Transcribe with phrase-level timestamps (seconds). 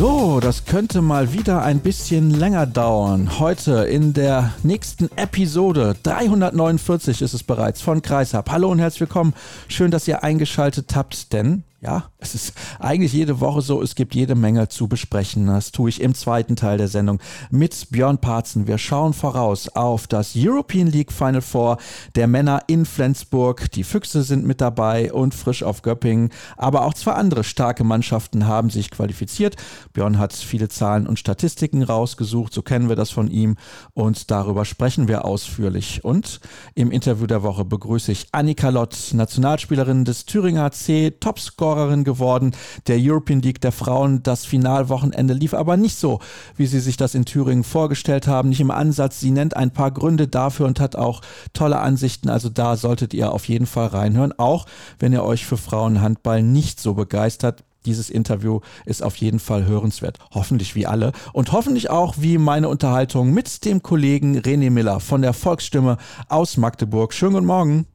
[0.00, 3.38] So, das könnte mal wieder ein bisschen länger dauern.
[3.38, 8.50] Heute in der nächsten Episode 349 ist es bereits von Kreishab.
[8.50, 9.34] Hallo und herzlich willkommen.
[9.68, 14.14] Schön, dass ihr eingeschaltet habt, denn ja, es ist eigentlich jede Woche so, es gibt
[14.14, 15.46] jede Menge zu besprechen.
[15.46, 17.20] Das tue ich im zweiten Teil der Sendung
[17.50, 18.66] mit Björn Parzen.
[18.66, 21.78] Wir schauen voraus auf das European League Final Four
[22.16, 23.70] der Männer in Flensburg.
[23.72, 26.28] Die Füchse sind mit dabei und frisch auf Göppingen.
[26.58, 29.56] Aber auch zwei andere starke Mannschaften haben sich qualifiziert.
[29.94, 33.56] Björn hat viele Zahlen und Statistiken rausgesucht, so kennen wir das von ihm.
[33.94, 36.04] Und darüber sprechen wir ausführlich.
[36.04, 36.40] Und
[36.74, 42.52] im Interview der Woche begrüße ich Annika Lott, Nationalspielerin des Thüringer C, Topscore Topscorerin geworden
[42.86, 44.22] der European League der Frauen.
[44.22, 46.20] Das Finalwochenende lief aber nicht so,
[46.56, 48.48] wie sie sich das in Thüringen vorgestellt haben.
[48.48, 49.20] Nicht im Ansatz.
[49.20, 51.20] Sie nennt ein paar Gründe dafür und hat auch
[51.52, 52.28] tolle Ansichten.
[52.28, 54.34] Also da solltet ihr auf jeden Fall reinhören.
[54.36, 54.66] Auch
[54.98, 57.64] wenn ihr euch für Frauenhandball nicht so begeistert.
[57.86, 60.18] Dieses Interview ist auf jeden Fall hörenswert.
[60.34, 61.12] Hoffentlich wie alle.
[61.32, 65.96] Und hoffentlich auch wie meine Unterhaltung mit dem Kollegen René Miller von der Volksstimme
[66.28, 67.14] aus Magdeburg.
[67.14, 67.86] Schönen guten Morgen.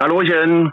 [0.00, 0.70] Hallochen.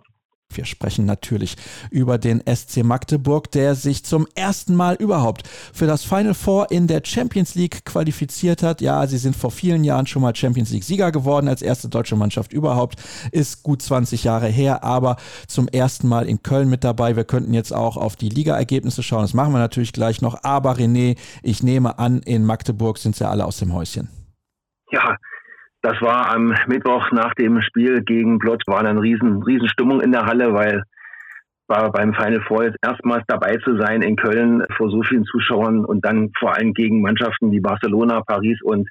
[0.55, 1.55] Wir sprechen natürlich
[1.89, 6.87] über den SC Magdeburg, der sich zum ersten Mal überhaupt für das Final Four in
[6.87, 8.81] der Champions League qualifiziert hat.
[8.81, 12.15] Ja, sie sind vor vielen Jahren schon mal Champions League Sieger geworden als erste deutsche
[12.15, 13.01] Mannschaft überhaupt.
[13.31, 17.15] Ist gut 20 Jahre her, aber zum ersten Mal in Köln mit dabei.
[17.15, 19.21] Wir könnten jetzt auch auf die Ligaergebnisse schauen.
[19.21, 20.43] Das machen wir natürlich gleich noch.
[20.43, 24.09] Aber René, ich nehme an, in Magdeburg sind sie alle aus dem Häuschen.
[24.91, 25.15] Ja,
[25.81, 30.11] das war am Mittwoch nach dem Spiel gegen Blotz, war eine riesen, riesen Stimmung in
[30.11, 30.83] der Halle, weil
[31.71, 35.85] war beim Final Four jetzt erstmals dabei zu sein in Köln vor so vielen Zuschauern
[35.85, 38.89] und dann vor allem gegen Mannschaften wie Barcelona, Paris und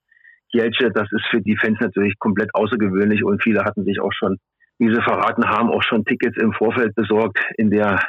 [0.51, 0.91] Kielce.
[0.93, 4.39] Das ist für die Fans natürlich komplett außergewöhnlich und viele hatten sich auch schon,
[4.79, 8.03] wie sie verraten haben, auch schon Tickets im Vorfeld besorgt in der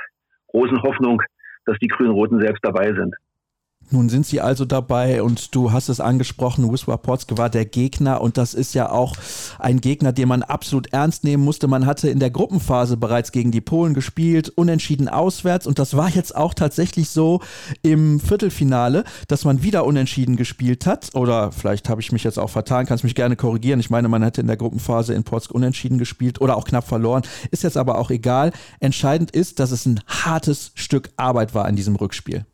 [0.47, 1.21] großen Hoffnung,
[1.65, 3.13] dass die Grün-Roten selbst dabei sind.
[3.93, 8.21] Nun sind sie also dabei und du hast es angesprochen, Wisła Płock war der Gegner
[8.21, 9.17] und das ist ja auch
[9.59, 11.67] ein Gegner, den man absolut ernst nehmen musste.
[11.67, 16.09] Man hatte in der Gruppenphase bereits gegen die Polen gespielt, unentschieden auswärts und das war
[16.09, 17.41] jetzt auch tatsächlich so
[17.81, 22.49] im Viertelfinale, dass man wieder unentschieden gespielt hat oder vielleicht habe ich mich jetzt auch
[22.49, 23.81] vertan, kannst mich gerne korrigieren.
[23.81, 27.23] Ich meine, man hätte in der Gruppenphase in Płock unentschieden gespielt oder auch knapp verloren,
[27.51, 28.53] ist jetzt aber auch egal.
[28.79, 32.45] Entscheidend ist, dass es ein hartes Stück Arbeit war in diesem Rückspiel.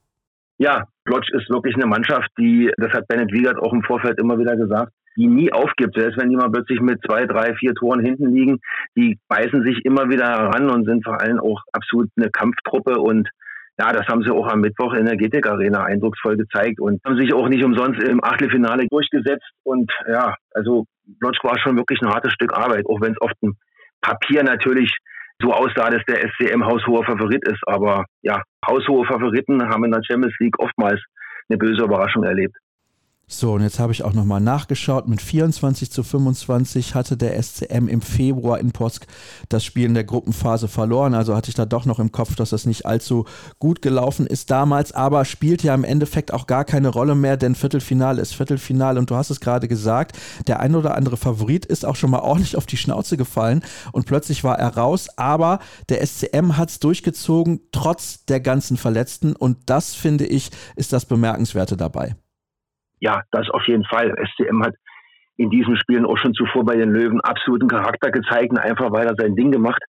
[0.57, 4.39] Ja, Lodge ist wirklich eine Mannschaft, die, das hat Bennett Wiegert auch im Vorfeld immer
[4.39, 5.95] wieder gesagt, die nie aufgibt.
[5.95, 8.59] Selbst wenn die mal plötzlich mit zwei, drei, vier Toren hinten liegen,
[8.95, 13.29] die beißen sich immer wieder heran und sind vor allem auch absolut eine Kampftruppe und
[13.79, 17.19] ja, das haben sie auch am Mittwoch in der GTEC Arena eindrucksvoll gezeigt und haben
[17.19, 19.47] sich auch nicht umsonst im Achtelfinale durchgesetzt.
[19.63, 20.85] Und ja, also
[21.19, 23.55] Lodge war schon wirklich ein hartes Stück Arbeit, auch wenn es auf dem
[24.01, 24.97] Papier natürlich
[25.41, 27.61] so aussah, dass der SCM haushoher Favorit ist.
[27.67, 31.01] Aber ja, haushohe Favoriten haben in der Champions League oftmals
[31.49, 32.55] eine böse Überraschung erlebt.
[33.29, 35.09] So, und jetzt habe ich auch nochmal nachgeschaut.
[35.09, 39.05] Mit 24 zu 25 hatte der SCM im Februar in Posk
[39.49, 41.13] das Spiel in der Gruppenphase verloren.
[41.13, 43.25] Also hatte ich da doch noch im Kopf, dass das nicht allzu
[43.59, 47.55] gut gelaufen ist damals, aber spielt ja im Endeffekt auch gar keine Rolle mehr, denn
[47.55, 48.97] Viertelfinale ist Viertelfinale.
[48.97, 50.17] Und du hast es gerade gesagt,
[50.47, 53.61] der ein oder andere Favorit ist auch schon mal ordentlich auf die Schnauze gefallen
[53.91, 59.35] und plötzlich war er raus, aber der SCM hat es durchgezogen, trotz der ganzen Verletzten.
[59.35, 62.15] Und das finde ich ist das Bemerkenswerte dabei
[62.99, 64.13] ja, das auf jeden Fall.
[64.17, 64.75] SCM hat
[65.37, 69.15] in diesen Spielen auch schon zuvor bei den Löwen absoluten Charakter gezeigt, einfach weil er
[69.17, 69.81] sein Ding gemacht.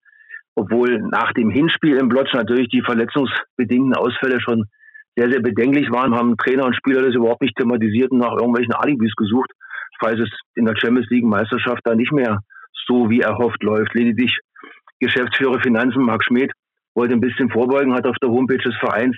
[0.57, 4.65] Obwohl nach dem Hinspiel im Blotsch natürlich die verletzungsbedingten Ausfälle schon
[5.15, 8.75] sehr, sehr bedenklich waren, haben Trainer und Spieler das überhaupt nicht thematisiert und nach irgendwelchen
[8.75, 9.51] Alibis gesucht,
[10.01, 12.41] falls es in der Champions League Meisterschaft da nicht mehr
[12.87, 13.95] so wie erhofft läuft.
[13.95, 14.39] Lediglich
[14.99, 16.53] Geschäftsführer Finanzen Marc Schmidt
[16.95, 19.17] wollte ein bisschen vorbeugen, hat auf der Homepage des Vereins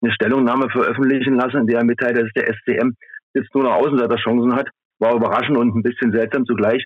[0.00, 2.92] eine Stellungnahme veröffentlichen lassen, in der er mitteilt, dass der SCM
[3.36, 4.68] jetzt nur noch Außenseiterchancen hat.
[4.98, 6.84] War überraschend und ein bisschen seltsam zugleich.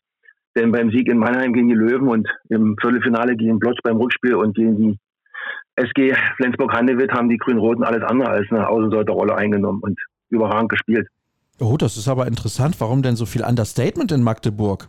[0.56, 4.34] Denn beim Sieg in Mannheim gegen die Löwen und im Viertelfinale gegen Blotz beim Rückspiel
[4.34, 4.98] und gegen die
[5.76, 9.98] SG Flensburg-Handewitt haben die Grün-Roten alles andere als eine Außenseiterrolle eingenommen und
[10.28, 11.08] überragend gespielt.
[11.60, 12.80] Oh, das ist aber interessant.
[12.80, 14.88] Warum denn so viel Understatement in Magdeburg?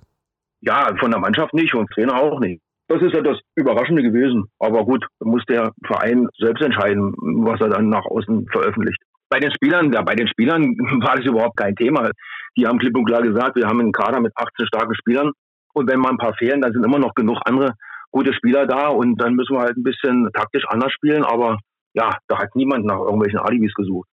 [0.61, 2.61] Ja, von der Mannschaft nicht und Trainer auch nicht.
[2.87, 4.45] Das ist ja das Überraschende gewesen.
[4.59, 7.13] Aber gut, muss der Verein selbst entscheiden,
[7.45, 9.01] was er dann nach außen veröffentlicht.
[9.31, 12.11] Bei den Spielern, ja, bei den Spielern war das überhaupt kein Thema.
[12.57, 15.31] Die haben klipp und klar gesagt, wir haben einen Kader mit 18 starken Spielern
[15.73, 17.73] Und wenn mal ein paar fehlen, dann sind immer noch genug andere
[18.11, 21.23] gute Spieler da und dann müssen wir halt ein bisschen taktisch anders spielen.
[21.23, 21.59] Aber
[21.93, 24.09] ja, da hat niemand nach irgendwelchen Alibis gesucht.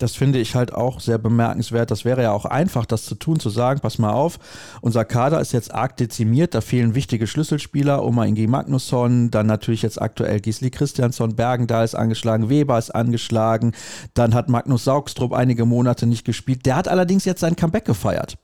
[0.00, 1.90] Das finde ich halt auch sehr bemerkenswert.
[1.90, 4.38] Das wäre ja auch einfach, das zu tun, zu sagen, pass mal auf,
[4.80, 9.82] unser Kader ist jetzt arg dezimiert, da fehlen wichtige Schlüsselspieler, Oma Ingi Magnusson, dann natürlich
[9.82, 13.72] jetzt aktuell Gisli Christiansson, Bergendahl ist angeschlagen, Weber ist angeschlagen,
[14.14, 16.64] dann hat Magnus Saugstrup einige Monate nicht gespielt.
[16.64, 18.38] Der hat allerdings jetzt sein Comeback gefeiert.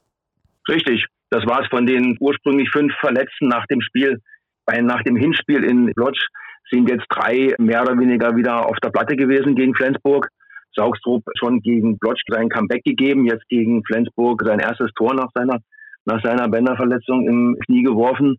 [0.68, 4.20] Richtig, das war es von den ursprünglich fünf Verletzten nach dem Spiel,
[4.66, 6.18] weil nach dem Hinspiel in Lodz
[6.70, 10.28] sind jetzt drei mehr oder weniger wieder auf der Platte gewesen gegen Flensburg.
[10.76, 15.58] Saugstrup schon gegen Blotsch sein Comeback gegeben, jetzt gegen Flensburg sein erstes Tor nach seiner,
[16.04, 18.36] nach seiner Bänderverletzung im Knie geworfen.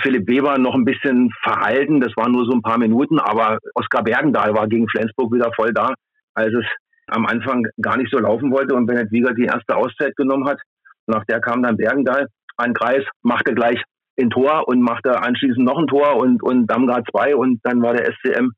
[0.00, 4.02] Philipp Weber noch ein bisschen verhalten, das waren nur so ein paar Minuten, aber Oskar
[4.02, 5.94] Bergendahl war gegen Flensburg wieder voll da,
[6.34, 6.64] als es
[7.06, 10.58] am Anfang gar nicht so laufen wollte und Bennett Wieger die erste Auszeit genommen hat.
[11.06, 12.26] Nach der kam dann Bergendahl
[12.56, 13.80] an Kreis, machte gleich
[14.18, 17.94] ein Tor und machte anschließend noch ein Tor und, und Damgard zwei und dann war
[17.94, 18.50] der SCM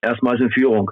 [0.00, 0.90] erstmals in Führung.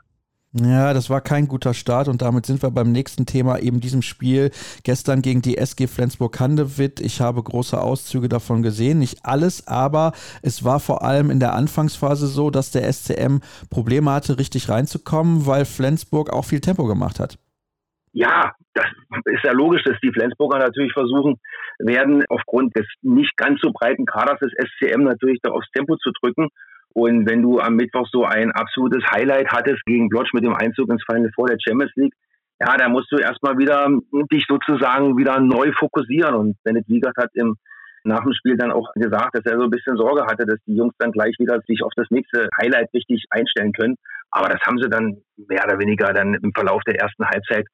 [0.53, 4.03] Ja, das war kein guter Start und damit sind wir beim nächsten Thema, eben diesem
[4.03, 4.51] Spiel
[4.83, 6.99] gestern gegen die SG Flensburg-Handewitt.
[6.99, 10.11] Ich habe große Auszüge davon gesehen, nicht alles, aber
[10.43, 13.39] es war vor allem in der Anfangsphase so, dass der SCM
[13.71, 17.39] Probleme hatte, richtig reinzukommen, weil Flensburg auch viel Tempo gemacht hat.
[18.13, 18.87] Ja, das
[19.27, 21.39] ist ja logisch, dass die Flensburger natürlich versuchen
[21.79, 26.11] werden, aufgrund des nicht ganz so breiten Kaders des SCM natürlich da aufs Tempo zu
[26.21, 26.49] drücken
[26.93, 30.91] und wenn du am Mittwoch so ein absolutes Highlight hattest gegen Blotsch mit dem Einzug
[30.91, 32.15] ins Final vor der Champions League,
[32.61, 33.89] ja, da musst du erstmal wieder
[34.31, 36.35] dich sozusagen wieder neu fokussieren.
[36.35, 37.57] Und Bennett Wiegert hat im
[38.05, 40.75] nach dem Spiel dann auch gesagt, dass er so ein bisschen Sorge hatte, dass die
[40.75, 43.97] Jungs dann gleich wieder sich auf das nächste Highlight richtig einstellen können.
[44.31, 47.67] Aber das haben sie dann mehr oder weniger dann im Verlauf der ersten Halbzeit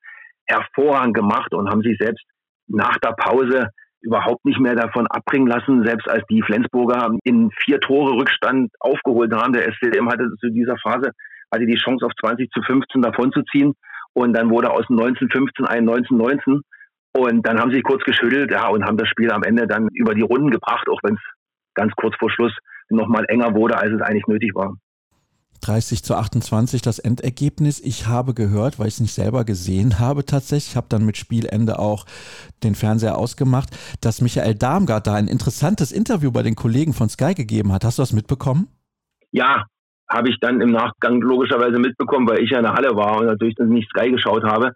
[0.47, 2.25] hervorragend gemacht und haben sich selbst
[2.67, 3.69] nach der Pause
[4.07, 9.35] überhaupt nicht mehr davon abbringen lassen, selbst als die Flensburger in vier Tore Rückstand aufgeholt
[9.35, 9.53] haben.
[9.53, 11.11] Der SCM hatte zu dieser Phase
[11.53, 13.75] hatte die Chance auf 20 zu 15 davonzuziehen
[14.15, 16.63] und dann wurde aus 1915 ein 1919
[17.17, 20.15] und dann haben sie kurz geschüttelt ja, und haben das Spiel am Ende dann über
[20.15, 21.21] die Runden gebracht, auch wenn es
[21.75, 22.53] ganz kurz vor Schluss
[22.89, 24.75] nochmal enger wurde, als es eigentlich nötig war.
[25.67, 27.81] 30 zu 28 das Endergebnis.
[27.81, 31.17] Ich habe gehört, weil ich es nicht selber gesehen habe tatsächlich, ich habe dann mit
[31.17, 32.07] Spielende auch
[32.63, 33.71] den Fernseher ausgemacht,
[34.01, 37.85] dass Michael Darmgard da ein interessantes Interview bei den Kollegen von Sky gegeben hat.
[37.85, 38.69] Hast du das mitbekommen?
[39.33, 39.67] Ja,
[40.09, 43.27] habe ich dann im Nachgang logischerweise mitbekommen, weil ich ja in der Halle war und
[43.27, 44.73] natürlich nicht Sky geschaut habe.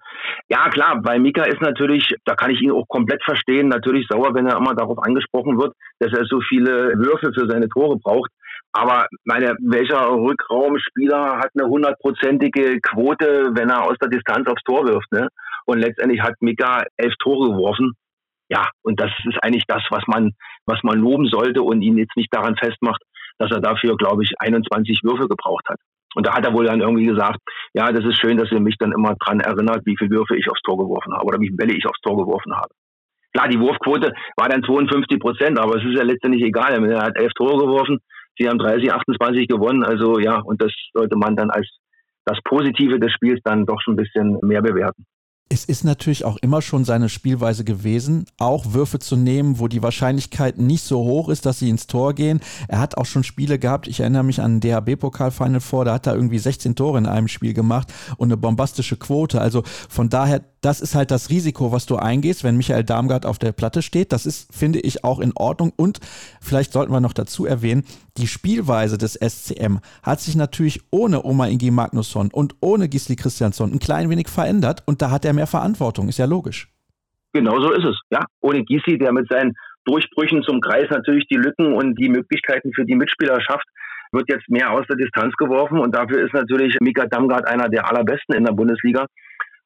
[0.49, 4.35] Ja, klar, bei Mika ist natürlich, da kann ich ihn auch komplett verstehen, natürlich sauer,
[4.35, 8.31] wenn er immer darauf angesprochen wird, dass er so viele Würfe für seine Tore braucht.
[8.72, 14.87] Aber meine, welcher Rückraumspieler hat eine hundertprozentige Quote, wenn er aus der Distanz aufs Tor
[14.87, 15.11] wirft?
[15.12, 15.28] Ne?
[15.67, 17.93] Und letztendlich hat Mika elf Tore geworfen.
[18.49, 20.32] Ja, und das ist eigentlich das, was man,
[20.67, 23.02] was man loben sollte und ihn jetzt nicht daran festmacht,
[23.38, 25.78] dass er dafür, glaube ich, 21 Würfe gebraucht hat.
[26.14, 27.38] Und da hat er wohl dann irgendwie gesagt,
[27.72, 30.50] ja, das ist schön, dass ihr mich dann immer dran erinnert, wie viele Würfe ich
[30.50, 32.70] aufs Tor geworfen habe oder wie viele Bälle ich aufs Tor geworfen habe.
[33.32, 36.84] Klar, die Wurfquote war dann 52 Prozent, aber es ist ja letztendlich egal.
[36.84, 38.00] Er hat elf Tore geworfen,
[38.41, 39.85] Sie haben 30, 28 gewonnen.
[39.85, 41.69] Also ja, und das sollte man dann als
[42.25, 45.05] das Positive des Spiels dann doch schon ein bisschen mehr bewerten.
[45.53, 49.82] Es ist natürlich auch immer schon seine Spielweise gewesen, auch Würfe zu nehmen, wo die
[49.82, 52.39] Wahrscheinlichkeit nicht so hoch ist, dass sie ins Tor gehen.
[52.69, 56.15] Er hat auch schon Spiele gehabt, ich erinnere mich an DHB-Pokal-Final vor, da hat er
[56.15, 59.41] irgendwie 16 Tore in einem Spiel gemacht und eine bombastische Quote.
[59.41, 63.41] Also von daher, das ist halt das Risiko, was du eingehst, wenn Michael Darmgard auf
[63.41, 64.13] der Platte steht.
[64.13, 65.73] Das ist, finde ich, auch in Ordnung.
[65.75, 65.99] Und
[66.41, 67.82] vielleicht sollten wir noch dazu erwähnen,
[68.20, 73.72] die Spielweise des SCM hat sich natürlich ohne Oma Ingi Magnusson und ohne Gisli Christiansson
[73.72, 76.69] ein klein wenig verändert und da hat er mehr Verantwortung, ist ja logisch.
[77.32, 78.24] Genau so ist es, ja.
[78.41, 82.84] Ohne Gisli, der mit seinen Durchbrüchen zum Kreis natürlich die Lücken und die Möglichkeiten für
[82.84, 83.67] die Mitspieler schafft,
[84.12, 87.89] wird jetzt mehr aus der Distanz geworfen und dafür ist natürlich Mika Damgard einer der
[87.89, 89.06] allerbesten in der Bundesliga.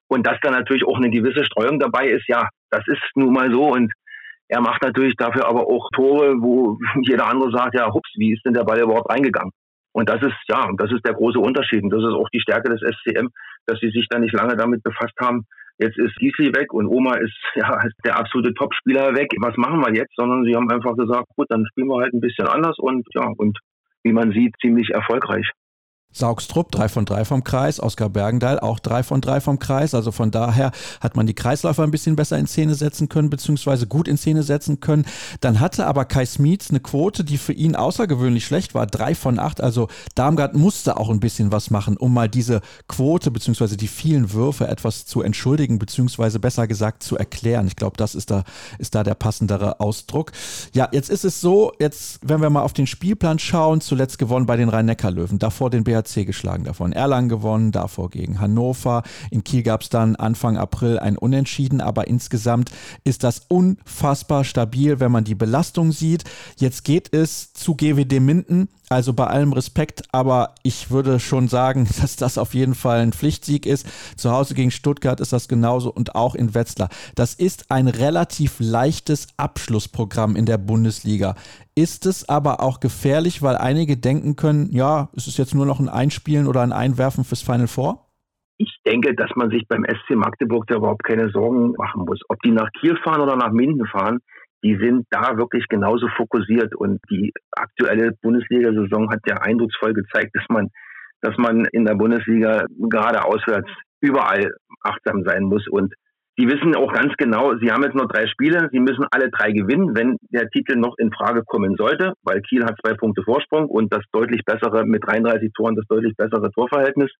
[0.06, 3.50] Und dass da natürlich auch eine gewisse Streuung dabei ist, ja, das ist nun mal
[3.50, 3.92] so und
[4.48, 8.44] er macht natürlich dafür aber auch Tore, wo jeder andere sagt, ja, hups, wie ist
[8.44, 9.52] denn der Ball überhaupt reingegangen?
[9.92, 11.82] Und das ist, ja, das ist der große Unterschied.
[11.82, 13.28] Und das ist auch die Stärke des SCM,
[13.66, 15.46] dass sie sich da nicht lange damit befasst haben.
[15.78, 19.30] Jetzt ist Gisli weg und Oma ist, ja, der absolute Topspieler weg.
[19.40, 20.14] Was machen wir jetzt?
[20.16, 23.28] Sondern sie haben einfach gesagt, gut, dann spielen wir halt ein bisschen anders und, ja,
[23.36, 23.58] und
[24.02, 25.48] wie man sieht, ziemlich erfolgreich.
[26.14, 29.94] Saugstrupp, drei von drei vom Kreis, Oskar Bergendahl auch drei von drei vom Kreis.
[29.94, 33.86] Also von daher hat man die Kreisläufer ein bisschen besser in Szene setzen können, beziehungsweise
[33.86, 35.04] gut in Szene setzen können.
[35.40, 39.38] Dann hatte aber Kai Smietz eine Quote, die für ihn außergewöhnlich schlecht war, drei von
[39.40, 39.60] acht.
[39.60, 44.32] Also Darmgard musste auch ein bisschen was machen, um mal diese Quote, beziehungsweise die vielen
[44.32, 47.66] Würfe etwas zu entschuldigen, beziehungsweise besser gesagt zu erklären.
[47.66, 48.44] Ich glaube, das ist da,
[48.78, 50.30] ist da der passendere Ausdruck.
[50.74, 54.46] Ja, jetzt ist es so, jetzt, wenn wir mal auf den Spielplan schauen, zuletzt gewonnen
[54.46, 56.92] bei den Rhein-Neckar-Löwen, davor den BHC BHC geschlagen davon.
[56.92, 59.02] Erlangen gewonnen, davor gegen Hannover.
[59.30, 62.70] In Kiel gab es dann Anfang April ein Unentschieden, aber insgesamt
[63.04, 66.24] ist das unfassbar stabil, wenn man die Belastung sieht.
[66.56, 68.68] Jetzt geht es zu GWD Minden.
[68.90, 73.12] Also bei allem Respekt, aber ich würde schon sagen, dass das auf jeden Fall ein
[73.12, 73.86] Pflichtsieg ist.
[74.18, 76.88] Zu Hause gegen Stuttgart ist das genauso und auch in Wetzlar.
[77.14, 81.34] Das ist ein relativ leichtes Abschlussprogramm in der Bundesliga.
[81.74, 85.80] Ist es aber auch gefährlich, weil einige denken können, ja, es ist jetzt nur noch
[85.80, 88.04] ein Einspielen oder ein Einwerfen fürs Final Four?
[88.58, 92.20] Ich denke, dass man sich beim SC Magdeburg da überhaupt keine Sorgen machen muss.
[92.28, 94.20] Ob die nach Kiel fahren oder nach Minden fahren,
[94.64, 96.74] die sind da wirklich genauso fokussiert.
[96.74, 100.70] Und die aktuelle Bundesliga-Saison hat ja eindrucksvoll gezeigt, dass man,
[101.20, 103.68] dass man in der Bundesliga gerade auswärts
[104.00, 105.68] überall achtsam sein muss.
[105.68, 105.92] Und
[106.38, 109.52] die wissen auch ganz genau, sie haben jetzt nur drei Spiele, sie müssen alle drei
[109.52, 113.66] gewinnen, wenn der Titel noch in Frage kommen sollte, weil Kiel hat zwei Punkte Vorsprung
[113.66, 117.12] und das deutlich bessere, mit 33 Toren, das deutlich bessere Torverhältnis.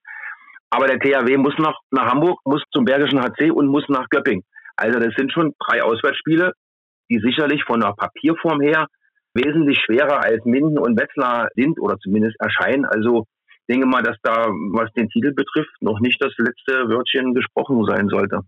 [0.69, 4.43] Aber der THW muss nach, nach Hamburg, muss zum Bergischen HC und muss nach Göpping.
[4.75, 6.51] Also das sind schon drei Auswärtsspiele,
[7.09, 8.87] die sicherlich von der Papierform her
[9.33, 12.85] wesentlich schwerer als Minden und Wetzlar sind oder zumindest erscheinen.
[12.85, 13.25] Also
[13.69, 18.07] denke mal, dass da, was den Titel betrifft, noch nicht das letzte Wörtchen gesprochen sein
[18.07, 18.41] sollte.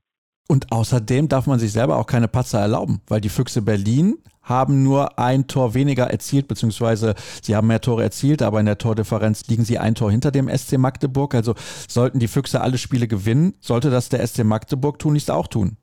[0.50, 4.82] Und außerdem darf man sich selber auch keine Patzer erlauben, weil die Füchse Berlin haben
[4.82, 9.46] nur ein Tor weniger erzielt, beziehungsweise sie haben mehr Tore erzielt, aber in der Tordifferenz
[9.48, 11.36] liegen sie ein Tor hinter dem SC Magdeburg.
[11.36, 11.56] Also
[11.90, 15.76] sollten die Füchse alle Spiele gewinnen, sollte das der SC Magdeburg tun, nicht auch tun.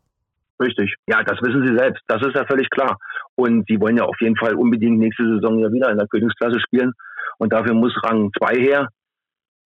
[0.61, 0.95] Richtig.
[1.09, 2.03] Ja, das wissen Sie selbst.
[2.07, 2.97] Das ist ja völlig klar.
[3.35, 6.61] Und Sie wollen ja auf jeden Fall unbedingt nächste Saison ja wieder in der Königsklasse
[6.61, 6.93] spielen.
[7.39, 8.89] Und dafür muss Rang 2 her.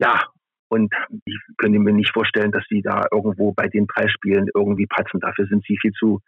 [0.00, 0.23] Ja,
[0.68, 0.92] und
[1.25, 5.21] ich könnte mir nicht vorstellen, dass Sie da irgendwo bei den drei Spielen irgendwie patzen.
[5.21, 6.21] Dafür sind Sie viel zu,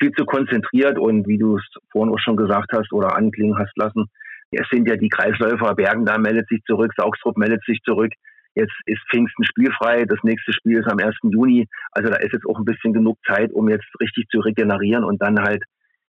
[0.00, 0.98] viel zu konzentriert.
[0.98, 4.06] Und wie du es vorhin auch schon gesagt hast oder anklingen hast lassen,
[4.52, 5.74] es sind ja die Kreisläufer.
[5.74, 8.12] Bergen da meldet sich zurück, Saugstrup meldet sich zurück.
[8.54, 10.04] Jetzt ist Pfingsten spielfrei.
[10.04, 11.14] Das nächste Spiel ist am 1.
[11.22, 11.68] Juni.
[11.92, 15.22] Also da ist jetzt auch ein bisschen genug Zeit, um jetzt richtig zu regenerieren und
[15.22, 15.62] dann halt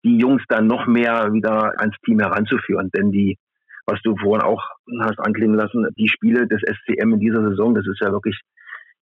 [0.03, 2.91] die Jungs dann noch mehr wieder ans Team heranzuführen.
[2.95, 3.37] Denn die,
[3.85, 4.63] was du vorhin auch
[5.01, 8.39] hast anklingen lassen, die Spiele des SCM in dieser Saison, das ist ja wirklich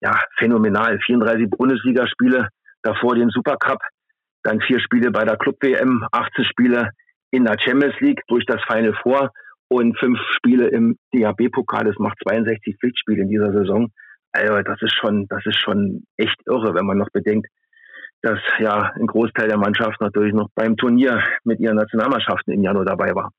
[0.02, 1.00] ja, phänomenal.
[1.06, 2.50] 34 Bundesligaspiele,
[2.84, 3.80] davor den Supercup,
[4.44, 6.92] dann vier Spiele bei der Club WM, 18 Spiele
[7.32, 9.32] in der Champions League durch das Final Four
[9.70, 11.86] und fünf Spiele im DHB-Pokal.
[11.86, 13.90] Das macht 62 Pflichtspiele in dieser Saison.
[14.32, 17.48] Also das ist schon, das ist schon echt irre, wenn man noch bedenkt,
[18.22, 22.86] dass ja ein Großteil der Mannschaft natürlich noch beim Turnier mit ihren Nationalmannschaften im Januar
[22.86, 23.32] dabei war.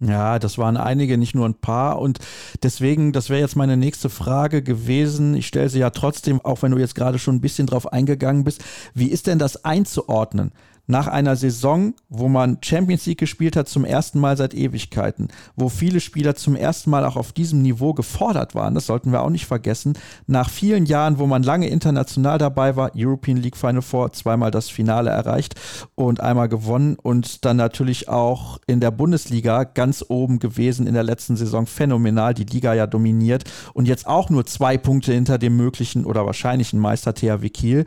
[0.00, 1.98] Ja, das waren einige, nicht nur ein paar.
[2.00, 2.18] Und
[2.62, 5.34] deswegen, das wäre jetzt meine nächste Frage gewesen.
[5.34, 8.44] Ich stelle sie ja trotzdem, auch wenn du jetzt gerade schon ein bisschen drauf eingegangen
[8.44, 8.64] bist.
[8.94, 10.52] Wie ist denn das einzuordnen?
[10.88, 15.68] Nach einer Saison, wo man Champions League gespielt hat zum ersten Mal seit Ewigkeiten, wo
[15.68, 19.30] viele Spieler zum ersten Mal auch auf diesem Niveau gefordert waren, das sollten wir auch
[19.30, 19.92] nicht vergessen,
[20.26, 24.70] nach vielen Jahren, wo man lange international dabei war, European League Final Four, zweimal das
[24.70, 25.54] Finale erreicht
[25.94, 31.02] und einmal gewonnen und dann natürlich auch in der Bundesliga ganz oben gewesen in der
[31.02, 35.56] letzten Saison, phänomenal, die Liga ja dominiert und jetzt auch nur zwei Punkte hinter dem
[35.56, 37.84] möglichen oder wahrscheinlichen Meister THW Kiel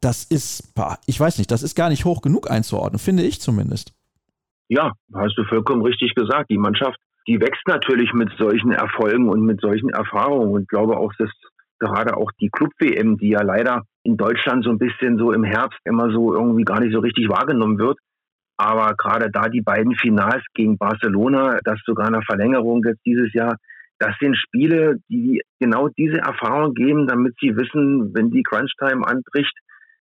[0.00, 0.72] das ist,
[1.06, 3.92] ich weiß nicht, das ist gar nicht hoch genug einzuordnen, finde ich zumindest.
[4.68, 6.50] Ja, hast du vollkommen richtig gesagt.
[6.50, 11.12] Die Mannschaft, die wächst natürlich mit solchen Erfolgen und mit solchen Erfahrungen und glaube auch,
[11.18, 11.30] dass
[11.78, 15.78] gerade auch die Club-WM, die ja leider in Deutschland so ein bisschen so im Herbst
[15.84, 17.98] immer so irgendwie gar nicht so richtig wahrgenommen wird.
[18.56, 23.56] Aber gerade da die beiden Finals gegen Barcelona, das sogar eine Verlängerung jetzt dieses Jahr,
[23.98, 29.52] das sind Spiele, die genau diese Erfahrung geben, damit sie wissen, wenn die Crunch-Time anbricht,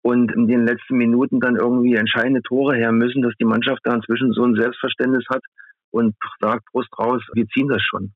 [0.07, 3.93] und in den letzten Minuten dann irgendwie entscheidende Tore her müssen, dass die Mannschaft da
[3.93, 5.43] inzwischen so ein Selbstverständnis hat
[5.91, 8.13] und sagt, Brust raus, wir ziehen das schon.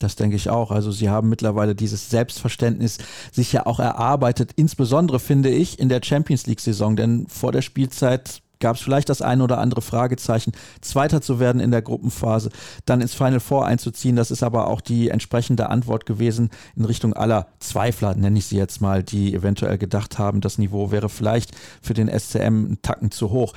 [0.00, 0.72] Das denke ich auch.
[0.72, 2.98] Also sie haben mittlerweile dieses Selbstverständnis
[3.30, 8.42] sich ja auch erarbeitet, insbesondere finde ich in der Champions League-Saison, denn vor der Spielzeit
[8.60, 12.50] gab es vielleicht das eine oder andere Fragezeichen, Zweiter zu werden in der Gruppenphase,
[12.84, 14.16] dann ins Final Four einzuziehen.
[14.16, 18.56] Das ist aber auch die entsprechende Antwort gewesen in Richtung aller Zweifler, nenne ich sie
[18.56, 21.52] jetzt mal, die eventuell gedacht haben, das Niveau wäre vielleicht
[21.82, 23.54] für den SCM einen Tacken zu hoch.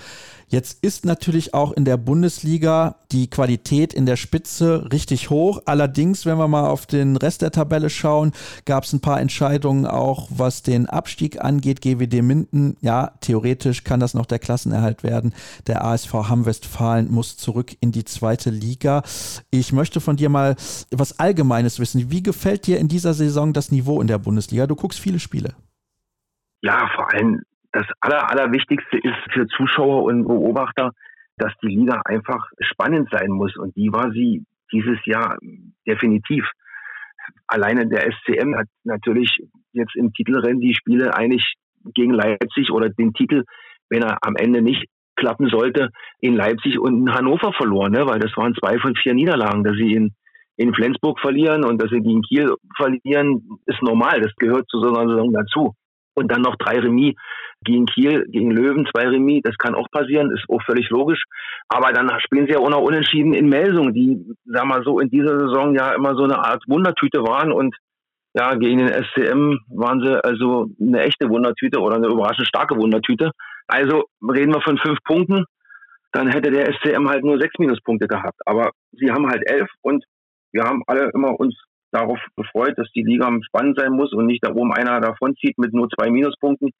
[0.53, 5.63] Jetzt ist natürlich auch in der Bundesliga die Qualität in der Spitze richtig hoch.
[5.65, 8.33] Allerdings, wenn wir mal auf den Rest der Tabelle schauen,
[8.65, 11.81] gab es ein paar Entscheidungen auch, was den Abstieg angeht.
[11.81, 15.33] GWD Minden, ja, theoretisch kann das noch der Klassenerhalt werden.
[15.65, 19.01] Der ASV Hamm-Westfalen muss zurück in die zweite Liga.
[19.50, 20.55] Ich möchte von dir mal
[20.91, 22.12] was Allgemeines wissen.
[22.12, 24.67] Wie gefällt dir in dieser Saison das Niveau in der Bundesliga?
[24.67, 25.55] Du guckst viele Spiele.
[26.62, 27.41] Ja, vor allem
[27.74, 30.92] das Aller, Allerwichtigste ist für Zuschauer und Beobachter,
[31.38, 33.58] dass die Liga einfach spannend sein muss.
[33.58, 35.38] Und die war sie dieses Jahr
[35.86, 36.50] definitiv.
[37.48, 39.39] Alleine der SCM hat natürlich
[39.72, 41.56] jetzt im Titelrennen die Spiele eigentlich
[41.96, 43.44] gegen Leipzig oder den Titel,
[43.89, 45.89] wenn er am Ende nicht klappen sollte,
[46.20, 48.06] in Leipzig und in Hannover verloren, ne?
[48.06, 50.13] weil das waren zwei von vier Niederlagen, dass sie in,
[50.58, 54.22] in Flensburg verlieren und dass sie gegen Kiel verlieren, ist normal.
[54.22, 55.75] Das gehört zu so einer Saison dazu.
[56.15, 57.15] Und dann noch drei Remis
[57.63, 61.24] gegen Kiel, gegen Löwen, zwei Remis, das kann auch passieren, ist auch völlig logisch.
[61.70, 65.10] Aber dann spielen sie ja auch noch unentschieden in Melsung, die, sag mal so, in
[65.10, 67.75] dieser Saison ja immer so eine Art Wundertüte waren und
[68.36, 73.32] ja, gegen den SCM waren sie also eine echte Wundertüte oder eine überraschend starke Wundertüte.
[73.67, 75.46] Also reden wir von fünf Punkten,
[76.12, 78.39] dann hätte der SCM halt nur sechs Minuspunkte gehabt.
[78.46, 80.03] Aber sie haben halt elf und
[80.51, 81.55] wir haben alle immer uns
[81.93, 85.73] darauf gefreut, dass die Liga spannend sein muss und nicht da oben einer davonzieht mit
[85.73, 86.71] nur zwei Minuspunkten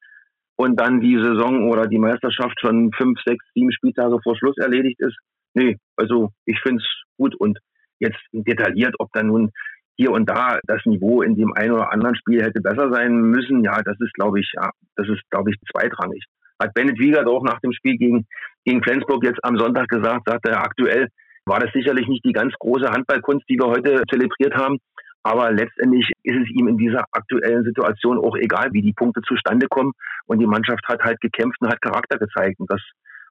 [0.56, 5.00] und dann die Saison oder die Meisterschaft schon fünf, sechs, sieben Spieltage vor Schluss erledigt
[5.00, 5.16] ist.
[5.54, 7.58] Nee, also ich finde es gut und
[7.98, 9.50] jetzt detailliert, ob dann nun
[9.96, 13.62] hier und da das Niveau in dem einen oder anderen Spiel hätte besser sein müssen,
[13.62, 16.24] ja, das ist, glaube ich, ja, das ist, glaube ich, zweitrangig.
[16.60, 18.26] Hat Bennett Wiegert auch nach dem Spiel gegen,
[18.64, 21.08] gegen Flensburg jetzt am Sonntag gesagt, sagte er, aktuell
[21.46, 24.78] war das sicherlich nicht die ganz große Handballkunst, die wir heute zelebriert haben.
[25.24, 29.66] Aber letztendlich ist es ihm in dieser aktuellen Situation auch egal, wie die Punkte zustande
[29.68, 29.92] kommen.
[30.26, 32.60] Und die Mannschaft hat halt gekämpft und hat Charakter gezeigt.
[32.60, 32.80] Und das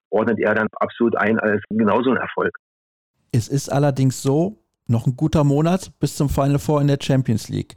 [0.09, 2.57] ordnet er dann absolut ein als genauso ein Erfolg.
[3.31, 4.57] Es ist allerdings so,
[4.87, 7.75] noch ein guter Monat bis zum Final Four in der Champions League.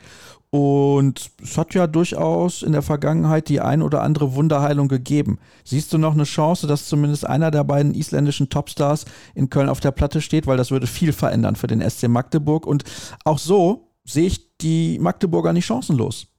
[0.50, 5.38] Und es hat ja durchaus in der Vergangenheit die ein oder andere Wunderheilung gegeben.
[5.64, 9.04] Siehst du noch eine Chance, dass zumindest einer der beiden isländischen Topstars
[9.34, 10.46] in Köln auf der Platte steht?
[10.46, 12.66] Weil das würde viel verändern für den SC Magdeburg.
[12.66, 12.84] Und
[13.24, 16.32] auch so sehe ich die Magdeburger nicht chancenlos.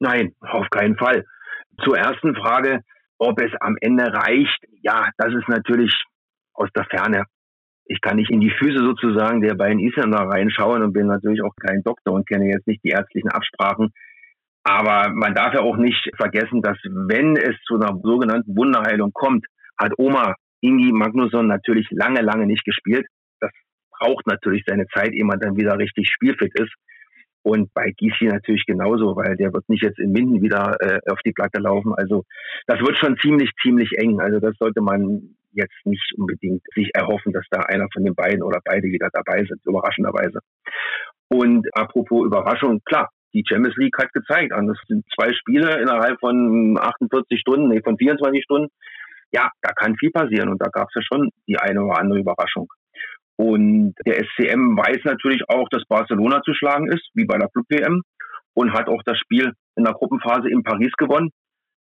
[0.00, 1.24] Nein, auf keinen Fall.
[1.82, 2.80] Zur ersten Frage,
[3.18, 4.64] ob es am Ende reicht.
[4.82, 5.92] Ja, das ist natürlich
[6.54, 7.24] aus der Ferne.
[7.86, 11.54] Ich kann nicht in die Füße sozusagen der beiden Isländer reinschauen und bin natürlich auch
[11.56, 13.92] kein Doktor und kenne jetzt nicht die ärztlichen Absprachen.
[14.62, 19.44] Aber man darf ja auch nicht vergessen, dass wenn es zu einer sogenannten Wunderheilung kommt,
[19.78, 23.06] hat Oma Ingi Magnusson natürlich lange, lange nicht gespielt
[23.98, 26.72] braucht natürlich seine Zeit, ehe man dann wieder richtig spielfit ist.
[27.42, 31.18] Und bei Gysi natürlich genauso, weil der wird nicht jetzt in Minden wieder äh, auf
[31.26, 31.92] die Platte laufen.
[31.94, 32.24] Also
[32.66, 34.18] das wird schon ziemlich, ziemlich eng.
[34.20, 38.42] Also das sollte man jetzt nicht unbedingt sich erhoffen, dass da einer von den beiden
[38.42, 40.40] oder beide wieder dabei sind, überraschenderweise.
[41.28, 46.78] Und apropos Überraschung, klar, die Champions League hat gezeigt, das sind zwei Spiele innerhalb von
[46.78, 48.68] 48 Stunden, nee, von 24 Stunden.
[49.32, 52.20] Ja, da kann viel passieren und da gab es ja schon die eine oder andere
[52.20, 52.68] Überraschung.
[53.36, 58.02] Und der SCM weiß natürlich auch, dass Barcelona zu schlagen ist, wie bei der Club-WM,
[58.54, 61.30] und hat auch das Spiel in der Gruppenphase in Paris gewonnen.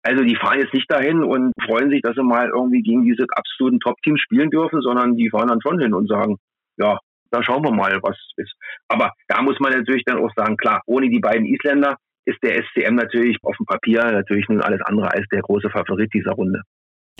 [0.02, 3.24] Also die fahren jetzt nicht dahin und freuen sich, dass sie mal irgendwie gegen diese
[3.30, 6.36] absoluten Top-Teams spielen dürfen, sondern die fahren dann schon hin und sagen,
[6.76, 6.98] ja,
[7.30, 8.54] da schauen wir mal, was ist.
[8.88, 12.62] Aber da muss man natürlich dann auch sagen, klar, ohne die beiden Isländer ist der
[12.62, 16.62] SCM natürlich auf dem Papier natürlich nun alles andere als der große Favorit dieser Runde.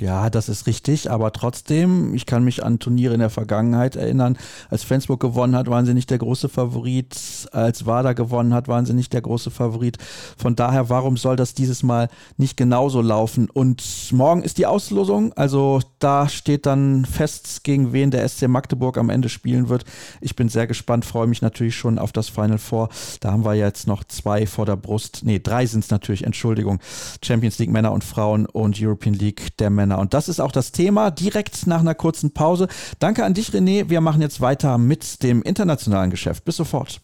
[0.01, 4.39] Ja, das ist richtig, aber trotzdem, ich kann mich an Turniere in der Vergangenheit erinnern.
[4.71, 7.17] Als Flensburg gewonnen hat, waren sie nicht der große Favorit.
[7.51, 9.99] Als Wada gewonnen hat, waren sie nicht der große Favorit.
[10.37, 13.51] Von daher, warum soll das dieses Mal nicht genauso laufen?
[13.51, 13.83] Und
[14.13, 19.11] morgen ist die Auslosung, also da steht dann fest, gegen wen der SC Magdeburg am
[19.11, 19.85] Ende spielen wird.
[20.21, 22.89] Ich bin sehr gespannt, freue mich natürlich schon auf das Final Four.
[23.19, 25.23] Da haben wir jetzt noch zwei vor der Brust.
[25.25, 26.79] Nee, drei sind es natürlich, Entschuldigung.
[27.21, 29.88] Champions League Männer und Frauen und European League der Männer.
[29.89, 29.99] Männer.
[30.01, 32.69] Und das ist auch das Thema direkt nach einer kurzen Pause.
[32.99, 33.89] Danke an dich, René.
[33.89, 36.45] Wir machen jetzt weiter mit dem internationalen Geschäft.
[36.45, 37.01] Bis sofort.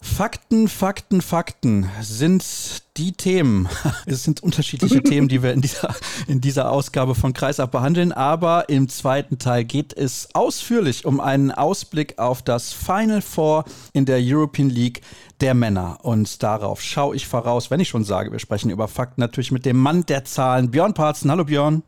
[0.00, 2.42] Fakten, Fakten, Fakten sind
[2.96, 3.68] die Themen.
[4.06, 5.94] Es sind unterschiedliche Themen, die wir in dieser,
[6.26, 11.50] in dieser Ausgabe von Kreisab behandeln, aber im zweiten Teil geht es ausführlich um einen
[11.50, 15.00] Ausblick auf das Final Four in der European League
[15.40, 15.98] der Männer.
[16.02, 19.66] Und darauf schaue ich voraus, wenn ich schon sage, wir sprechen über Fakten, natürlich mit
[19.66, 21.30] dem Mann der Zahlen, Björn Parzen.
[21.30, 21.82] Hallo Björn.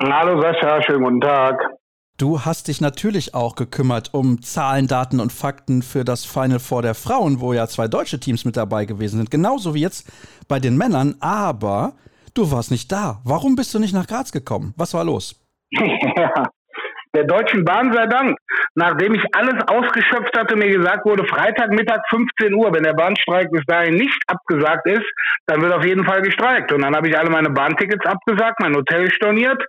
[0.00, 1.56] Hallo Sascha, schönen guten Tag.
[2.16, 6.82] Du hast dich natürlich auch gekümmert um Zahlen, Daten und Fakten für das Final Four
[6.82, 9.32] der Frauen, wo ja zwei deutsche Teams mit dabei gewesen sind.
[9.32, 10.08] Genauso wie jetzt
[10.46, 11.94] bei den Männern, aber
[12.34, 13.20] du warst nicht da.
[13.24, 14.74] Warum bist du nicht nach Graz gekommen?
[14.76, 15.44] Was war los?
[15.72, 16.44] Ja,
[17.16, 18.38] der Deutschen Bahn sei Dank.
[18.76, 23.64] Nachdem ich alles ausgeschöpft hatte, mir gesagt wurde, Freitagmittag 15 Uhr, wenn der Bahnstreik bis
[23.66, 25.06] dahin nicht abgesagt ist,
[25.46, 26.70] dann wird auf jeden Fall gestreikt.
[26.70, 29.60] Und dann habe ich alle meine Bahntickets abgesagt, mein Hotel storniert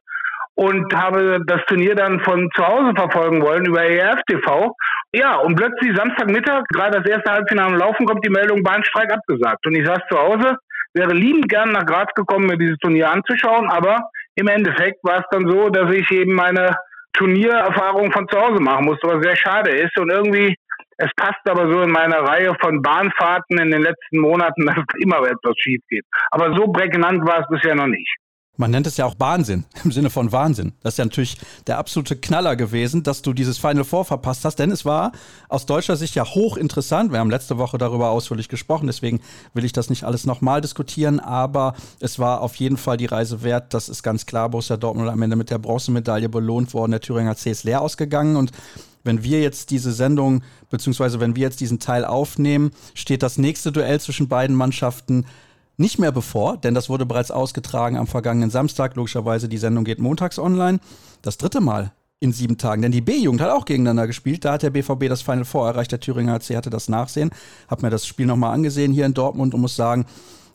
[0.55, 4.73] und habe das Turnier dann von zu Hause verfolgen wollen über ERF TV.
[5.13, 9.65] Ja, und plötzlich Samstagmittag, gerade das erste Halbfinale am Laufen, kommt die Meldung Bahnstreik abgesagt.
[9.65, 10.57] Und ich saß zu Hause,
[10.93, 15.25] wäre liebend gern nach Graz gekommen, mir dieses Turnier anzuschauen, aber im Endeffekt war es
[15.31, 16.75] dann so, dass ich eben meine
[17.13, 19.97] Turniererfahrung von zu Hause machen musste, was sehr schade ist.
[19.97, 20.55] Und irgendwie,
[20.97, 25.19] es passt aber so in meine Reihe von Bahnfahrten in den letzten Monaten, dass immer
[25.19, 26.05] etwas schief geht.
[26.31, 28.15] Aber so prägnant war es bisher noch nicht.
[28.57, 30.73] Man nennt es ja auch Wahnsinn, im Sinne von Wahnsinn.
[30.81, 31.37] Das ist ja natürlich
[31.67, 35.11] der absolute Knaller gewesen, dass du dieses Final Four verpasst hast, denn es war
[35.49, 37.11] aus deutscher Sicht ja hochinteressant.
[37.11, 39.21] Wir haben letzte Woche darüber ausführlich gesprochen, deswegen
[39.53, 43.43] will ich das nicht alles nochmal diskutieren, aber es war auf jeden Fall die Reise
[43.43, 43.73] wert.
[43.73, 44.49] Das ist ganz klar.
[44.49, 46.91] Borussia Dortmund am Ende mit der Bronzemedaille belohnt worden.
[46.91, 48.51] Der Thüringer C ist leer ausgegangen und
[49.05, 53.71] wenn wir jetzt diese Sendung, beziehungsweise wenn wir jetzt diesen Teil aufnehmen, steht das nächste
[53.71, 55.25] Duell zwischen beiden Mannschaften
[55.77, 58.95] nicht mehr bevor, denn das wurde bereits ausgetragen am vergangenen Samstag.
[58.95, 60.79] Logischerweise, die Sendung geht montags online.
[61.21, 62.81] Das dritte Mal in sieben Tagen.
[62.81, 64.45] Denn die B-Jugend hat auch gegeneinander gespielt.
[64.45, 65.91] Da hat der BVB das Final Four erreicht.
[65.91, 67.31] Der Thüringer HC hatte das Nachsehen.
[67.67, 70.05] Hab mir das Spiel nochmal angesehen hier in Dortmund und muss sagen,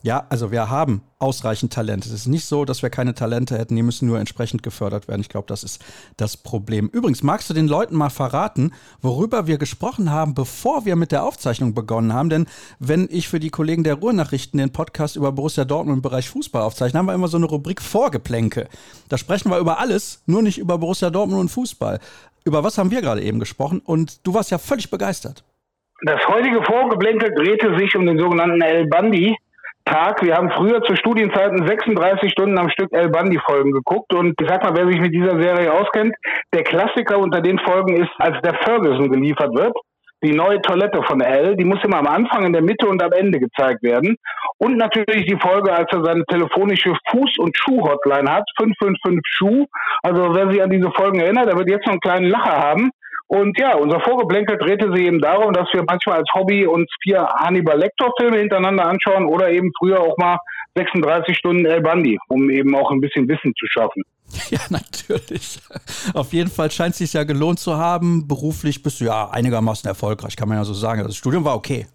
[0.02, 2.08] ja, also wir haben ausreichend Talente.
[2.08, 5.20] Es ist nicht so, dass wir keine Talente hätten, die müssen nur entsprechend gefördert werden.
[5.20, 5.84] Ich glaube, das ist
[6.16, 6.88] das Problem.
[6.88, 11.24] Übrigens, magst du den Leuten mal verraten, worüber wir gesprochen haben, bevor wir mit der
[11.24, 12.30] Aufzeichnung begonnen haben?
[12.30, 12.46] Denn
[12.78, 16.62] wenn ich für die Kollegen der Ruhrnachrichten den Podcast über Borussia Dortmund im Bereich Fußball
[16.62, 18.68] aufzeichne, haben wir immer so eine Rubrik Vorgeplänke.
[19.08, 22.00] Da sprechen wir über alles, nur nicht über Borussia Dortmund und Fußball.
[22.44, 23.82] Über was haben wir gerade eben gesprochen?
[23.84, 25.44] Und du warst ja völlig begeistert.
[26.02, 29.36] Das heutige Vorgeplänkel drehte sich um den sogenannten El Bandi,
[29.84, 30.22] Tag.
[30.22, 34.12] Wir haben früher zu Studienzeiten 36 Stunden am Stück El Bandi-Folgen geguckt.
[34.14, 36.14] Und ich sag mal, wer sich mit dieser Serie auskennt,
[36.54, 39.76] der Klassiker unter den Folgen ist, als der Ferguson geliefert wird.
[40.22, 43.12] Die neue Toilette von L, die muss immer am Anfang, in der Mitte und am
[43.12, 44.16] Ende gezeigt werden.
[44.58, 49.64] Und natürlich die Folge, als er seine telefonische Fuß- und Schuh-Hotline hat, 555 Schuh.
[50.02, 52.90] Also wer sich an diese Folgen erinnert, der wird jetzt noch einen kleinen Lacher haben.
[53.30, 57.24] Und ja, unser Vorgeblänkel drehte sich eben darum, dass wir manchmal als Hobby uns vier
[57.38, 60.36] Hannibal Lecter Filme hintereinander anschauen oder eben früher auch mal
[60.74, 64.02] 36 Stunden El Bandi, um eben auch ein bisschen Wissen zu schaffen.
[64.50, 65.60] Ja, natürlich.
[66.14, 68.28] Auf jeden Fall scheint es sich ja gelohnt zu haben.
[68.28, 71.02] Beruflich bist du ja einigermaßen erfolgreich, kann man ja so sagen.
[71.02, 71.86] Das Studium war okay.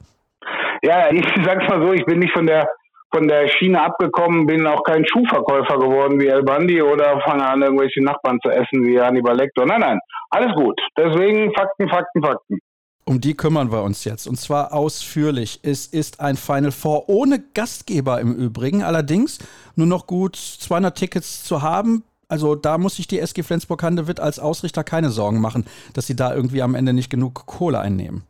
[0.84, 2.68] Ja, ich sag's mal so, ich bin nicht von der
[3.16, 7.62] von der Schiene abgekommen, bin auch kein Schuhverkäufer geworden wie El Bandi oder fange an,
[7.62, 9.66] irgendwelche Nachbarn zu essen wie Hannibal Lecter.
[9.66, 10.00] Nein, nein,
[10.32, 10.78] alles gut.
[10.98, 12.60] Deswegen Fakten, Fakten, Fakten.
[13.06, 15.62] Um die kümmern wir uns jetzt und zwar ausführlich.
[15.64, 19.40] Es ist ein Final Four ohne Gastgeber im Übrigen, allerdings
[19.76, 22.04] nur noch gut 200 Tickets zu haben.
[22.28, 26.34] Also da muss sich die SG Flensburg-Handewitt als Ausrichter keine Sorgen machen, dass sie da
[26.34, 28.24] irgendwie am Ende nicht genug Kohle einnehmen.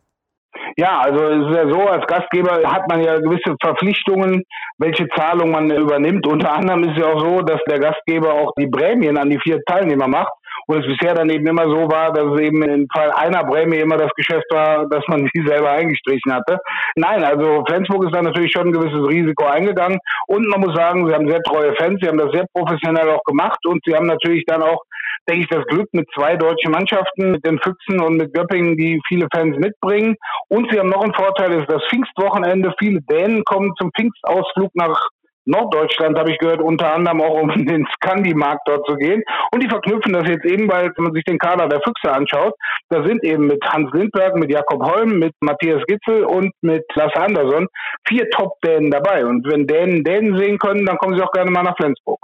[0.78, 4.44] Ja, also es ist ja so, als Gastgeber hat man ja gewisse Verpflichtungen,
[4.78, 6.28] welche Zahlung man übernimmt.
[6.28, 9.40] Unter anderem ist es ja auch so, dass der Gastgeber auch die Prämien an die
[9.40, 10.34] vier Teilnehmer macht.
[10.68, 13.78] Und es bisher dann eben immer so war, dass es eben im Fall einer Prämie
[13.78, 16.58] immer das Geschäft war, dass man sie selber eingestrichen hatte.
[16.96, 20.00] Nein, also Flensburg ist da natürlich schon ein gewisses Risiko eingegangen.
[20.28, 23.24] Und man muss sagen, sie haben sehr treue Fans, sie haben das sehr professionell auch
[23.24, 24.82] gemacht und sie haben natürlich dann auch
[25.28, 29.02] denke ich, das Glück mit zwei deutschen Mannschaften, mit den Füchsen und mit Göppingen, die
[29.08, 30.16] viele Fans mitbringen.
[30.50, 32.74] Und sie haben noch einen Vorteil, ist das Pfingstwochenende.
[32.80, 35.10] Viele Dänen kommen zum Pfingstausflug nach
[35.46, 39.24] Norddeutschland, habe ich gehört, unter anderem auch um den Scandi-Markt dort zu gehen.
[39.52, 42.54] Und die verknüpfen das jetzt eben, weil wenn man sich den Kader der Füchse anschaut,
[42.90, 47.22] da sind eben mit Hans Lindberg, mit Jakob Holm, mit Matthias Gitzel und mit Lasse
[47.22, 47.68] Andersson
[48.08, 49.26] vier Top-Dänen dabei.
[49.26, 52.20] Und wenn Dänen Dänen sehen können, dann kommen sie auch gerne mal nach Flensburg.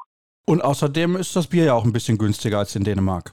[0.45, 3.31] Und außerdem ist das Bier ja auch ein bisschen günstiger als in Dänemark.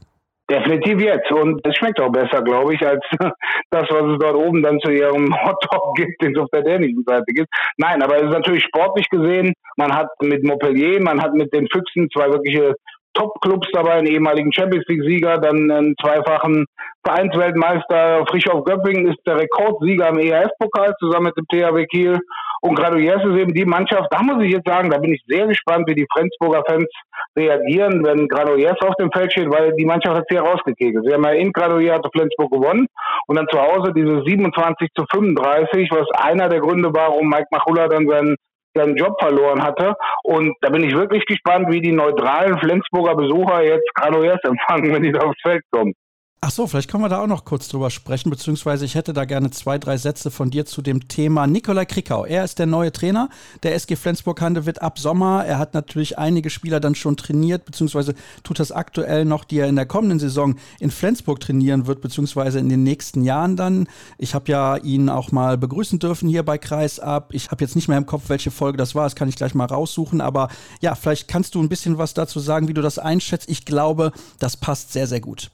[0.51, 1.31] Definitiv jetzt.
[1.31, 3.05] Und es schmeckt auch besser, glaube ich, als
[3.71, 7.05] das, was es dort oben dann zu ihrem Hotdog gibt, den es auf der dänischen
[7.07, 7.49] Seite gibt.
[7.77, 9.53] Nein, aber es ist natürlich sportlich gesehen.
[9.77, 12.75] Man hat mit Montpellier, man hat mit den Füchsen zwei wirkliche
[13.13, 16.65] Top-Clubs dabei, einen ehemaligen Champions League-Sieger, dann einen zweifachen
[17.05, 18.25] Vereinsweltmeister.
[18.31, 22.19] Frisch auf Göppingen ist der Rekordsieger im ERF-Pokal zusammen mit dem THW Kiel.
[22.61, 25.47] Und Gradoyers ist eben die Mannschaft, da muss ich jetzt sagen, da bin ich sehr
[25.47, 26.89] gespannt, wie die Flensburger Fans
[27.37, 31.05] reagieren, wenn Gradoyers auf dem Feld steht, weil die Mannschaft hat sehr rausgekegelt.
[31.07, 32.87] Sie haben ja in Gradoyer hatte Flensburg gewonnen
[33.27, 37.49] und dann zu Hause diese 27 zu 35, was einer der Gründe war, warum Mike
[37.51, 38.37] Machula dann seinen
[38.75, 39.95] seinen Job verloren hatte.
[40.23, 45.03] Und da bin ich wirklich gespannt, wie die neutralen Flensburger Besucher jetzt Gradoyers empfangen, wenn
[45.03, 45.95] die da aufs Feld kommen.
[46.41, 49.25] Ach so, vielleicht können wir da auch noch kurz drüber sprechen, beziehungsweise ich hätte da
[49.25, 52.25] gerne zwei, drei Sätze von dir zu dem Thema Nikolai Krikau.
[52.27, 53.29] Er ist der neue Trainer
[53.65, 55.45] der SG Flensburg-Handewitt ab Sommer.
[55.45, 59.67] Er hat natürlich einige Spieler dann schon trainiert, beziehungsweise tut das aktuell noch, die er
[59.67, 63.89] in der kommenden Saison in Flensburg trainieren wird, beziehungsweise in den nächsten Jahren dann.
[64.17, 67.35] Ich habe ja ihn auch mal begrüßen dürfen hier bei Kreisab.
[67.35, 69.57] Ich habe jetzt nicht mehr im Kopf, welche Folge das war, das kann ich gleich
[69.57, 70.51] mal raussuchen, aber
[70.83, 73.51] ja, vielleicht kannst du ein bisschen was dazu sagen, wie du das einschätzt.
[73.51, 75.51] Ich glaube, das passt sehr, sehr gut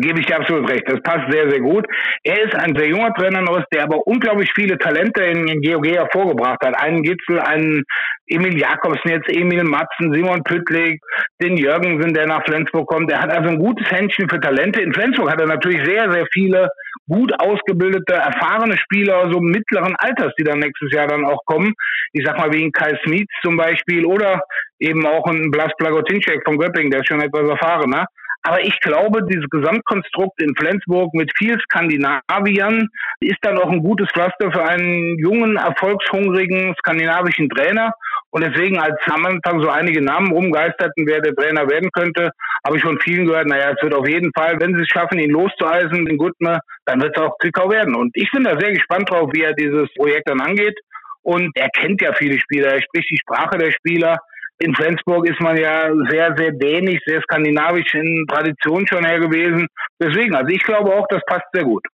[0.00, 0.84] gebe ich dir absolut recht.
[0.86, 1.86] Das passt sehr, sehr gut.
[2.24, 6.60] Er ist ein sehr junger Trainer der aber unglaublich viele Talente in, in GOG hervorgebracht
[6.64, 6.80] hat.
[6.80, 7.84] Einen Gitzel, einen
[8.26, 11.00] Emil Jakobsen, jetzt Emil Matzen, Simon Püttlik,
[11.40, 13.10] den Jürgensen, der nach Flensburg kommt.
[13.10, 14.80] Er hat also ein gutes Händchen für Talente.
[14.80, 16.68] In Flensburg hat er natürlich sehr, sehr viele
[17.08, 21.72] gut ausgebildete, erfahrene Spieler, so mittleren Alters, die dann nächstes Jahr dann auch kommen.
[22.12, 24.42] Ich sag mal wie ein Kai Smith zum Beispiel oder
[24.78, 28.06] eben auch ein Blas Plagotinczek von Göppingen, der ist schon etwas erfahrener.
[28.42, 32.88] Aber ich glaube, dieses Gesamtkonstrukt in Flensburg mit viel Skandinaviern
[33.20, 37.92] ist dann auch ein gutes Pflaster für einen jungen, erfolgshungrigen skandinavischen Trainer.
[38.30, 42.30] Und deswegen, als am Anfang so einige Namen rumgeisterten, wer der Trainer werden könnte,
[42.64, 45.18] habe ich von vielen gehört, naja, es wird auf jeden Fall, wenn sie es schaffen,
[45.18, 47.94] ihn loszueisen, den Gutner, dann wird es auch Zwickau werden.
[47.94, 50.78] Und ich bin da sehr gespannt drauf, wie er dieses Projekt dann angeht.
[51.22, 54.18] Und er kennt ja viele Spieler, er spricht die Sprache der Spieler.
[54.60, 59.68] In Flensburg ist man ja sehr, sehr dänisch, sehr skandinavisch in Tradition schon her gewesen.
[60.00, 61.84] Deswegen, also ich glaube auch, das passt sehr gut.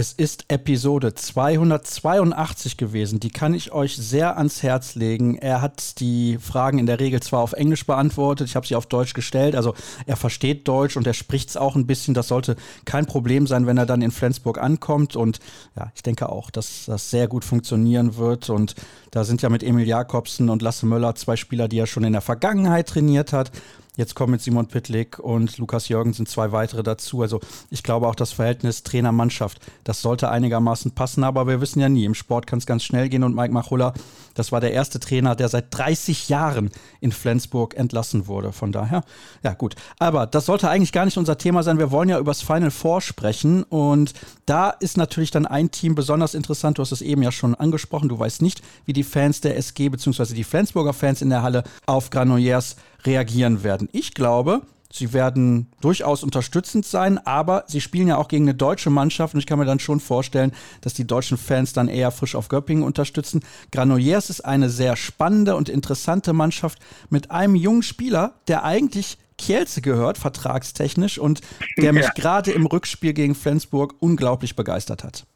[0.00, 3.18] Es ist Episode 282 gewesen.
[3.18, 5.36] Die kann ich euch sehr ans Herz legen.
[5.38, 8.86] Er hat die Fragen in der Regel zwar auf Englisch beantwortet, ich habe sie auf
[8.86, 9.56] Deutsch gestellt.
[9.56, 9.74] Also
[10.06, 12.14] er versteht Deutsch und er spricht es auch ein bisschen.
[12.14, 15.16] Das sollte kein Problem sein, wenn er dann in Flensburg ankommt.
[15.16, 15.40] Und
[15.74, 18.50] ja, ich denke auch, dass das sehr gut funktionieren wird.
[18.50, 18.76] Und
[19.10, 22.12] da sind ja mit Emil Jakobsen und Lasse Möller zwei Spieler, die er schon in
[22.12, 23.50] der Vergangenheit trainiert hat.
[23.98, 27.20] Jetzt kommen mit Simon Pittlik und Lukas Jürgensen zwei weitere dazu.
[27.20, 31.88] Also ich glaube auch das Verhältnis Trainer-Mannschaft, das sollte einigermaßen passen, aber wir wissen ja
[31.88, 33.94] nie, im Sport kann es ganz schnell gehen und Mike Machulla,
[34.34, 38.52] das war der erste Trainer, der seit 30 Jahren in Flensburg entlassen wurde.
[38.52, 39.02] Von daher,
[39.42, 39.74] ja gut.
[39.98, 41.80] Aber das sollte eigentlich gar nicht unser Thema sein.
[41.80, 44.12] Wir wollen ja über das Final Four sprechen und
[44.46, 46.78] da ist natürlich dann ein Team besonders interessant.
[46.78, 48.08] Du hast es eben ja schon angesprochen.
[48.08, 50.34] Du weißt nicht, wie die Fans der SG bzw.
[50.34, 53.88] die Flensburger Fans in der Halle auf Granollers reagieren werden.
[53.92, 58.90] Ich glaube, sie werden durchaus unterstützend sein, aber sie spielen ja auch gegen eine deutsche
[58.90, 62.34] Mannschaft und ich kann mir dann schon vorstellen, dass die deutschen Fans dann eher frisch
[62.34, 63.42] auf Göppingen unterstützen.
[63.72, 66.78] Granollers ist eine sehr spannende und interessante Mannschaft
[67.10, 71.40] mit einem jungen Spieler, der eigentlich Kielce gehört, vertragstechnisch, und
[71.76, 72.12] der mich ja.
[72.14, 75.26] gerade im Rückspiel gegen Flensburg unglaublich begeistert hat.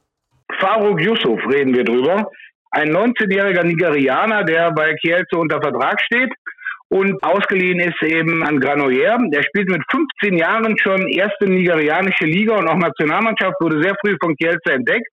[0.59, 2.29] Faruk Yusuf reden wir drüber.
[2.72, 6.33] Ein 19-jähriger Nigerianer, der bei Kielce unter Vertrag steht
[6.93, 9.23] und ausgeliehen ist eben an Granollers.
[9.33, 14.15] Der spielt mit 15 Jahren schon erste nigerianische Liga und auch Nationalmannschaft, wurde sehr früh
[14.23, 15.09] von Kielce entdeckt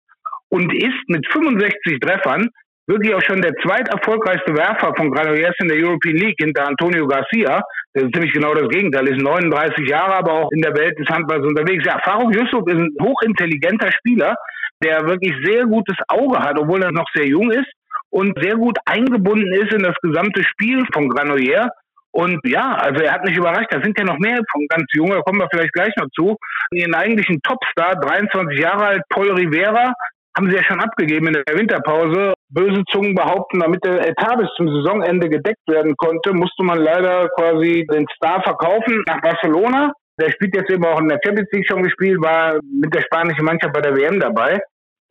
[0.48, 2.48] und ist mit 65 Treffern
[2.88, 7.62] wirklich auch schon der zweiterfolgreichste Werfer von Granollers in der European League hinter Antonio Garcia.
[7.94, 9.10] Das ist ziemlich genau das Gegenteil.
[9.10, 11.84] Ist 39 Jahre, aber auch in der Welt des Handballs unterwegs.
[11.86, 14.34] Ja, Faruk Yusuf ist ein hochintelligenter Spieler,
[14.82, 17.68] der wirklich sehr gutes Auge hat, obwohl er noch sehr jung ist
[18.12, 21.70] und sehr gut eingebunden ist in das gesamte Spiel von Granollers.
[22.12, 23.68] Und ja, also er hat mich überrascht.
[23.72, 26.38] Da sind ja noch mehr von ganz jung, da kommen wir vielleicht gleich noch zu.
[26.72, 29.92] Ihren eigentlichen Topstar, 23 Jahre alt, Paul Rivera,
[30.38, 32.34] haben sie ja schon abgegeben in der Winterpause.
[32.50, 37.28] Böse Zungen behaupten, damit der Etat bis zum Saisonende gedeckt werden konnte, musste man leider
[37.38, 39.92] quasi den Star verkaufen nach Barcelona.
[40.18, 43.44] Der spielt jetzt eben auch in der Champions League schon gespielt, war mit der spanischen
[43.44, 44.60] Mannschaft bei der WM dabei.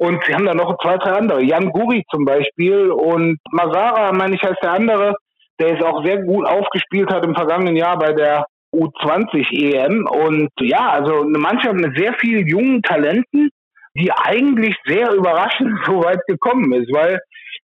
[0.04, 1.42] Und sie haben da noch zwei, drei andere.
[1.42, 5.16] Jan Guri zum Beispiel und Masara, meine ich, heißt der andere,
[5.58, 10.06] der es auch sehr gut aufgespielt hat im vergangenen Jahr bei der U20 EM.
[10.06, 13.48] Und ja, also eine Mannschaft mit sehr vielen jungen Talenten,
[13.94, 17.18] die eigentlich sehr überraschend so weit gekommen ist, weil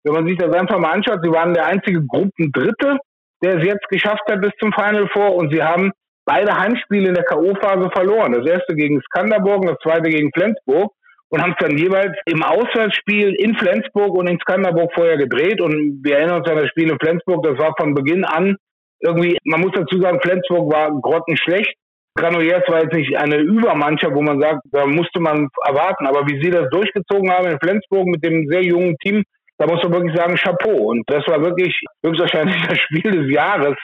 [0.03, 2.99] wenn man sich das einfach mal anschaut, sie waren der einzige Gruppendritte,
[3.43, 5.91] der es jetzt geschafft hat bis zum Final Four und sie haben
[6.23, 8.31] beide Heimspiele in der K.O.-Phase verloren.
[8.31, 10.93] Das erste gegen Skanderborg und das zweite gegen Flensburg
[11.29, 15.61] und haben es dann jeweils im Auswärtsspiel in Flensburg und in Skanderburg vorher gedreht.
[15.61, 18.55] Und wir erinnern uns an das Spiel in Flensburg, das war von Beginn an
[19.01, 21.73] irgendwie, man muss dazu sagen, Flensburg war grottenschlecht.
[22.15, 26.05] Granollers war jetzt nicht eine Übermannschaft, wo man sagt, da musste man erwarten.
[26.05, 29.23] Aber wie sie das durchgezogen haben in Flensburg mit dem sehr jungen Team,
[29.57, 30.89] da muss man wirklich sagen, Chapeau.
[30.89, 33.75] Und das war wirklich höchstwahrscheinlich das Spiel des Jahres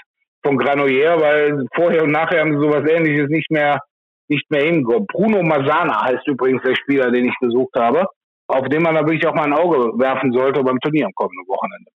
[0.43, 3.79] von Granollers, weil vorher und nachher haben sie sowas ähnliches nicht mehr,
[4.27, 5.07] nicht mehr hingekommen.
[5.07, 8.05] Bruno Masana heißt übrigens der Spieler, den ich gesucht habe,
[8.47, 11.47] auf den man da wirklich auch mal ein Auge werfen sollte beim Turnier am kommenden
[11.47, 11.91] Wochenende.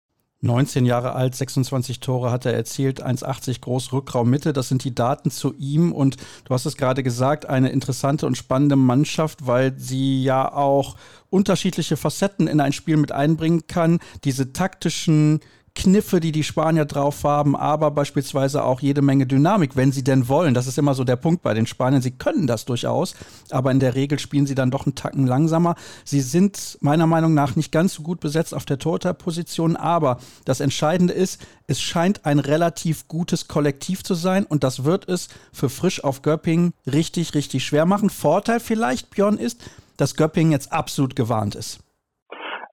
[0.43, 4.53] 19 Jahre alt, 26 Tore hat er erzielt, 1,80 groß, Rückraum Mitte.
[4.53, 5.93] Das sind die Daten zu ihm.
[5.93, 10.97] Und du hast es gerade gesagt, eine interessante und spannende Mannschaft, weil sie ja auch
[11.31, 13.99] unterschiedliche Facetten in ein Spiel mit einbringen kann.
[14.25, 15.41] Diese taktischen
[15.77, 20.27] Kniffe, die die Spanier drauf haben, aber beispielsweise auch jede Menge Dynamik, wenn sie denn
[20.29, 20.55] wollen.
[20.55, 22.03] Das ist immer so der Punkt bei den Spaniern.
[22.03, 23.15] Sie können das durchaus,
[23.51, 25.77] aber in der Regel spielen sie dann doch einen Tacken langsamer.
[26.05, 30.61] Sie sind meiner Meinung nach nicht ganz so gut besetzt auf der Torhüterposition, aber das
[30.61, 35.69] Entscheidende ist, es scheint ein relativ gutes Kollektiv zu sein und das wird es für
[35.69, 38.11] Frisch auf Göppingen richtig, richtig schwer machen.
[38.11, 39.61] Vorteil vielleicht, Björn, ist,
[39.97, 41.81] dass Göppingen jetzt absolut gewarnt ist.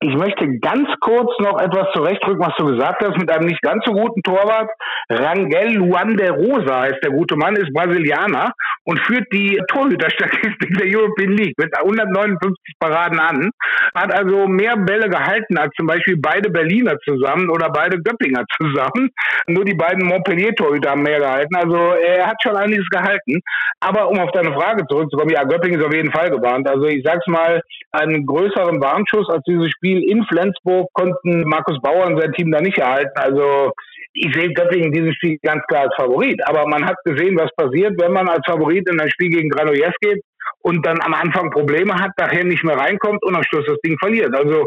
[0.05, 3.85] Ich möchte ganz kurz noch etwas zurechtrücken, was du gesagt hast, mit einem nicht ganz
[3.85, 4.69] so guten Torwart.
[5.09, 8.51] Rangel Luan de Rosa heißt der gute Mann, ist Brasilianer
[8.83, 13.49] und führt die Torhüterstatistik der European League mit 159 Paraden an.
[13.95, 19.09] Hat also mehr Bälle gehalten als zum Beispiel beide Berliner zusammen oder beide Göppinger zusammen.
[19.47, 21.55] Nur die beiden Montpellier-Torhüter haben mehr gehalten.
[21.55, 23.39] Also er hat schon einiges gehalten.
[23.79, 26.67] Aber um auf deine Frage zurückzukommen, ja, Göppingen ist auf jeden Fall gewarnt.
[26.67, 27.61] Also ich sag's mal,
[27.91, 32.51] einen größeren Warnschuss als dieses Spiel Spiel in Flensburg konnten Markus Bauer und sein Team
[32.51, 33.11] da nicht erhalten.
[33.15, 33.71] Also
[34.13, 36.39] ich sehe Göppingen dieses Spiel ganz klar als Favorit.
[36.47, 39.93] Aber man hat gesehen, was passiert, wenn man als Favorit in ein Spiel gegen Granollers
[40.01, 40.21] geht
[40.61, 43.97] und dann am Anfang Probleme hat, nachher nicht mehr reinkommt und am Schluss das Ding
[43.99, 44.33] verliert.
[44.35, 44.65] Also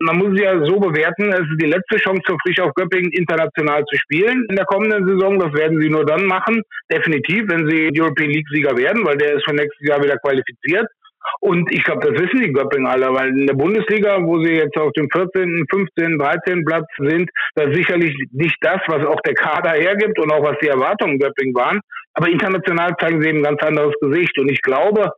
[0.00, 3.84] man muss ja so bewerten, es ist die letzte Chance für Frisch auf Göppingen international
[3.84, 5.38] zu spielen in der kommenden Saison.
[5.38, 9.34] Das werden sie nur dann machen, definitiv, wenn sie European League Sieger werden, weil der
[9.34, 10.86] ist für nächstes Jahr wieder qualifiziert.
[11.40, 14.76] Und ich glaube, das wissen die Göppingen alle, weil in der Bundesliga, wo sie jetzt
[14.76, 16.64] auf dem 14., 15., 13.
[16.64, 20.56] Platz sind, das ist sicherlich nicht das, was auch der Kader hergibt und auch was
[20.62, 21.80] die Erwartungen Göppingen waren.
[22.14, 24.38] Aber international zeigen sie eben ein ganz anderes Gesicht.
[24.38, 25.12] Und ich glaube,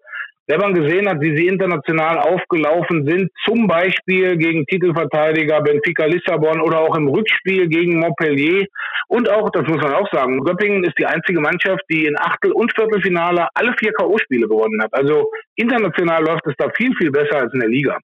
[0.47, 6.61] wenn man gesehen hat, wie sie international aufgelaufen sind, zum Beispiel gegen Titelverteidiger Benfica Lissabon
[6.61, 8.67] oder auch im Rückspiel gegen Montpellier
[9.09, 12.53] und auch, das muss man auch sagen, Göppingen ist die einzige Mannschaft, die in Achtel-
[12.53, 14.93] und Viertelfinale alle vier K.O.-Spiele gewonnen hat.
[14.93, 17.99] Also international läuft es da viel, viel besser als in der Liga.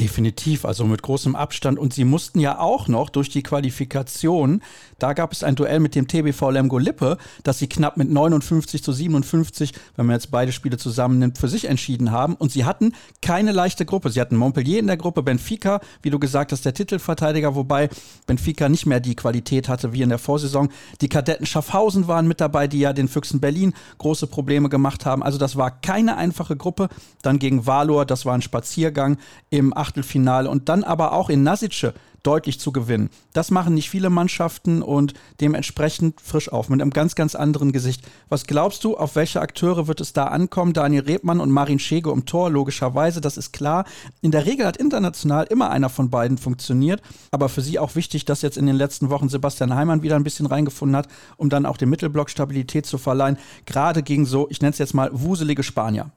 [0.00, 1.78] Definitiv, also mit großem Abstand.
[1.78, 4.62] Und sie mussten ja auch noch durch die Qualifikation,
[4.98, 8.82] da gab es ein Duell mit dem TBV Lemgo Lippe, das sie knapp mit 59
[8.82, 12.34] zu 57, wenn man jetzt beide Spiele zusammennimmt, für sich entschieden haben.
[12.34, 14.10] Und sie hatten keine leichte Gruppe.
[14.10, 17.90] Sie hatten Montpellier in der Gruppe, Benfica, wie du gesagt hast, der Titelverteidiger, wobei
[18.26, 20.70] Benfica nicht mehr die Qualität hatte wie in der Vorsaison.
[21.02, 25.22] Die Kadetten Schaffhausen waren mit dabei, die ja den Füchsen Berlin große Probleme gemacht haben.
[25.22, 26.88] Also das war keine einfache Gruppe.
[27.20, 29.18] Dann gegen Valor, das war ein Spaziergang
[29.50, 33.10] im Achtelfinale und dann aber auch in Nasice deutlich zu gewinnen.
[33.32, 38.06] Das machen nicht viele Mannschaften und dementsprechend frisch auf, mit einem ganz, ganz anderen Gesicht.
[38.28, 40.74] Was glaubst du, auf welche Akteure wird es da ankommen?
[40.74, 43.84] Daniel Rebmann und Marin Schege um Tor, logischerweise, das ist klar.
[44.20, 47.00] In der Regel hat international immer einer von beiden funktioniert,
[47.30, 50.24] aber für sie auch wichtig, dass jetzt in den letzten Wochen Sebastian Heimann wieder ein
[50.24, 54.60] bisschen reingefunden hat, um dann auch dem Mittelblock Stabilität zu verleihen, gerade gegen so, ich
[54.60, 56.10] nenne es jetzt mal, wuselige Spanier.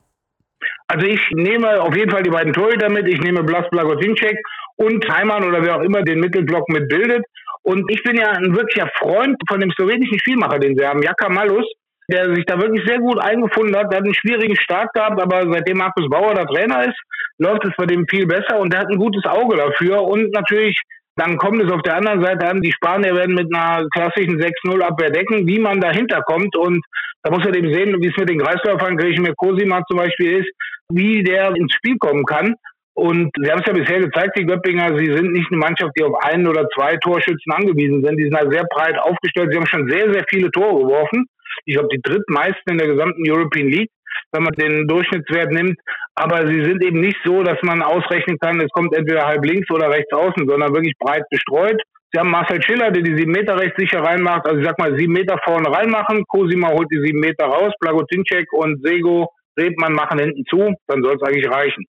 [0.88, 3.08] Also ich nehme auf jeden Fall die beiden Torhüter mit.
[3.08, 4.38] Ich nehme Blas Blagotinczek
[4.76, 7.24] und Heimann oder wer auch immer den Mittelblock mitbildet.
[7.64, 11.30] Und ich bin ja ein wirklicher Freund von dem slowenischen Spielmacher, den sie haben, Jaka
[11.30, 11.66] Malus,
[12.12, 13.92] der sich da wirklich sehr gut eingefunden hat.
[13.92, 17.00] Der hat einen schwierigen Start gehabt, aber seitdem Markus Bauer der Trainer ist,
[17.38, 20.02] läuft es bei dem viel besser und der hat ein gutes Auge dafür.
[20.04, 20.78] Und natürlich,
[21.16, 24.82] dann kommt es auf der anderen Seite an, die Spanier werden mit einer klassischen 6-0
[24.82, 26.56] Abwehr decken, wie man dahinter kommt.
[26.56, 26.84] Und
[27.22, 30.50] da muss man eben sehen, wie es mit den Kreisläufern Griechen Cosima zum Beispiel ist,
[30.90, 32.56] wie der ins Spiel kommen kann.
[32.96, 36.04] Und sie haben es ja bisher gezeigt, die Göppinger, sie sind nicht eine Mannschaft, die
[36.04, 38.18] auf einen oder zwei Torschützen angewiesen sind.
[38.18, 39.50] Die sind halt sehr breit aufgestellt.
[39.52, 41.26] Sie haben schon sehr, sehr viele Tore geworfen.
[41.66, 43.90] Ich glaube, die drittmeisten in der gesamten European League,
[44.32, 45.80] wenn man den Durchschnittswert nimmt.
[46.16, 49.70] Aber sie sind eben nicht so, dass man ausrechnen kann, es kommt entweder halb links
[49.72, 51.82] oder rechts außen, sondern wirklich breit bestreut.
[52.12, 54.46] Sie haben Marcel Schiller, der die sieben Meter rechts sicher reinmacht.
[54.46, 56.24] Also ich sag mal, sieben Meter vorne reinmachen.
[56.28, 57.74] Cosima holt die sieben Meter raus.
[57.80, 60.76] Blagotinczek und Sego Redmann machen hinten zu.
[60.86, 61.86] Dann soll es eigentlich reichen.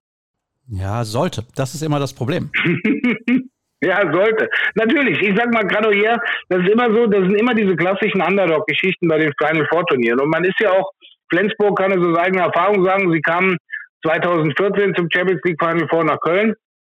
[0.69, 1.45] Ja, sollte.
[1.55, 2.51] Das ist immer das Problem.
[3.83, 4.49] ja, sollte.
[4.77, 5.21] Natürlich.
[5.21, 9.19] Ich sag mal, Granollers, das ist immer so, das sind immer diese klassischen Underdog-Geschichten bei
[9.19, 10.21] den Final Four Turnieren.
[10.21, 10.91] Und man ist ja auch,
[11.29, 13.59] Flensburg kann es aus eigener Erfahrung sagen, sie kamen
[14.05, 16.55] 2014 zum Champions League Final Four nach Köln,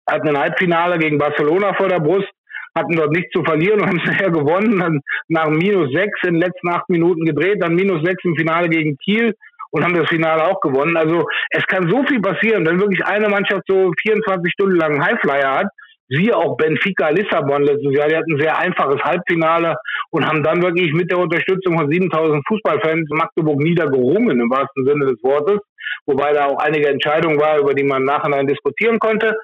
[0.07, 2.29] hatten ein Halbfinale gegen Barcelona vor der Brust,
[2.75, 6.35] hatten dort nichts zu verlieren und haben es nachher gewonnen, dann nach minus sechs in
[6.35, 9.33] den letzten acht Minuten gedreht, dann minus sechs im Finale gegen Kiel
[9.71, 10.97] und haben das Finale auch gewonnen.
[10.97, 15.59] Also es kann so viel passieren, wenn wirklich eine Mannschaft so 24 Stunden lang Highflyer
[15.59, 15.67] hat,
[16.09, 19.75] siehe auch Benfica Lissabon letztes Jahr, die hatten ein sehr einfaches Halbfinale
[20.11, 25.07] und haben dann wirklich mit der Unterstützung von 7000 Fußballfans Magdeburg niedergerungen im wahrsten Sinne
[25.07, 25.59] des Wortes,
[26.05, 29.35] wobei da auch einige Entscheidungen war, über die man nachher diskutieren konnte.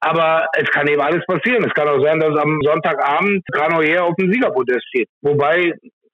[0.00, 1.64] Aber es kann eben alles passieren.
[1.64, 5.08] Es kann auch sein, dass am Sonntagabend Granoyer auf dem Siegerpodest steht.
[5.22, 5.72] Wobei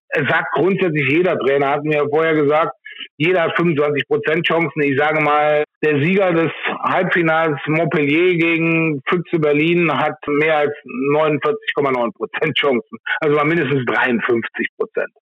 [0.09, 2.73] es sagt grundsätzlich jeder Trainer, hat mir vorher gesagt,
[3.19, 4.83] jeder hat 25 Prozent Chancen.
[4.83, 6.51] Ich sage mal, der Sieger des
[6.83, 10.73] Halbfinals Montpellier gegen Füchse Berlin hat mehr als
[11.15, 12.99] 49,9 Prozent Chancen.
[13.21, 15.13] Also mal mindestens 53 Prozent.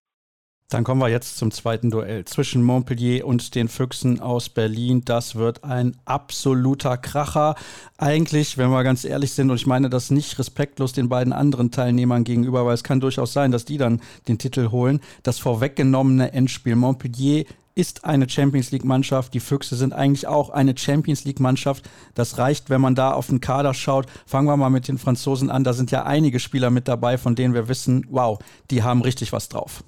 [0.69, 5.05] Dann kommen wir jetzt zum zweiten Duell zwischen Montpellier und den Füchsen aus Berlin.
[5.05, 7.53] Das wird ein absoluter Kracher.
[7.97, 11.69] Eigentlich, wenn wir ganz ehrlich sind, und ich meine das nicht respektlos den beiden anderen
[11.69, 15.01] Teilnehmern gegenüber, weil es kann durchaus sein, dass die dann den Titel holen.
[15.21, 17.45] Das vorweggenommene Endspiel Montpellier
[17.75, 19.35] ist eine Champions League-Mannschaft.
[19.35, 21.87] Die Füchse sind eigentlich auch eine Champions League-Mannschaft.
[22.15, 24.07] Das reicht, wenn man da auf den Kader schaut.
[24.25, 25.63] Fangen wir mal mit den Franzosen an.
[25.63, 28.39] Da sind ja einige Spieler mit dabei, von denen wir wissen, wow,
[28.71, 29.83] die haben richtig was drauf.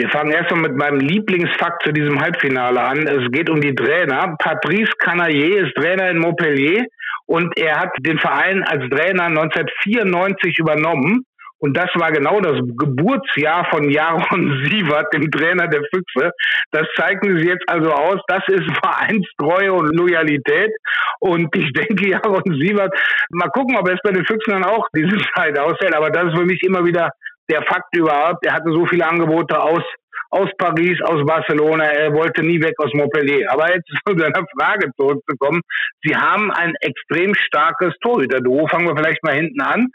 [0.00, 3.06] Wir fangen erstmal mit meinem Lieblingsfakt zu diesem Halbfinale an.
[3.06, 4.34] Es geht um die Trainer.
[4.38, 6.86] Patrice Canaillé ist Trainer in Montpellier
[7.26, 11.26] und er hat den Verein als Trainer 1994 übernommen.
[11.58, 16.30] Und das war genau das Geburtsjahr von Jaron Sievert, dem Trainer der Füchse.
[16.70, 18.22] Das zeigen sie jetzt also aus.
[18.26, 20.70] Das ist Vereinstreue und Loyalität.
[21.18, 22.94] Und ich denke, Jaron Sievert,
[23.28, 25.94] mal gucken, ob er es bei den Füchsen dann auch diese Zeit aushält.
[25.94, 27.10] Aber das ist für mich immer wieder
[27.50, 29.82] der Fakt überhaupt, er hatte so viele Angebote aus,
[30.30, 33.50] aus Paris, aus Barcelona, er wollte nie weg aus Montpellier.
[33.50, 35.60] Aber jetzt zu deiner Frage zurückzukommen,
[36.02, 38.68] sie haben ein extrem starkes Torhüter-Duo.
[38.68, 39.88] Fangen wir vielleicht mal hinten an,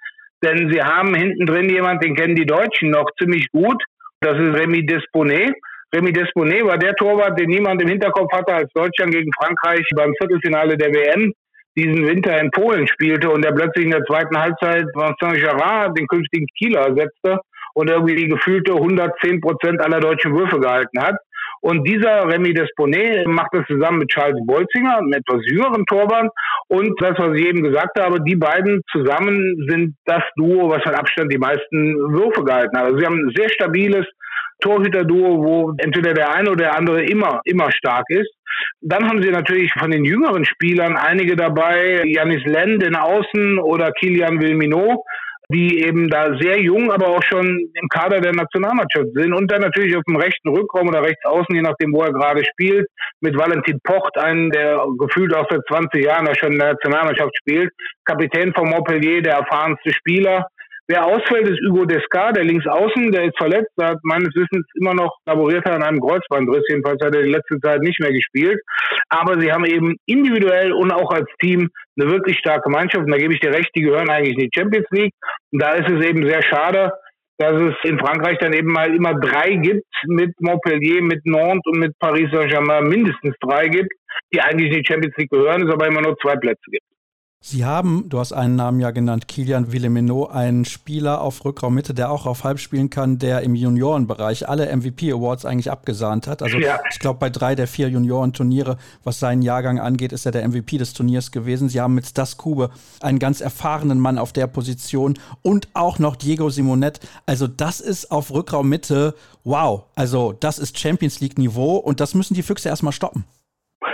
[0.43, 3.81] denn sie haben hinten drin jemand, den kennen die Deutschen noch ziemlich gut.
[4.19, 5.53] Das ist Remy Desponet.
[5.93, 10.13] Remy Desponet war der Torwart, den niemand im Hinterkopf hatte, als Deutschland gegen Frankreich beim
[10.19, 11.31] Viertelfinale der WM
[11.75, 16.07] diesen Winter in Polen spielte und der plötzlich in der zweiten Halbzeit Vincent Gerard den
[16.07, 17.39] künftigen Kieler ersetzte
[17.73, 21.15] und irgendwie die gefühlte 110 Prozent aller deutschen Würfe gehalten hat.
[21.61, 26.29] Und dieser Remy Desponet macht das zusammen mit Charles Bolzinger, einem etwas jüngeren Torwart.
[26.67, 30.93] Und das, was ich eben gesagt habe, die beiden zusammen sind das Duo, was mit
[30.93, 32.85] Abstand die meisten Würfe gehalten hat.
[32.85, 34.05] Also sie haben ein sehr stabiles
[34.61, 38.31] Torhüter-Duo, wo entweder der eine oder der andere immer, immer stark ist.
[38.81, 43.91] Dann haben sie natürlich von den jüngeren Spielern einige dabei, Janis Lend in Außen oder
[43.91, 44.99] Kilian Wilminot,
[45.49, 49.33] die eben da sehr jung, aber auch schon im Kader der Nationalmannschaft sind.
[49.33, 52.43] Und dann natürlich auf dem rechten Rückraum oder rechts außen, je nachdem, wo er gerade
[52.43, 52.87] spielt,
[53.21, 57.71] mit Valentin Pocht, einen, der gefühlt auch seit 20 Jahren schon in der Nationalmannschaft spielt,
[58.05, 60.47] Kapitän von Montpellier, der erfahrenste Spieler,
[60.87, 64.67] Wer ausfällt, ist Hugo Descar, der links außen, der ist verletzt, der hat meines Wissens
[64.79, 68.61] immer noch laboriert an einem Kreuzbandriss, jedenfalls hat er die letzte Zeit nicht mehr gespielt.
[69.09, 71.69] Aber sie haben eben individuell und auch als Team
[71.99, 73.05] eine wirklich starke Mannschaft.
[73.05, 75.13] Und da gebe ich dir recht, die gehören eigentlich in die Champions League.
[75.51, 76.91] Und da ist es eben sehr schade,
[77.37, 81.79] dass es in Frankreich dann eben mal immer drei gibt, mit Montpellier, mit Nantes und
[81.79, 83.91] mit Paris Saint-Germain mindestens drei gibt,
[84.33, 86.85] die eigentlich in die Champions League gehören, es aber immer nur zwei Plätze gibt.
[87.47, 92.09] Sie haben, du hast einen Namen ja genannt, Kilian Villemino, einen Spieler auf Rückraummitte, der
[92.09, 96.41] auch auf Halb spielen kann, der im Juniorenbereich alle MVP Awards eigentlich abgesahnt hat.
[96.41, 96.79] Also ja.
[96.89, 100.79] ich glaube, bei drei der vier Juniorenturniere, was seinen Jahrgang angeht, ist er der MVP
[100.79, 101.69] des Turniers gewesen.
[101.69, 106.15] Sie haben mit Stas Kube einen ganz erfahrenen Mann auf der Position und auch noch
[106.15, 106.99] Diego Simonet.
[107.27, 109.83] Also das ist auf Rückraummitte, wow.
[109.93, 113.23] Also das ist Champions League Niveau und das müssen die Füchse erstmal stoppen.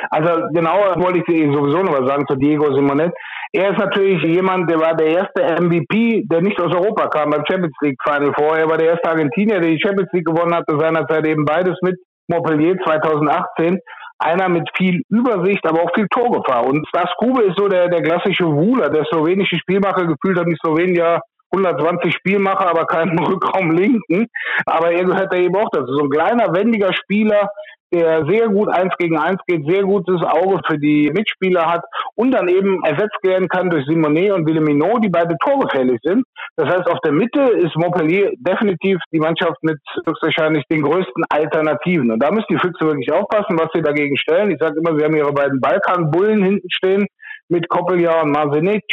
[0.09, 3.13] Also genau wollte ich sowieso noch was sagen zu Diego Simonet.
[3.53, 7.43] Er ist natürlich jemand, der war der erste MVP, der nicht aus Europa kam beim
[7.45, 8.57] Champions League Final Four.
[8.57, 11.97] Er war der erste Argentinier, der die Champions League gewonnen hatte, seinerzeit eben beides mit
[12.29, 13.79] Montpellier 2018.
[14.19, 16.65] Einer mit viel Übersicht, aber auch viel Torgefahr.
[16.65, 20.05] Und Stas Kube ist so der, der klassische Wuler, der slowenische Spielmacher.
[20.05, 21.19] Gefühlt hat die Slowenien
[21.53, 24.27] 120 Spielmacher, aber keinen Rückraum linken.
[24.65, 25.91] Aber er gehört da eben auch dazu.
[25.91, 27.49] So ein kleiner, wendiger Spieler,
[27.93, 31.83] der sehr gut eins gegen eins geht, sehr gutes Auge für die Mitspieler hat
[32.15, 36.23] und dann eben ersetzt werden kann durch Simonet und Willemino, die beide torgefährlich sind.
[36.55, 42.11] Das heißt, auf der Mitte ist Montpellier definitiv die Mannschaft mit höchstwahrscheinlich den größten Alternativen.
[42.11, 44.51] Und da müssen die Füchse wirklich aufpassen, was sie dagegen stellen.
[44.51, 47.07] Ich sage immer, sie haben ihre beiden Balkanbullen hinten stehen,
[47.51, 48.83] mit Koppeljahr und Marsenic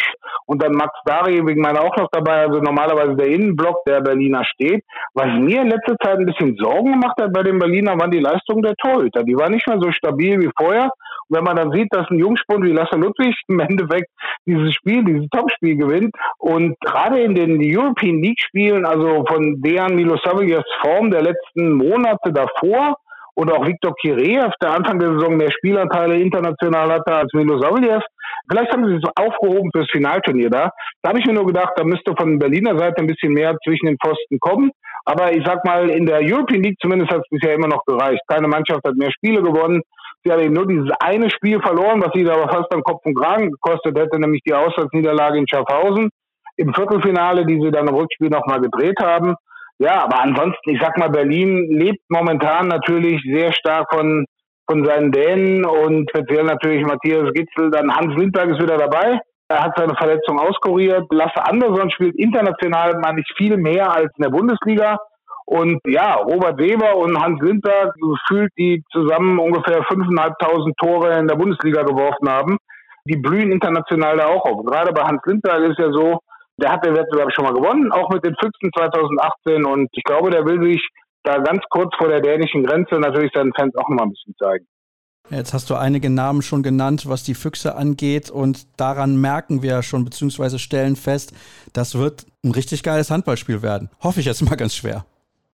[0.47, 4.45] und dann Max Dari wegen meiner auch noch dabei, also normalerweise der Innenblock, der Berliner
[4.45, 4.85] steht.
[5.15, 8.21] Was mir in letzter Zeit ein bisschen Sorgen gemacht hat bei den Berliner, waren die
[8.21, 9.23] Leistungen der Torhüter.
[9.23, 10.91] Die waren nicht mehr so stabil wie vorher
[11.29, 14.11] wenn man dann sieht, dass ein Jungspund wie Lasse Ludwig im Endeffekt
[14.47, 19.95] dieses Spiel, dieses Topspiel gewinnt und gerade in den European League Spielen, also von Dejan
[19.95, 22.97] Milosavljev Form der letzten Monate davor,
[23.39, 28.03] und auch Viktor Kireev, der Anfang der Saison mehr Spielanteile international hatte als Milosavljev.
[28.51, 30.71] Vielleicht haben sie es aufgehoben fürs Finalturnier da.
[31.03, 33.87] Da habe ich mir nur gedacht, da müsste von Berliner Seite ein bisschen mehr zwischen
[33.87, 34.73] den Pfosten kommen.
[35.05, 38.23] Aber ich sag mal, in der European League zumindest hat es bisher immer noch gereicht.
[38.27, 39.83] Keine Mannschaft hat mehr Spiele gewonnen.
[40.25, 43.15] Sie hat eben nur dieses eine Spiel verloren, was sie aber fast am Kopf und
[43.15, 46.11] Kragen gekostet hätte, nämlich die Auswärtsniederlage in Schaffhausen
[46.57, 49.37] im Viertelfinale, die sie dann im Rückspiel nochmal gedreht haben.
[49.79, 54.25] Ja, aber ansonsten, ich sag mal, Berlin lebt momentan natürlich sehr stark von,
[54.69, 57.71] von seinen Dänen und speziell natürlich Matthias Gitzel.
[57.71, 59.21] Dann Hans Lindberg ist wieder dabei.
[59.49, 61.07] Er hat seine Verletzung auskuriert.
[61.11, 64.99] Lasse Anderson spielt international mal nicht viel mehr als in der Bundesliga.
[65.47, 71.37] Und ja, Robert Weber und Hans Lindberg gefühlt, die zusammen ungefähr 5.500 Tore in der
[71.37, 72.59] Bundesliga geworfen haben.
[73.07, 74.67] Die blühen international da auch auf.
[74.67, 76.19] Gerade bei Hans Lindberg ist ja so,
[76.59, 79.65] der hat den Wettbewerb schon mal gewonnen, auch mit den Füchsen 2018.
[79.65, 80.87] Und ich glaube, der will sich
[81.23, 84.67] da ganz kurz vor der dänischen Grenze natürlich seinen Fans auch mal ein bisschen zeigen.
[85.31, 88.31] Jetzt hast du einige Namen schon genannt, was die Füchse angeht.
[88.31, 91.33] Und daran merken wir schon, beziehungsweise stellen fest,
[91.75, 93.91] das wird ein richtig geiles Handballspiel werden.
[94.03, 95.05] Hoffe ich jetzt mal ganz schwer.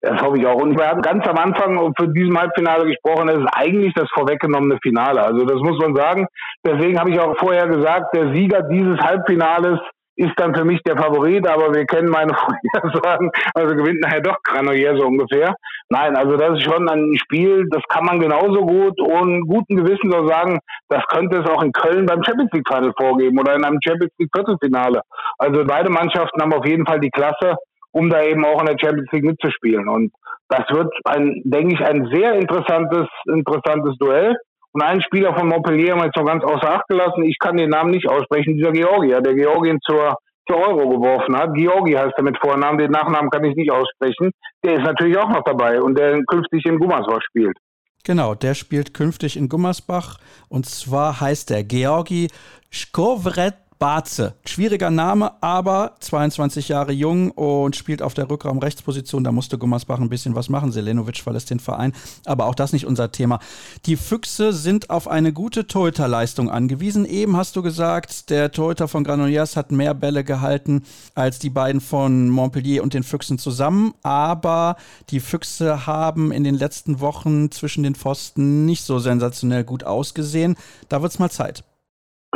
[0.00, 0.61] Das hoffe ich auch.
[0.61, 4.78] Und wir hatten ganz am Anfang für diesem Halbfinale gesprochen, das ist eigentlich das vorweggenommene
[4.82, 5.22] Finale.
[5.22, 6.26] Also das muss man sagen.
[6.64, 9.80] Deswegen habe ich auch vorher gesagt, der Sieger dieses Halbfinales
[10.16, 14.36] ist dann für mich der Favorit, aber wir kennen meine Vorhersagen, also gewinnt nachher doch
[14.42, 15.54] Granollers so ungefähr.
[15.88, 20.10] Nein, also das ist schon ein Spiel, das kann man genauso gut und guten Gewissen
[20.10, 20.58] so sagen,
[20.88, 24.12] das könnte es auch in Köln beim Champions League Final vorgeben oder in einem Champions
[24.18, 25.02] League Viertelfinale.
[25.38, 27.56] Also beide Mannschaften haben auf jeden Fall die Klasse,
[27.92, 29.88] um da eben auch in der Champions League mitzuspielen.
[29.88, 30.12] Und
[30.48, 34.36] das wird ein, denke ich, ein sehr interessantes, interessantes Duell.
[34.74, 37.22] Und einen Spieler von Montpellier haben wir jetzt noch ganz außer Acht gelassen.
[37.22, 38.56] Ich kann den Namen nicht aussprechen.
[38.56, 40.16] Dieser Georgier, der Georgien zur,
[40.48, 41.54] zur Euro geworfen hat.
[41.54, 42.78] Georgi heißt er mit Vornamen.
[42.78, 44.32] Den Nachnamen kann ich nicht aussprechen.
[44.64, 47.56] Der ist natürlich auch noch dabei und der künftig in Gummersbach spielt.
[48.02, 50.18] Genau, der spielt künftig in Gummersbach.
[50.48, 52.28] Und zwar heißt der Georgi
[52.72, 54.34] Skovret Barze.
[54.46, 59.24] Schwieriger Name, aber 22 Jahre jung und spielt auf der Rückraum-Rechtsposition.
[59.24, 60.72] Da musste Gummersbach ein bisschen was machen.
[60.72, 61.92] Selenovic verlässt den Verein,
[62.24, 63.40] aber auch das nicht unser Thema.
[63.86, 67.04] Die Füchse sind auf eine gute Torhüterleistung angewiesen.
[67.04, 71.80] Eben hast du gesagt, der Torhüter von Granollers hat mehr Bälle gehalten als die beiden
[71.80, 73.94] von Montpellier und den Füchsen zusammen.
[74.02, 74.76] Aber
[75.10, 80.56] die Füchse haben in den letzten Wochen zwischen den Pfosten nicht so sensationell gut ausgesehen.
[80.88, 81.64] Da wird es mal Zeit.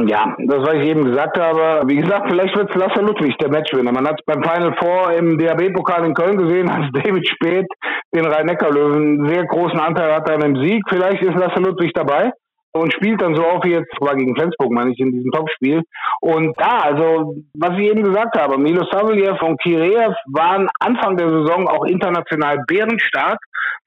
[0.07, 1.83] Ja, das, was ich eben gesagt habe.
[1.89, 3.91] Wie gesagt, vielleicht wird es Lasse Ludwig der Matchwinner.
[3.91, 7.67] Man hat es beim Final Four im DAB-Pokal in Köln gesehen, als David Speth
[8.15, 10.83] den Rhein-Neckar-Löwen sehr großen Anteil hatte an dem Sieg.
[10.89, 12.31] Vielleicht ist Lasse Ludwig dabei
[12.73, 15.83] und spielt dann so auf wie jetzt, war gegen Flensburg, meine ich, in diesem Topspiel.
[16.21, 21.29] Und da, also, was ich eben gesagt habe, Milo Savljev und Kireev waren Anfang der
[21.29, 23.39] Saison auch international bärenstark,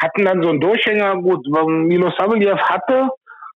[0.02, 1.16] hatten dann so einen Durchhänger.
[1.22, 3.10] Gut, Milo Savljev hatte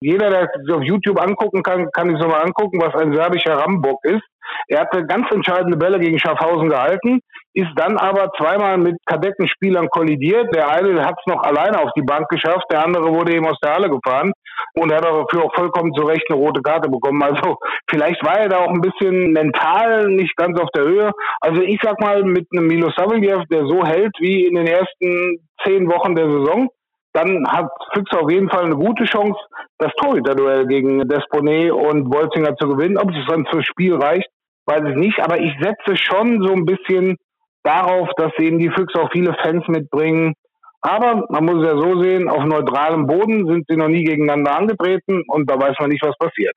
[0.03, 3.57] jeder, der sich auf YouTube angucken kann, kann sich so mal angucken, was ein serbischer
[3.57, 4.23] Rambock ist.
[4.67, 7.19] Er hatte ganz entscheidende Bälle gegen Schaffhausen gehalten,
[7.53, 10.53] ist dann aber zweimal mit Kadettenspielern kollidiert.
[10.53, 13.57] Der eine hat es noch alleine auf die Bank geschafft, der andere wurde eben aus
[13.63, 14.33] der Halle gefahren
[14.75, 17.21] und er hat dafür auch vollkommen zu Recht eine rote Karte bekommen.
[17.23, 17.57] Also
[17.89, 21.11] vielleicht war er da auch ein bisschen mental nicht ganz auf der Höhe.
[21.41, 25.39] Also ich sag mal, mit einem Milo Savljev, der so hält wie in den ersten
[25.63, 26.69] zehn Wochen der Saison,
[27.13, 29.39] dann hat Füchse auf jeden Fall eine gute Chance,
[29.77, 32.97] das Torhüter-Duell gegen Desponet und Wolzinger zu gewinnen.
[32.97, 34.27] Ob es dann fürs Spiel reicht,
[34.65, 35.19] weiß ich nicht.
[35.19, 37.17] Aber ich setze schon so ein bisschen
[37.63, 40.33] darauf, dass eben die Füchse auch viele Fans mitbringen.
[40.81, 44.57] Aber man muss es ja so sehen, auf neutralem Boden sind sie noch nie gegeneinander
[44.57, 46.55] angetreten und da weiß man nicht, was passiert.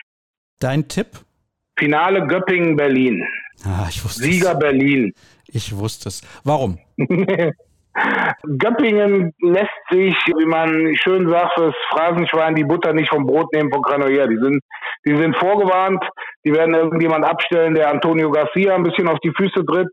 [0.58, 1.08] Dein Tipp?
[1.78, 3.22] Finale Göppingen-Berlin.
[3.64, 4.58] Ah, ich wusste Sieger es.
[4.58, 5.12] Berlin.
[5.46, 6.22] Ich wusste es.
[6.42, 6.78] Warum?
[8.58, 13.72] Göppingen lässt sich, wie man schön sagt, fürs Phrasenschwein die Butter nicht vom Brot nehmen
[13.72, 14.28] von Granollers.
[14.28, 14.62] Die sind,
[15.06, 16.04] die sind vorgewarnt,
[16.44, 19.88] die werden irgendjemand abstellen, der Antonio Garcia ein bisschen auf die Füße tritt.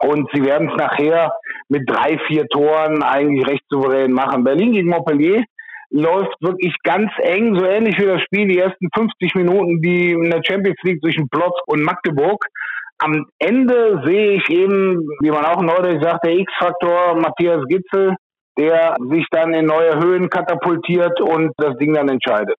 [0.00, 1.32] Und sie werden es nachher
[1.68, 4.44] mit drei, vier Toren eigentlich recht souverän machen.
[4.44, 5.42] Berlin gegen Montpellier
[5.90, 10.30] läuft wirklich ganz eng, so ähnlich wie das Spiel, die ersten 50 Minuten, die in
[10.30, 12.44] der Champions League zwischen Plotz und Magdeburg
[12.98, 18.16] am Ende sehe ich eben, wie man auch neulich sagt, der X-Faktor Matthias Gitzel,
[18.58, 22.56] der sich dann in neue Höhen katapultiert und das Ding dann entscheidet.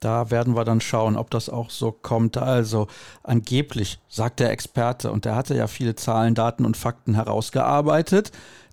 [0.00, 2.36] Da werden wir dann schauen, ob das auch so kommt.
[2.36, 2.86] Also
[3.24, 8.30] angeblich, sagt der Experte, und der hatte ja viele Zahlen, Daten und Fakten herausgearbeitet,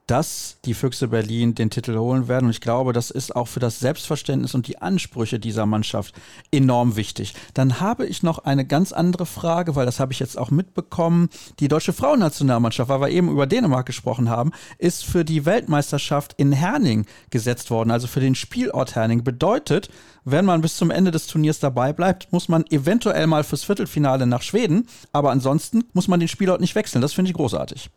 [0.07, 2.45] dass die Füchse Berlin den Titel holen werden.
[2.45, 6.13] Und ich glaube, das ist auch für das Selbstverständnis und die Ansprüche dieser Mannschaft
[6.51, 7.33] enorm wichtig.
[7.53, 11.29] Dann habe ich noch eine ganz andere Frage, weil das habe ich jetzt auch mitbekommen.
[11.59, 16.51] Die deutsche Frauennationalmannschaft, weil wir eben über Dänemark gesprochen haben, ist für die Weltmeisterschaft in
[16.51, 19.23] Herning gesetzt worden, also für den Spielort Herning.
[19.23, 19.89] Bedeutet,
[20.23, 24.27] wenn man bis zum Ende des Turniers dabei bleibt, muss man eventuell mal fürs Viertelfinale
[24.27, 27.01] nach Schweden, aber ansonsten muss man den Spielort nicht wechseln.
[27.01, 27.89] Das finde ich großartig.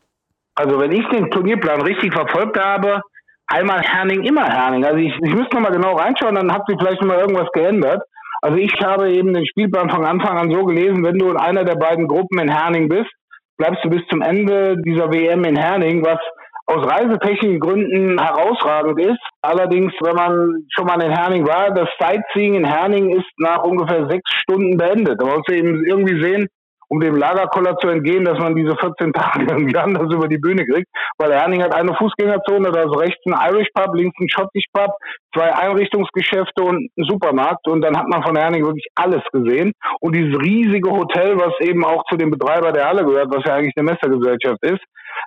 [0.59, 3.00] Also wenn ich den Turnierplan richtig verfolgt habe,
[3.46, 4.84] einmal Herning, immer Herning.
[4.84, 8.02] Also ich, ich müsste nochmal genau reinschauen, dann habt ihr vielleicht nochmal irgendwas geändert.
[8.42, 11.62] Also ich habe eben den Spielplan von Anfang an so gelesen, wenn du in einer
[11.62, 13.11] der beiden Gruppen in Herning bist,
[13.56, 16.18] bleibst du bis zum Ende dieser WM in Herning, was
[16.66, 19.20] aus reisetechnischen Gründen herausragend ist.
[19.42, 24.09] Allerdings, wenn man schon mal in Herning war, das Sightseeing in Herning ist nach ungefähr
[24.09, 25.20] sechs Stunden beendet.
[25.20, 26.48] Da muss man eben irgendwie sehen,
[26.89, 30.64] um dem Lagerkoller zu entgehen, dass man diese 14 Tage irgendwie anders über die Bühne
[30.64, 30.89] kriegt.
[31.18, 34.91] Weil Herning hat eine Fußgängerzone, da ist rechts ein Irish Pub, links ein Schottisch Pub,
[35.34, 37.66] zwei Einrichtungsgeschäfte und ein Supermarkt.
[37.68, 39.72] Und dann hat man von Herning wirklich alles gesehen.
[40.01, 43.55] Und dieses riesige Hotel, was eben auch zu dem Betreiber der Halle gehört, was ja
[43.55, 44.82] eigentlich eine Messergesellschaft ist.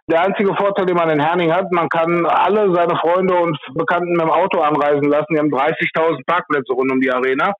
[0.07, 4.13] Der einzige Vorteil, den man in Herning hat, man kann alle seine Freunde und Bekannten
[4.13, 5.33] mit dem Auto anreisen lassen.
[5.33, 7.53] Die haben 30.000 Parkplätze rund um die Arena.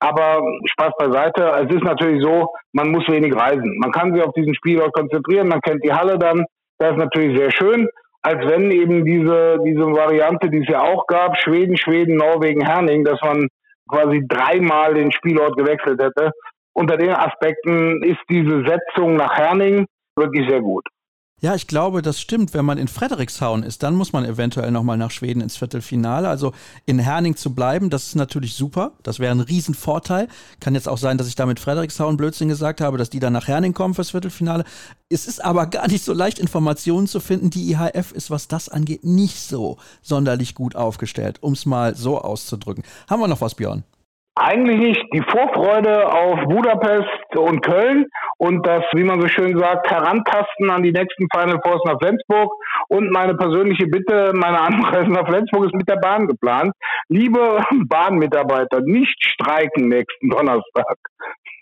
[0.00, 1.42] Aber Spaß beiseite.
[1.66, 3.78] Es ist natürlich so, man muss wenig reisen.
[3.78, 5.48] Man kann sich auf diesen Spielort konzentrieren.
[5.48, 6.44] Man kennt die Halle dann.
[6.78, 7.88] Das ist natürlich sehr schön.
[8.22, 13.04] Als wenn eben diese, diese Variante, die es ja auch gab, Schweden, Schweden, Norwegen, Herning,
[13.04, 13.48] dass man
[13.90, 16.32] quasi dreimal den Spielort gewechselt hätte.
[16.74, 19.86] Unter den Aspekten ist diese Setzung nach Herning
[20.16, 20.84] wirklich sehr gut.
[21.40, 22.52] Ja, ich glaube, das stimmt.
[22.52, 26.28] Wenn man in Frederikshavn ist, dann muss man eventuell nochmal nach Schweden ins Viertelfinale.
[26.28, 26.52] Also
[26.84, 28.92] in Herning zu bleiben, das ist natürlich super.
[29.04, 30.26] Das wäre ein Riesenvorteil.
[30.58, 33.34] Kann jetzt auch sein, dass ich da mit Frederikshavn Blödsinn gesagt habe, dass die dann
[33.34, 34.64] nach Herning kommen fürs Viertelfinale.
[35.10, 37.50] Es ist aber gar nicht so leicht, Informationen zu finden.
[37.50, 42.20] Die IHF ist, was das angeht, nicht so sonderlich gut aufgestellt, um es mal so
[42.20, 42.82] auszudrücken.
[43.08, 43.84] Haben wir noch was, Björn?
[44.40, 45.02] Eigentlich nicht.
[45.12, 48.06] Die Vorfreude auf Budapest und Köln
[48.38, 52.52] und das, wie man so schön sagt, Herantasten an die nächsten Final Fours nach Flensburg.
[52.88, 56.72] Und meine persönliche Bitte, meine Anreise nach Flensburg ist mit der Bahn geplant.
[57.08, 60.96] Liebe Bahnmitarbeiter, nicht streiken nächsten Donnerstag.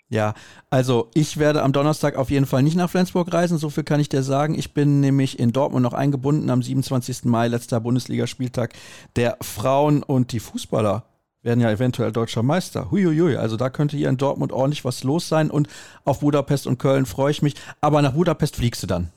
[0.09, 0.35] Ja,
[0.69, 3.99] also ich werde am Donnerstag auf jeden Fall nicht nach Flensburg reisen, so viel kann
[3.99, 4.53] ich dir sagen.
[4.53, 7.25] Ich bin nämlich in Dortmund noch eingebunden am 27.
[7.25, 8.73] Mai, letzter Bundesligaspieltag
[9.15, 11.03] der Frauen und die Fußballer
[11.43, 12.91] werden ja eventuell deutscher Meister.
[12.91, 15.67] Huiuiui, also da könnte hier in Dortmund ordentlich was los sein und
[16.03, 17.55] auf Budapest und Köln freue ich mich.
[17.81, 19.11] Aber nach Budapest fliegst du dann.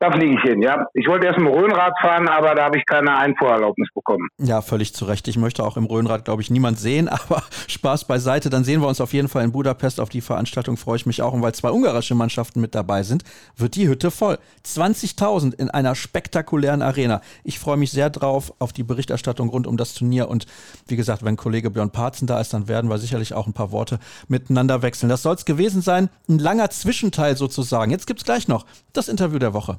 [0.00, 0.86] Da fliege ich hin, ja.
[0.92, 4.28] Ich wollte erst im Rhönrad fahren, aber da habe ich keine Einfuhrerlaubnis bekommen.
[4.38, 5.26] Ja, völlig zu Recht.
[5.28, 8.50] Ich möchte auch im Rhönrad, glaube ich, niemand sehen, aber Spaß beiseite.
[8.50, 10.00] Dann sehen wir uns auf jeden Fall in Budapest.
[10.00, 11.32] Auf die Veranstaltung freue ich mich auch.
[11.32, 13.22] Und weil zwei ungarische Mannschaften mit dabei sind,
[13.56, 14.38] wird die Hütte voll.
[14.66, 17.20] 20.000 in einer spektakulären Arena.
[17.44, 20.28] Ich freue mich sehr drauf auf die Berichterstattung rund um das Turnier.
[20.28, 20.46] Und
[20.88, 23.70] wie gesagt, wenn Kollege Björn Parzen da ist, dann werden wir sicherlich auch ein paar
[23.70, 25.08] Worte miteinander wechseln.
[25.08, 26.10] Das soll es gewesen sein.
[26.28, 27.90] Ein langer Zwischenteil sozusagen.
[27.90, 29.78] Jetzt gibt es gleich noch das Interview der Woche.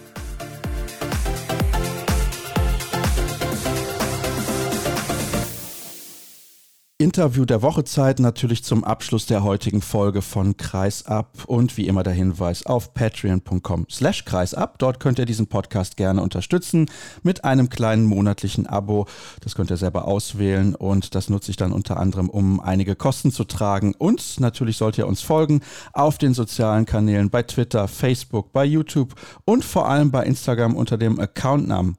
[7.01, 12.13] Interview der Wochezeit natürlich zum Abschluss der heutigen Folge von Kreisab und wie immer der
[12.13, 14.77] Hinweis auf patreon.com slash kreisab.
[14.77, 16.89] Dort könnt ihr diesen Podcast gerne unterstützen
[17.23, 19.07] mit einem kleinen monatlichen Abo.
[19.41, 23.31] Das könnt ihr selber auswählen und das nutze ich dann unter anderem, um einige Kosten
[23.31, 23.95] zu tragen.
[23.97, 25.61] Und natürlich sollt ihr uns folgen
[25.93, 30.97] auf den sozialen Kanälen bei Twitter, Facebook, bei YouTube und vor allem bei Instagram unter
[30.97, 31.97] dem Accountnamen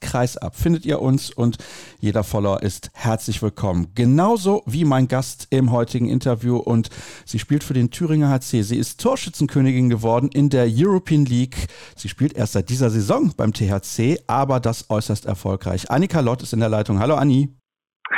[0.00, 1.56] Kreisab findet ihr uns und
[1.98, 3.88] jeder Follower ist herzlich willkommen.
[3.94, 6.90] Genauso wie mein Gast im heutigen Interview und
[7.24, 8.62] sie spielt für den Thüringer HC.
[8.62, 11.68] Sie ist Torschützenkönigin geworden in der European League.
[11.96, 15.90] Sie spielt erst seit dieser Saison beim THC, aber das äußerst erfolgreich.
[15.90, 16.98] Annika Lott ist in der Leitung.
[16.98, 17.48] Hallo Anni.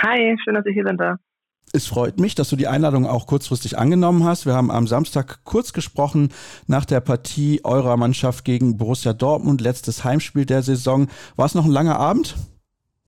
[0.03, 0.99] Hi, schön, dass ich hier bin.
[1.77, 4.47] Es freut mich, dass du die Einladung auch kurzfristig angenommen hast.
[4.47, 6.31] Wir haben am Samstag kurz gesprochen
[6.67, 11.09] nach der Partie eurer Mannschaft gegen Borussia Dortmund, letztes Heimspiel der Saison.
[11.37, 12.35] War es noch ein langer Abend?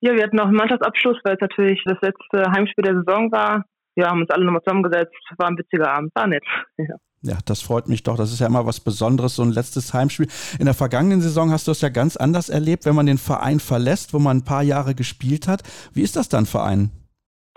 [0.01, 3.65] Ja, wir hatten noch einen Mannschaftsabschluss, weil es natürlich das letzte Heimspiel der Saison war.
[3.95, 5.15] Wir haben uns alle nochmal zusammengesetzt.
[5.39, 6.45] War ein witziger Abend, war nett.
[6.77, 6.97] Ja.
[7.23, 8.17] Ja, das freut mich doch.
[8.17, 10.29] Das ist ja immer was Besonderes, so ein letztes Heimspiel.
[10.59, 13.61] In der vergangenen Saison hast du es ja ganz anders erlebt, wenn man den Verein
[13.61, 15.63] verlässt, wo man ein paar Jahre gespielt hat.
[15.95, 16.91] Wie ist das dann Verein?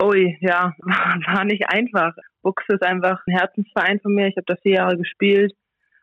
[0.02, 2.12] Ui, ja, war nicht einfach.
[2.42, 4.26] Buchse ist einfach ein Herzensverein von mir.
[4.26, 5.54] Ich habe da vier Jahre gespielt,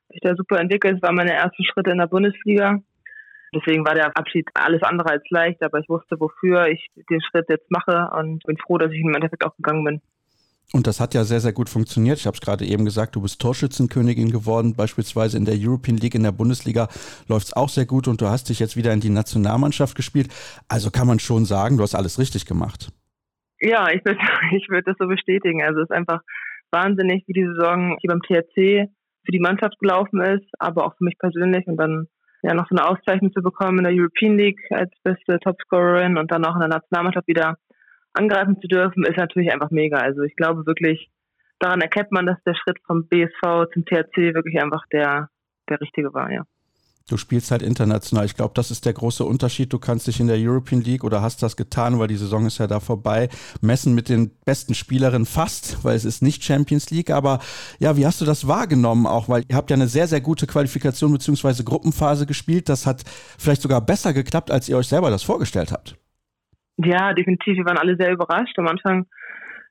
[0.09, 0.97] mich da super entwickelt.
[0.97, 2.79] Es waren meine ersten Schritte in der Bundesliga.
[3.53, 7.49] Deswegen war der Abschied alles andere als leicht, aber ich wusste, wofür ich den Schritt
[7.49, 10.01] jetzt mache und bin froh, dass ich im Endeffekt auch gegangen bin.
[10.71, 12.19] Und das hat ja sehr, sehr gut funktioniert.
[12.19, 14.75] Ich habe es gerade eben gesagt, du bist Torschützenkönigin geworden.
[14.75, 16.89] Beispielsweise in der European League, in der Bundesliga
[17.27, 20.31] läuft es auch sehr gut und du hast dich jetzt wieder in die Nationalmannschaft gespielt.
[20.67, 22.91] Also kann man schon sagen, du hast alles richtig gemacht.
[23.59, 24.19] Ja, ich würde
[24.55, 25.61] ich würd das so bestätigen.
[25.63, 26.21] Also es ist einfach
[26.71, 28.89] wahnsinnig, wie die Saison hier beim THC
[29.25, 32.07] für die Mannschaft gelaufen ist, aber auch für mich persönlich und dann
[32.41, 36.31] ja noch so eine Auszeichnung zu bekommen in der European League als beste Topscorerin und
[36.31, 37.57] dann auch in der Nationalmannschaft wieder
[38.13, 39.97] angreifen zu dürfen, ist natürlich einfach mega.
[39.97, 41.09] Also ich glaube wirklich,
[41.59, 45.29] daran erkennt man, dass der Schritt vom BSV zum THC wirklich einfach der,
[45.69, 46.43] der richtige war, ja.
[47.09, 48.25] Du spielst halt international.
[48.25, 49.73] Ich glaube, das ist der große Unterschied.
[49.73, 52.59] Du kannst dich in der European League oder hast das getan, weil die Saison ist
[52.59, 53.29] ja da vorbei,
[53.61, 57.09] messen mit den besten Spielerinnen fast, weil es ist nicht Champions League.
[57.09, 57.39] Aber
[57.79, 59.27] ja, wie hast du das wahrgenommen auch?
[59.27, 61.63] Weil ihr habt ja eine sehr, sehr gute Qualifikation bzw.
[61.63, 62.69] Gruppenphase gespielt.
[62.69, 63.03] Das hat
[63.39, 65.95] vielleicht sogar besser geklappt, als ihr euch selber das vorgestellt habt.
[66.77, 67.57] Ja, definitiv.
[67.57, 68.57] Wir waren alle sehr überrascht.
[68.59, 69.07] Am Anfang,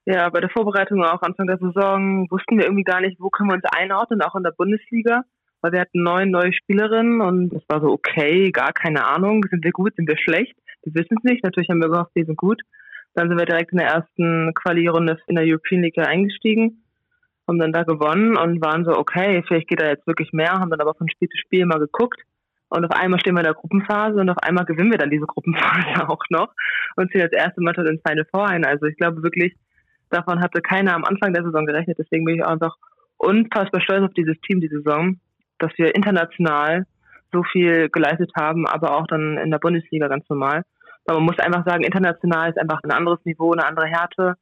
[0.06, 3.50] ja, bei der Vorbereitung auch Anfang der Saison wussten wir irgendwie gar nicht, wo können
[3.50, 5.22] wir uns einordnen, auch in der Bundesliga.
[5.60, 9.64] Weil wir hatten neun neue Spielerinnen und es war so, okay, gar keine Ahnung, sind
[9.64, 10.54] wir gut, sind wir schlecht?
[10.84, 11.42] Wir wissen es nicht.
[11.42, 12.62] Natürlich haben wir gehofft, wir sind gut.
[13.14, 16.84] Dann sind wir direkt in der ersten Quali-Runde in der European League eingestiegen,
[17.48, 20.70] haben dann da gewonnen und waren so, okay, vielleicht geht da jetzt wirklich mehr, haben
[20.70, 22.20] dann aber von Spiel zu Spiel mal geguckt
[22.68, 25.26] und auf einmal stehen wir in der Gruppenphase und auf einmal gewinnen wir dann diese
[25.26, 26.52] Gruppenphase auch noch
[26.96, 28.64] und ziehen als erste Mannschaft ins Final Four ein.
[28.64, 29.56] Also ich glaube wirklich,
[30.10, 31.98] davon hatte keiner am Anfang der Saison gerechnet.
[31.98, 32.76] Deswegen bin ich auch einfach
[33.16, 35.18] unfassbar stolz auf dieses Team die Saison,
[35.58, 36.86] dass wir international
[37.32, 40.62] so viel geleistet haben, aber auch dann in der Bundesliga ganz normal.
[41.04, 44.34] Aber man muss einfach sagen, international ist einfach ein anderes Niveau, eine andere Härte.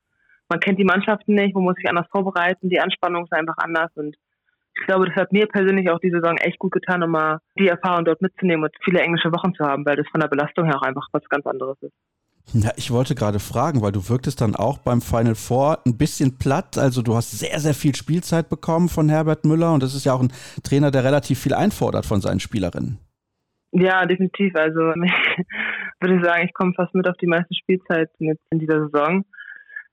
[0.48, 3.90] Man kennt die Mannschaften nicht, man muss sich anders vorbereiten, die Anspannung ist einfach anders
[3.96, 4.16] und
[4.78, 7.68] ich glaube, das hat mir persönlich auch die Saison echt gut getan, um mal die
[7.68, 10.76] Erfahrung dort mitzunehmen und viele englische Wochen zu haben, weil das von der Belastung her
[10.76, 11.94] auch einfach was ganz anderes ist.
[12.52, 16.38] Ja, ich wollte gerade fragen, weil du wirktest dann auch beim Final Four ein bisschen
[16.38, 16.78] platt.
[16.78, 20.12] Also du hast sehr, sehr viel Spielzeit bekommen von Herbert Müller und das ist ja
[20.12, 20.32] auch ein
[20.62, 22.98] Trainer, der relativ viel einfordert von seinen Spielerinnen.
[23.72, 24.54] Ja, definitiv.
[24.54, 25.12] Also ich
[26.00, 29.24] würde sagen, ich komme fast mit auf die meiste Spielzeit jetzt in dieser Saison.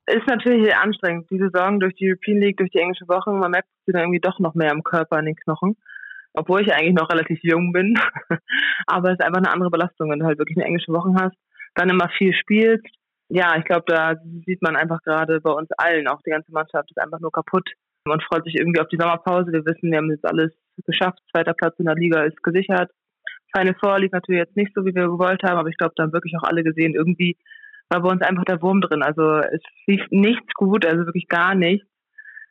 [0.05, 1.29] Ist natürlich anstrengend.
[1.31, 4.19] Die Saison durch die European League, durch die englische Woche, man merkt sie dann irgendwie
[4.19, 5.75] doch noch mehr am Körper, an den Knochen.
[6.33, 7.95] Obwohl ich eigentlich noch relativ jung bin.
[8.87, 11.35] Aber es ist einfach eine andere Belastung, wenn du halt wirklich eine englische Woche hast,
[11.75, 12.85] dann immer viel spielst.
[13.29, 14.15] Ja, ich glaube, da
[14.45, 17.67] sieht man einfach gerade bei uns allen, auch die ganze Mannschaft ist einfach nur kaputt
[18.05, 19.51] und freut sich irgendwie auf die Sommerpause.
[19.51, 20.51] Wir wissen, wir haben jetzt alles
[20.85, 21.19] geschafft.
[21.31, 22.91] Zweiter Platz in der Liga ist gesichert.
[23.53, 26.13] Keine lief natürlich jetzt nicht so, wie wir gewollt haben, aber ich glaube, da haben
[26.13, 27.37] wirklich auch alle gesehen, irgendwie
[27.89, 29.03] war bei uns einfach der Wurm drin.
[29.03, 31.87] Also es lief nichts gut, also wirklich gar nichts.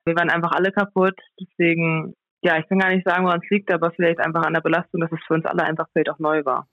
[0.04, 1.18] Wir waren einfach alle kaputt.
[1.40, 4.60] Deswegen, ja, ich kann gar nicht sagen, woran es liegt, aber vielleicht einfach an der
[4.60, 6.68] Belastung, dass es für uns alle einfach vielleicht auch neu war.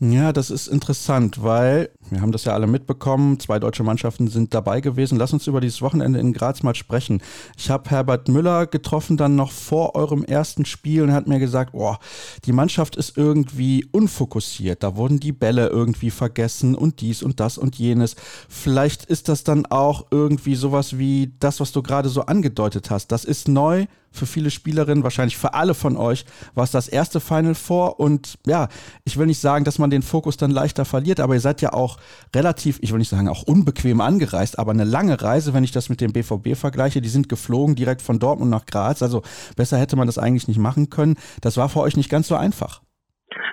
[0.00, 3.40] Ja, das ist interessant, weil wir haben das ja alle mitbekommen.
[3.40, 5.18] Zwei deutsche Mannschaften sind dabei gewesen.
[5.18, 7.20] Lass uns über dieses Wochenende in Graz mal sprechen.
[7.56, 11.70] Ich habe Herbert Müller getroffen dann noch vor eurem ersten Spiel und hat mir gesagt,
[11.74, 11.96] oh,
[12.44, 14.84] die Mannschaft ist irgendwie unfokussiert.
[14.84, 18.14] Da wurden die Bälle irgendwie vergessen und dies und das und jenes.
[18.48, 23.10] Vielleicht ist das dann auch irgendwie sowas wie das, was du gerade so angedeutet hast.
[23.10, 27.20] Das ist neu für viele Spielerinnen, wahrscheinlich für alle von euch, war es das erste
[27.20, 28.00] Final Four.
[28.00, 28.68] Und ja,
[29.04, 31.72] ich will nicht sagen, dass man den Fokus dann leichter verliert, aber ihr seid ja
[31.72, 31.98] auch
[32.34, 35.88] relativ, ich will nicht sagen auch unbequem angereist, aber eine lange Reise, wenn ich das
[35.88, 37.00] mit dem BVB vergleiche.
[37.00, 39.02] Die sind geflogen direkt von Dortmund nach Graz.
[39.02, 39.22] Also
[39.56, 41.16] besser hätte man das eigentlich nicht machen können.
[41.40, 42.82] Das war für euch nicht ganz so einfach.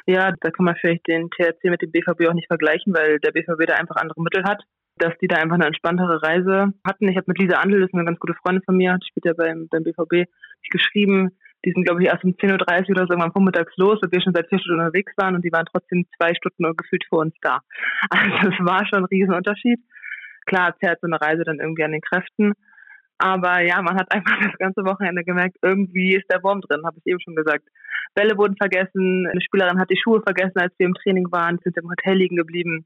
[0.07, 3.31] Ja, da kann man vielleicht den THC mit dem BVB auch nicht vergleichen, weil der
[3.31, 4.63] BVB da einfach andere Mittel hat
[4.97, 7.07] dass die da einfach eine entspanntere Reise hatten.
[7.09, 9.25] Ich habe mit Lisa Andel, das ist eine ganz gute Freundin von mir, die spielt
[9.25, 10.29] ja beim, beim BVB,
[10.71, 11.31] geschrieben,
[11.65, 14.21] die sind, glaube ich, erst um 10.30 Uhr oder so irgendwann vormittags los und wir
[14.21, 17.33] schon seit vier Stunden unterwegs waren und die waren trotzdem zwei Stunden gefühlt vor uns
[17.41, 17.59] da.
[18.09, 19.79] Also es war schon ein Riesenunterschied.
[20.45, 22.53] Klar zerrt so eine Reise dann irgendwie an den Kräften.
[23.17, 26.97] Aber ja, man hat einfach das ganze Wochenende gemerkt, irgendwie ist der Wurm drin, habe
[26.97, 27.67] ich eben schon gesagt.
[28.13, 31.77] Bälle wurden vergessen, eine Spielerin hat die Schuhe vergessen, als wir im Training waren, sind
[31.77, 32.85] im Hotel liegen geblieben.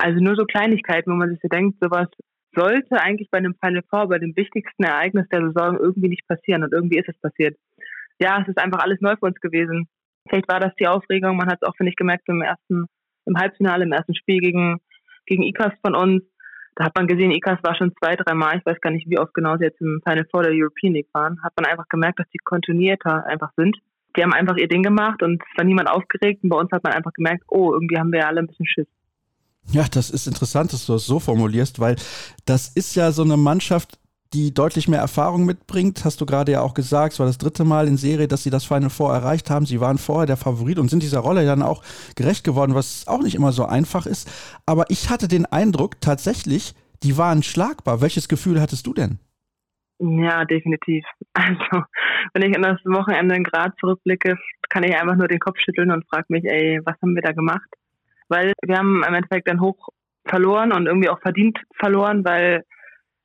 [0.00, 2.06] Also nur so Kleinigkeiten, wo man sich so denkt, sowas
[2.54, 6.62] sollte eigentlich bei einem Final Four, bei dem wichtigsten Ereignis der Saison irgendwie nicht passieren
[6.62, 7.58] und irgendwie ist es passiert.
[8.20, 9.88] Ja, es ist einfach alles neu für uns gewesen.
[10.28, 12.86] Vielleicht war das die Aufregung, man hat es auch, finde ich, gemerkt im ersten,
[13.26, 14.78] im Halbfinale, im ersten Spiel gegen,
[15.26, 16.22] gegen ICAS von uns.
[16.76, 19.18] Da hat man gesehen, ICAS war schon zwei, drei Mal, ich weiß gar nicht, wie
[19.18, 22.20] oft genau sie jetzt im Final Four der European League waren, hat man einfach gemerkt,
[22.20, 23.76] dass die kontinuierter einfach sind.
[24.16, 26.84] Die haben einfach ihr Ding gemacht und es war niemand aufgeregt und bei uns hat
[26.84, 28.86] man einfach gemerkt, oh, irgendwie haben wir alle ein bisschen Schiss.
[29.70, 31.96] Ja, das ist interessant, dass du das so formulierst, weil
[32.46, 33.98] das ist ja so eine Mannschaft,
[34.32, 36.04] die deutlich mehr Erfahrung mitbringt.
[36.04, 38.50] Hast du gerade ja auch gesagt, es war das dritte Mal in Serie, dass sie
[38.50, 39.66] das Final Four erreicht haben.
[39.66, 41.82] Sie waren vorher der Favorit und sind dieser Rolle dann auch
[42.14, 44.30] gerecht geworden, was auch nicht immer so einfach ist.
[44.66, 48.00] Aber ich hatte den Eindruck, tatsächlich, die waren schlagbar.
[48.00, 49.18] Welches Gefühl hattest du denn?
[49.98, 51.04] Ja, definitiv.
[51.34, 51.84] Also,
[52.34, 54.36] wenn ich an das Wochenende in Graz zurückblicke,
[54.68, 57.32] kann ich einfach nur den Kopf schütteln und frage mich, ey, was haben wir da
[57.32, 57.68] gemacht?
[58.28, 59.88] Weil wir haben im Endeffekt dann hoch
[60.26, 62.64] verloren und irgendwie auch verdient verloren, weil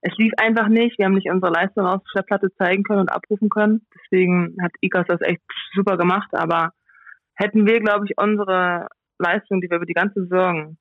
[0.02, 0.98] es lief einfach nicht.
[0.98, 3.86] Wir haben nicht unsere Leistung auf der Platte zeigen können und abrufen können.
[3.96, 5.42] Deswegen hat Ikas das echt
[5.74, 6.30] super gemacht.
[6.34, 6.72] Aber
[7.36, 8.88] hätten wir, glaube ich, unsere
[9.18, 10.78] Leistung, die wir über die ganze Saison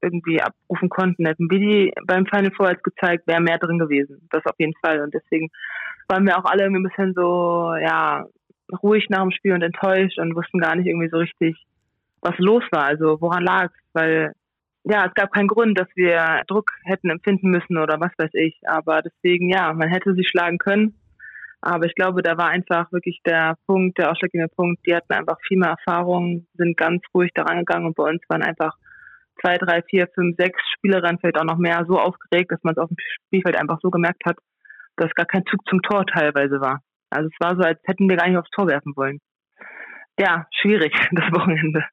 [0.00, 4.26] irgendwie abrufen konnten, hätten wir die beim Final Four als gezeigt, wäre mehr drin gewesen.
[4.30, 5.00] Das auf jeden Fall.
[5.02, 5.48] Und deswegen
[6.08, 8.26] waren wir auch alle irgendwie ein bisschen so, ja,
[8.82, 11.62] ruhig nach dem Spiel und enttäuscht und wussten gar nicht irgendwie so richtig,
[12.22, 12.84] was los war.
[12.84, 13.80] Also woran lag es?
[13.92, 14.32] Weil
[14.84, 18.58] ja, es gab keinen Grund, dass wir Druck hätten empfinden müssen oder was weiß ich.
[18.66, 20.98] Aber deswegen, ja, man hätte sie schlagen können.
[21.60, 24.84] Aber ich glaube, da war einfach wirklich der Punkt, der ausschlaggebende Punkt.
[24.84, 28.42] Die hatten einfach viel mehr Erfahrung, sind ganz ruhig daran gegangen und bei uns waren
[28.42, 28.76] einfach
[29.40, 32.78] zwei, drei, vier, fünf, sechs Spielerinnen vielleicht auch noch mehr so aufgeregt, dass man es
[32.78, 32.96] auf dem
[33.26, 34.36] Spielfeld einfach so gemerkt hat,
[34.96, 36.80] dass gar kein Zug zum Tor teilweise war.
[37.10, 39.20] Also es war so, als hätten wir gar nicht aufs Tor werfen wollen.
[40.18, 41.84] Ja, schwierig, das Wochenende.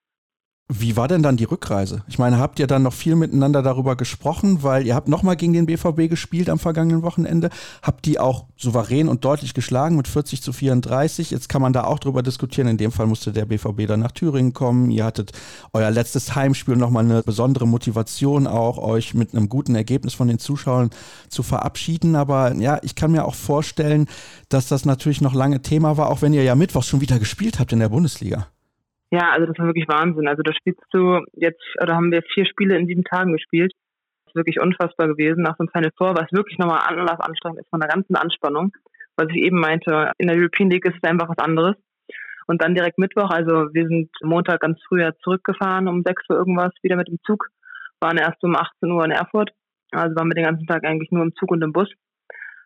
[0.71, 2.03] Wie war denn dann die Rückreise?
[2.07, 5.51] Ich meine, habt ihr dann noch viel miteinander darüber gesprochen, weil ihr habt nochmal gegen
[5.51, 7.49] den BVB gespielt am vergangenen Wochenende,
[7.81, 11.31] habt die auch souverän und deutlich geschlagen mit 40 zu 34.
[11.31, 12.67] Jetzt kann man da auch drüber diskutieren.
[12.67, 14.91] In dem Fall musste der BVB dann nach Thüringen kommen.
[14.91, 15.31] Ihr hattet
[15.73, 20.37] euer letztes Heimspiel nochmal eine besondere Motivation auch, euch mit einem guten Ergebnis von den
[20.37, 20.91] Zuschauern
[21.29, 22.15] zu verabschieden.
[22.15, 24.05] Aber ja, ich kann mir auch vorstellen,
[24.49, 27.57] dass das natürlich noch lange Thema war, auch wenn ihr ja Mittwochs schon wieder gespielt
[27.57, 28.49] habt in der Bundesliga.
[29.11, 30.27] Ja, also das war wirklich Wahnsinn.
[30.27, 33.73] Also da spielst du jetzt, oder haben wir vier Spiele in sieben Tagen gespielt.
[34.25, 35.41] Das ist wirklich unfassbar gewesen.
[35.41, 38.71] Nach so einem Final Four, was wirklich nochmal Anlass anstrengend ist von der ganzen Anspannung.
[39.17, 41.75] Was ich eben meinte, in der European League ist es einfach was anderes.
[42.45, 46.71] Und dann direkt Mittwoch, also wir sind Montag ganz früher zurückgefahren, um 6 Uhr irgendwas,
[46.81, 47.47] wieder mit dem Zug.
[47.99, 49.51] Waren erst um 18 Uhr in Erfurt.
[49.91, 51.89] Also waren wir den ganzen Tag eigentlich nur im Zug und im Bus.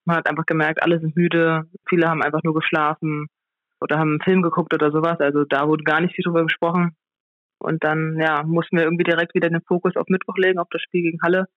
[0.06, 3.30] Man hat einfach gemerkt, alle sind müde, viele haben einfach nur geschlafen
[3.84, 5.20] oder haben einen Film geguckt oder sowas.
[5.20, 6.96] Also da wurde gar nicht viel drüber gesprochen.
[7.60, 10.82] Und dann, ja, mussten wir irgendwie direkt wieder den Fokus auf Mittwoch legen, auf das
[10.82, 11.48] Spiel gegen Halle.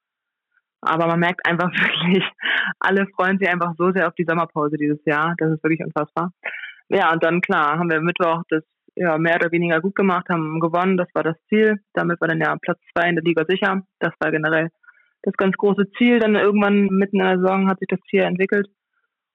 [0.81, 2.25] Aber man merkt einfach wirklich,
[2.81, 5.35] alle freuen sich einfach so sehr auf die Sommerpause dieses Jahr.
[5.39, 6.33] Das ist wirklich unfassbar.
[6.89, 8.63] Ja, und dann klar, haben wir Mittwoch das
[8.97, 11.81] ja, mehr oder weniger gut gemacht, haben gewonnen, das war das Ziel.
[11.93, 13.83] Damit war dann ja Platz zwei in der Liga sicher.
[13.99, 14.71] Das war generell
[15.23, 16.19] das ganz große Ziel.
[16.19, 18.69] Dann irgendwann mitten in der Saison hat sich das Ziel entwickelt.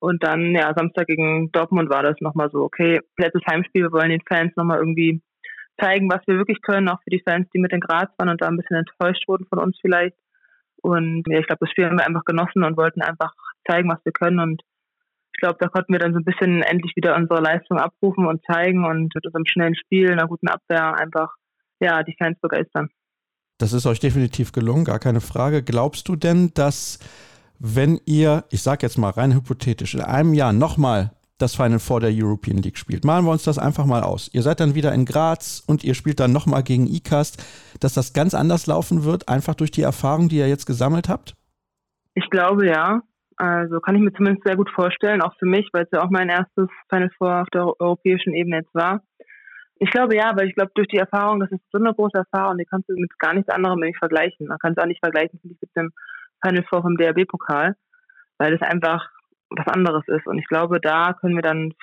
[0.02, 4.10] Und dann, ja, Samstag gegen Dortmund war das nochmal so, okay, letztes Heimspiel, wir wollen
[4.10, 5.22] den Fans nochmal irgendwie
[5.80, 8.42] zeigen, was wir wirklich können, auch für die Fans, die mit in Graz waren und
[8.42, 10.18] da ein bisschen enttäuscht wurden von uns vielleicht.
[10.82, 13.32] Und ja, ich glaube, das Spiel haben wir einfach genossen und wollten einfach
[13.70, 14.40] zeigen, was wir können.
[14.40, 14.64] Und
[15.36, 18.42] ich glaube, da konnten wir dann so ein bisschen endlich wieder unsere Leistung abrufen und
[18.52, 21.36] zeigen und mit unserem schnellen Spiel, einer guten Abwehr einfach,
[21.80, 22.90] ja, die Fans begeistern.
[23.60, 25.62] Das ist euch definitiv gelungen, gar keine Frage.
[25.62, 26.98] Glaubst du denn, dass
[27.64, 32.00] wenn ihr, ich sage jetzt mal rein hypothetisch, in einem Jahr nochmal das Final Four
[32.00, 33.06] der European League spielt.
[33.06, 34.30] Malen wir uns das einfach mal aus.
[34.34, 37.44] Ihr seid dann wieder in Graz und ihr spielt dann nochmal gegen ICAST,
[37.80, 41.36] dass das ganz anders laufen wird, einfach durch die Erfahrung, die ihr jetzt gesammelt habt?
[42.16, 43.02] Ich glaube ja.
[43.38, 46.12] Also kann ich mir zumindest sehr gut vorstellen, auch für mich, weil es ja auch
[46.12, 49.02] mein erstes Final Four auf der europäischen Ebene jetzt war.
[49.78, 52.58] Ich glaube ja, weil ich glaube, durch die Erfahrung, das ist so eine große Erfahrung,
[52.58, 54.48] die kannst du mit gar nichts anderem nicht vergleichen.
[54.48, 55.92] Man kann es auch nicht vergleichen, finde ich, mit dem
[56.44, 57.76] Final Four vom DRB-Pokal,
[58.38, 59.10] weil es einfach
[59.50, 60.28] was anderes ist.
[60.28, 61.74] Und ich glaube, da können wir dann,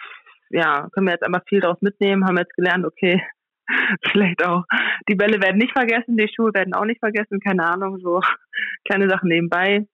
[0.51, 3.23] ja, können wir jetzt einfach viel daraus mitnehmen, haben jetzt gelernt, okay,
[4.11, 4.65] vielleicht auch,
[5.09, 8.21] die Bälle werden nicht vergessen, die Schuhe werden auch nicht vergessen, keine Ahnung, so
[8.89, 9.87] kleine Sachen nebenbei.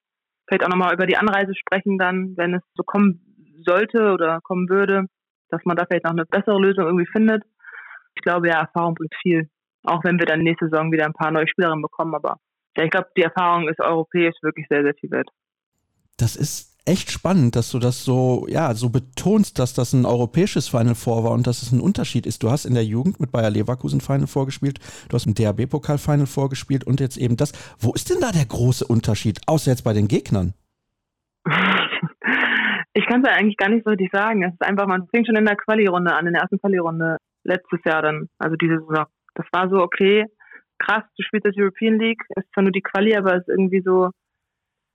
[0.46, 3.20] Vielleicht auch nochmal über die Anreise sprechen dann, wenn es so kommen
[3.64, 5.06] sollte oder kommen würde,
[5.48, 7.42] dass man da vielleicht noch eine bessere Lösung irgendwie findet.
[8.14, 9.48] Ich glaube, ja, Erfahrung bringt viel.
[9.84, 12.38] Auch wenn wir dann nächste Saison wieder ein paar neue Spielerinnen bekommen, aber
[12.76, 15.28] ja, ich glaube, die Erfahrung ist europäisch wirklich sehr, sehr viel wert.
[16.18, 20.68] Das ist echt spannend, dass du das so, ja, so betonst, dass das ein europäisches
[20.68, 22.42] Final Four war und dass es ein Unterschied ist.
[22.42, 25.98] Du hast in der Jugend mit Bayer Leverkusen Final Four gespielt, du hast im DAB-Pokal
[25.98, 27.52] Final Four gespielt und jetzt eben das.
[27.78, 30.54] Wo ist denn da der große Unterschied, außer jetzt bei den Gegnern?
[32.96, 34.44] Ich kann es ja eigentlich gar nicht so richtig sagen.
[34.44, 37.80] Es ist einfach, man fängt schon in der Quali-Runde an, in der ersten Quali-Runde letztes
[37.84, 39.06] Jahr dann, also diese Saison.
[39.34, 40.26] Das war so, okay,
[40.78, 44.10] krass, du spielst das European League, ist zwar nur die Quali, aber ist irgendwie so,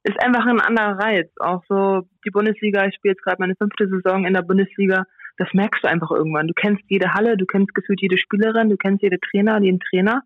[0.03, 1.31] ist einfach ein anderer Reiz.
[1.39, 5.05] Auch so die Bundesliga, ich spiele jetzt gerade meine fünfte Saison in der Bundesliga,
[5.37, 6.47] das merkst du einfach irgendwann.
[6.47, 10.21] Du kennst jede Halle, du kennst gefühlt jede Spielerin, du kennst jede Trainer, jeden Trainer,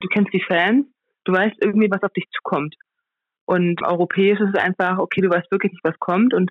[0.00, 0.86] du kennst die Fans,
[1.24, 2.74] du weißt irgendwie, was auf dich zukommt.
[3.46, 6.50] Und europäisch ist es einfach, okay, du weißt wirklich nicht, was kommt und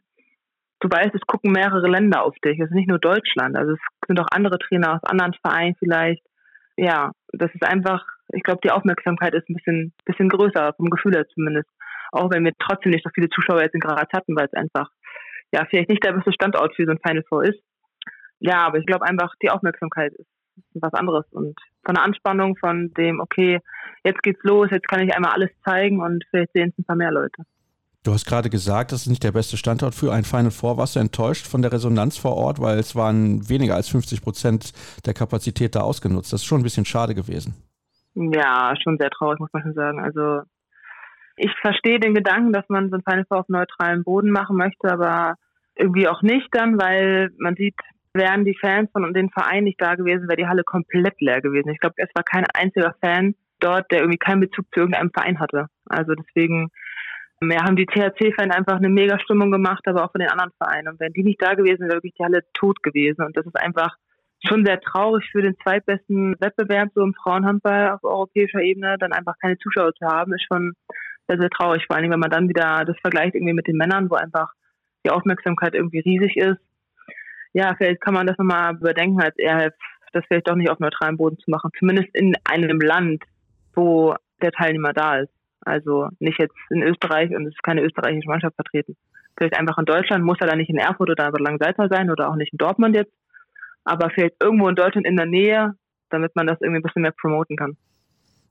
[0.80, 2.60] du weißt, es gucken mehrere Länder auf dich.
[2.60, 6.24] Es ist nicht nur Deutschland, also es sind auch andere Trainer aus anderen Vereinen vielleicht.
[6.78, 11.14] Ja, das ist einfach ich glaube, die Aufmerksamkeit ist ein bisschen, bisschen größer, vom Gefühl
[11.14, 11.70] her zumindest.
[12.12, 14.90] Auch wenn wir trotzdem nicht so viele Zuschauer jetzt in Graz hatten, weil es einfach
[15.52, 17.60] ja, vielleicht nicht der beste Standort für so ein Final Four ist.
[18.40, 20.28] Ja, aber ich glaube einfach, die Aufmerksamkeit ist
[20.74, 21.56] was anderes und
[21.86, 23.60] von der Anspannung, von dem, okay,
[24.04, 26.96] jetzt geht's los, jetzt kann ich einmal alles zeigen und vielleicht sehen es ein paar
[26.96, 27.44] mehr Leute.
[28.06, 30.78] Du hast gerade gesagt, das ist nicht der beste Standort für ein Final Four.
[30.78, 34.74] Warst du enttäuscht von der Resonanz vor Ort, weil es waren weniger als 50 Prozent
[35.08, 36.32] der Kapazität da ausgenutzt.
[36.32, 37.56] Das ist schon ein bisschen schade gewesen.
[38.14, 40.00] Ja, schon sehr traurig, muss man schon sagen.
[40.00, 40.42] Also
[41.36, 44.92] ich verstehe den Gedanken, dass man so ein Final Four auf neutralem Boden machen möchte,
[44.92, 45.34] aber
[45.76, 47.76] irgendwie auch nicht dann, weil man sieht,
[48.14, 51.70] wären die Fans von den Vereinen nicht da gewesen, wäre die Halle komplett leer gewesen.
[51.70, 55.40] Ich glaube, es war kein einziger Fan dort, der irgendwie keinen Bezug zu irgendeinem Verein
[55.40, 55.70] hatte.
[55.88, 56.70] Also deswegen
[57.42, 60.90] ja, haben die THC-Fans einfach eine mega Stimmung gemacht, aber auch von den anderen Vereinen.
[60.90, 63.24] Und wenn die nicht da gewesen, wäre wirklich die Halle tot gewesen.
[63.26, 63.96] Und das ist einfach
[64.48, 69.36] schon sehr traurig für den zweitbesten Wettbewerb so im Frauenhandball auf europäischer Ebene, dann einfach
[69.42, 70.74] keine Zuschauer zu haben, ist schon
[71.28, 71.86] sehr, sehr traurig.
[71.88, 74.52] Vor allem, wenn man dann wieder das vergleicht irgendwie mit den Männern, wo einfach
[75.04, 76.60] die Aufmerksamkeit irgendwie riesig ist
[77.56, 79.74] ja, vielleicht kann man das nochmal überdenken als ERF,
[80.12, 81.72] das vielleicht doch nicht auf neutralem Boden zu machen.
[81.80, 83.24] Zumindest in einem Land,
[83.74, 85.32] wo der Teilnehmer da ist.
[85.66, 88.96] Also nicht jetzt in Österreich und es ist keine österreichische Mannschaft vertreten.
[89.36, 92.36] Vielleicht einfach in Deutschland, muss er da nicht in Erfurt oder Langsalza sein oder auch
[92.36, 93.12] nicht in Dortmund jetzt.
[93.84, 95.74] Aber vielleicht irgendwo in Deutschland in der Nähe,
[96.10, 97.76] damit man das irgendwie ein bisschen mehr promoten kann.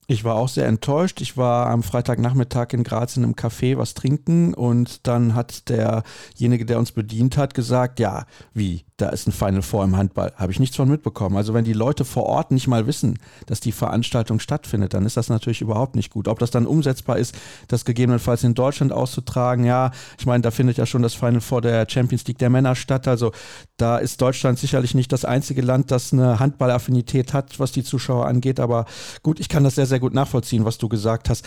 [0.06, 1.22] Ich war auch sehr enttäuscht.
[1.22, 6.66] Ich war am Freitagnachmittag in Graz in einem Café was trinken und dann hat derjenige,
[6.66, 10.32] der uns bedient hat, gesagt, ja, wie, da ist ein Final Four im Handball.
[10.36, 11.36] Habe ich nichts von mitbekommen.
[11.36, 15.16] Also wenn die Leute vor Ort nicht mal wissen, dass die Veranstaltung stattfindet, dann ist
[15.16, 16.28] das natürlich überhaupt nicht gut.
[16.28, 17.34] Ob das dann umsetzbar ist,
[17.66, 21.60] das gegebenenfalls in Deutschland auszutragen, ja, ich meine, da findet ja schon das Final Four
[21.60, 23.08] der Champions League der Männer statt.
[23.08, 23.32] Also
[23.78, 28.26] da ist Deutschland sicherlich nicht das einzige Land, das eine Handballaffinität hat, was die Zuschauer
[28.26, 28.60] angeht.
[28.60, 28.86] Aber
[29.24, 31.44] gut, ich kann das sehr, sehr gut nachvollziehen, was du gesagt hast.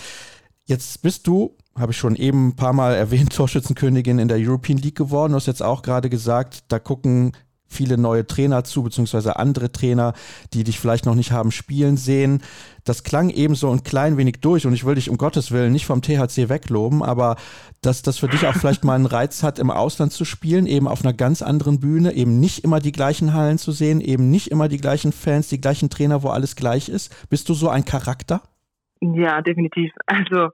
[0.68, 4.78] Jetzt bist du, habe ich schon eben ein paar Mal erwähnt, Torschützenkönigin in der European
[4.78, 5.32] League geworden.
[5.32, 7.32] Du hast jetzt auch gerade gesagt, da gucken
[7.70, 10.13] viele neue Trainer zu, beziehungsweise andere Trainer,
[10.53, 12.41] die dich vielleicht noch nicht haben spielen sehen.
[12.84, 15.72] Das klang eben so ein klein wenig durch und ich will dich um Gottes Willen
[15.72, 17.38] nicht vom THC wegloben, aber
[17.82, 20.88] dass das für dich auch vielleicht mal einen Reiz hat, im Ausland zu spielen, eben
[20.88, 24.47] auf einer ganz anderen Bühne, eben nicht immer die gleichen Hallen zu sehen, eben nicht
[24.49, 27.13] immer die gleichen Fans, die gleichen Trainer, wo alles gleich ist.
[27.30, 28.41] Bist du so ein Charakter?
[29.01, 29.91] Ja, definitiv.
[30.07, 30.49] Also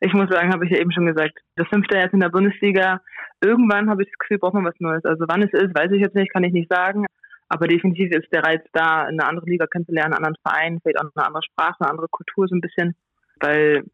[0.00, 3.00] ich muss sagen, habe ich ja eben schon gesagt, das fünfte jetzt in der Bundesliga,
[3.40, 5.04] irgendwann habe ich das Gefühl, braucht man was Neues.
[5.04, 7.06] Also wann es ist, weiß ich jetzt nicht, kann ich nicht sagen.
[7.48, 11.08] Aber definitiv ist der Reiz da, eine andere Liga kennenzulernen, einen anderen Verein, vielleicht auch
[11.14, 12.96] eine andere Sprache, eine andere Kultur so ein bisschen.
[13.40, 13.84] Weil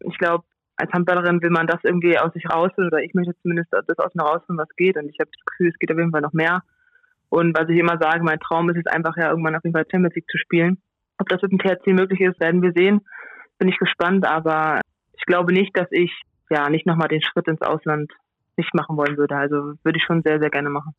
[0.00, 0.44] ich glaube,
[0.76, 4.14] als Handballerin will man das irgendwie aus sich rausholen oder ich möchte zumindest das aus
[4.14, 4.96] mir rausholen, was geht.
[4.96, 6.62] Und ich habe das Gefühl, es geht auf jeden Fall noch mehr.
[7.28, 9.86] Und was ich immer sage, mein Traum ist es einfach ja irgendwann auf jeden Fall
[9.90, 10.80] Champions League zu spielen.
[11.18, 13.02] Ob das mit dem THC möglich ist, werden wir sehen
[13.60, 14.80] bin ich gespannt, aber
[15.16, 16.10] ich glaube nicht, dass ich
[16.50, 18.10] ja nicht nochmal den Schritt ins Ausland
[18.56, 19.36] nicht machen wollen würde.
[19.36, 20.94] Also würde ich schon sehr, sehr gerne machen.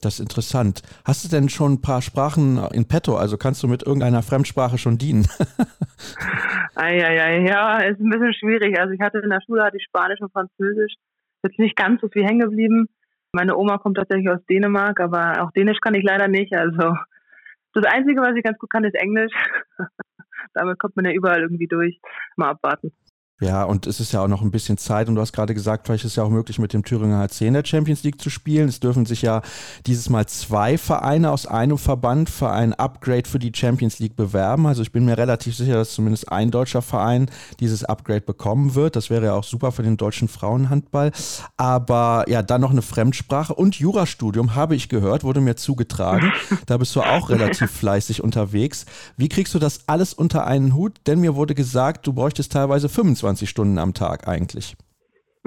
[0.00, 0.82] Das ist interessant.
[1.04, 3.16] Hast du denn schon ein paar Sprachen in petto?
[3.16, 5.26] Also kannst du mit irgendeiner Fremdsprache schon dienen?
[6.74, 8.78] Eieiei, ja, ist ein bisschen schwierig.
[8.78, 10.94] Also ich hatte in der Schule hatte ich Spanisch und Französisch.
[11.42, 12.88] Jetzt nicht ganz so viel hängen geblieben.
[13.32, 16.54] Meine Oma kommt tatsächlich aus Dänemark, aber auch Dänisch kann ich leider nicht.
[16.54, 16.94] Also
[17.72, 19.32] das Einzige, was ich ganz gut kann, ist Englisch.
[20.56, 22.00] Damit kommt man ja überall irgendwie durch.
[22.36, 22.92] Mal abwarten.
[23.38, 25.86] Ja, und es ist ja auch noch ein bisschen Zeit und du hast gerade gesagt,
[25.86, 28.30] vielleicht ist es ja auch möglich, mit dem Thüringer HC in der Champions League zu
[28.30, 28.66] spielen.
[28.66, 29.42] Es dürfen sich ja
[29.84, 34.66] dieses Mal zwei Vereine aus einem Verband für ein Upgrade für die Champions League bewerben.
[34.66, 37.30] Also ich bin mir relativ sicher, dass zumindest ein deutscher Verein
[37.60, 38.96] dieses Upgrade bekommen wird.
[38.96, 41.12] Das wäre ja auch super für den deutschen Frauenhandball.
[41.58, 46.32] Aber ja, dann noch eine Fremdsprache und Jurastudium, habe ich gehört, wurde mir zugetragen.
[46.64, 48.86] Da bist du auch relativ fleißig unterwegs.
[49.18, 51.00] Wie kriegst du das alles unter einen Hut?
[51.06, 54.76] Denn mir wurde gesagt, du bräuchtest teilweise 25 24 Stunden am Tag eigentlich?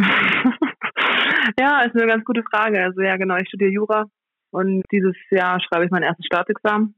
[1.59, 2.83] ja, ist eine ganz gute Frage.
[2.83, 4.05] Also ja, genau, ich studiere Jura
[4.51, 6.95] und dieses Jahr schreibe ich mein erstes Staatsexamen.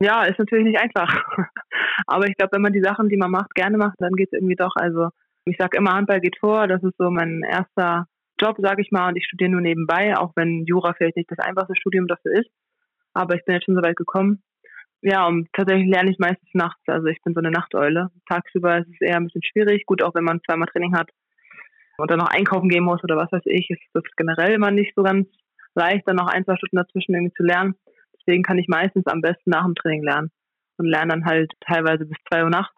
[0.00, 1.24] Ja, ist natürlich nicht einfach.
[2.06, 4.38] Aber ich glaube, wenn man die Sachen, die man macht, gerne macht, dann geht es
[4.38, 4.72] irgendwie doch.
[4.74, 5.08] Also
[5.44, 6.66] ich sage immer, Handball geht vor.
[6.66, 8.06] Das ist so mein erster
[8.40, 9.08] Job, sage ich mal.
[9.08, 12.50] Und ich studiere nur nebenbei, auch wenn Jura vielleicht nicht das einfachste Studium dafür ist.
[13.14, 14.42] Aber ich bin jetzt schon so weit gekommen
[15.02, 16.80] ja, und tatsächlich lerne ich meistens nachts.
[16.86, 18.10] Also ich bin so eine Nachteule.
[18.28, 19.84] Tagsüber ist es eher ein bisschen schwierig.
[19.84, 21.10] Gut, auch wenn man zweimal Training hat
[21.98, 24.94] und dann noch einkaufen gehen muss oder was weiß ich, ist das generell immer nicht
[24.94, 25.26] so ganz
[25.74, 27.74] leicht, dann noch ein, zwei Stunden dazwischen irgendwie zu lernen.
[28.20, 30.30] Deswegen kann ich meistens am besten nach dem Training lernen
[30.78, 32.76] und lerne dann halt teilweise bis zwei Uhr nachts,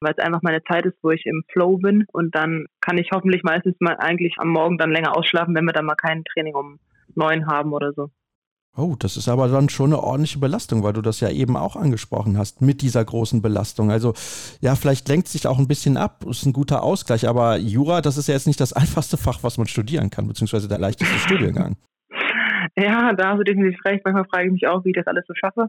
[0.00, 3.10] weil es einfach meine Zeit ist, wo ich im Flow bin und dann kann ich
[3.14, 6.54] hoffentlich meistens mal eigentlich am Morgen dann länger ausschlafen, wenn wir dann mal kein Training
[6.54, 6.80] um
[7.14, 8.10] neun haben oder so.
[8.74, 11.76] Oh, das ist aber dann schon eine ordentliche Belastung, weil du das ja eben auch
[11.76, 13.90] angesprochen hast mit dieser großen Belastung.
[13.90, 14.14] Also
[14.62, 18.16] ja, vielleicht lenkt sich auch ein bisschen ab, ist ein guter Ausgleich, aber Jura, das
[18.16, 21.76] ist ja jetzt nicht das einfachste Fach, was man studieren kann, beziehungsweise der leichteste Studiengang.
[22.76, 24.02] Ja, da hast du definitiv recht.
[24.04, 25.68] Manchmal frage ich mich auch, wie ich das alles so schaffe.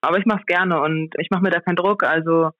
[0.00, 2.02] Aber ich mache es gerne und ich mache mir da keinen Druck.
[2.02, 2.50] Also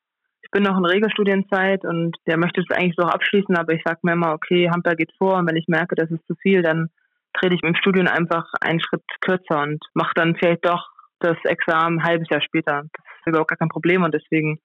[0.43, 4.01] ich bin noch in Regelstudienzeit und der möchte es eigentlich so abschließen, aber ich sage
[4.03, 6.91] mir immer, okay, Handball geht vor und wenn ich merke, das ist zu viel, dann
[7.33, 10.89] trete ich im Studium einfach einen Schritt kürzer und mache dann vielleicht doch
[11.21, 12.83] das Examen ein halbes Jahr später.
[12.93, 14.59] Das ist überhaupt gar kein Problem und deswegen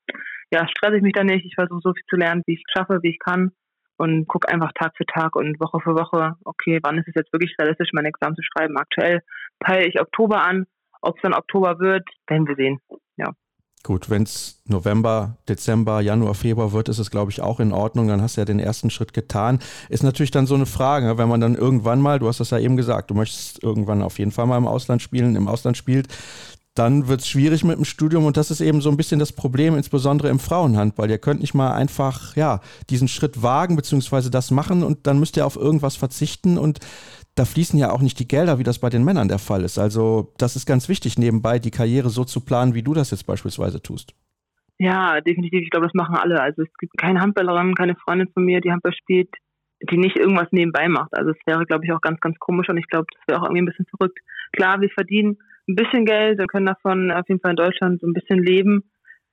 [0.51, 1.45] ja, stresse ich mich da nicht.
[1.45, 3.51] Ich versuche so viel zu lernen, wie ich schaffe, wie ich kann
[3.97, 7.31] und gucke einfach Tag für Tag und Woche für Woche, okay, wann ist es jetzt
[7.31, 8.77] wirklich realistisch, mein Examen zu schreiben.
[8.77, 9.21] Aktuell
[9.59, 10.65] peile ich Oktober an.
[11.01, 12.79] Ob es dann Oktober wird, werden wir sehen.
[13.17, 13.33] Ja.
[13.85, 18.07] Gut, wenn es November, Dezember, Januar, Februar wird, ist es, glaube ich, auch in Ordnung.
[18.07, 19.59] Dann hast du ja den ersten Schritt getan.
[19.89, 22.57] Ist natürlich dann so eine Frage, wenn man dann irgendwann mal, du hast das ja
[22.57, 26.07] eben gesagt, du möchtest irgendwann auf jeden Fall mal im Ausland spielen, im Ausland spielt,
[26.73, 29.33] dann wird es schwierig mit dem Studium und das ist eben so ein bisschen das
[29.33, 31.11] Problem, insbesondere im Frauenhandball.
[31.11, 35.37] Ihr könnt nicht mal einfach ja diesen Schritt wagen beziehungsweise das machen und dann müsst
[35.37, 36.79] ihr auf irgendwas verzichten und
[37.35, 39.77] da fließen ja auch nicht die Gelder, wie das bei den Männern der Fall ist.
[39.77, 43.27] Also das ist ganz wichtig, nebenbei die Karriere so zu planen, wie du das jetzt
[43.27, 44.15] beispielsweise tust.
[44.77, 45.61] Ja, definitiv.
[45.61, 46.41] Ich glaube, das machen alle.
[46.41, 49.29] Also es gibt keine Handballerin, keine Freundin von mir, die Handball spielt,
[49.89, 51.17] die nicht irgendwas nebenbei macht.
[51.17, 53.45] Also es wäre, glaube ich, auch ganz, ganz komisch und ich glaube, das wäre auch
[53.45, 54.19] irgendwie ein bisschen verrückt.
[54.53, 58.07] Klar, wir verdienen ein bisschen Geld und können davon auf jeden Fall in Deutschland so
[58.07, 58.83] ein bisschen leben.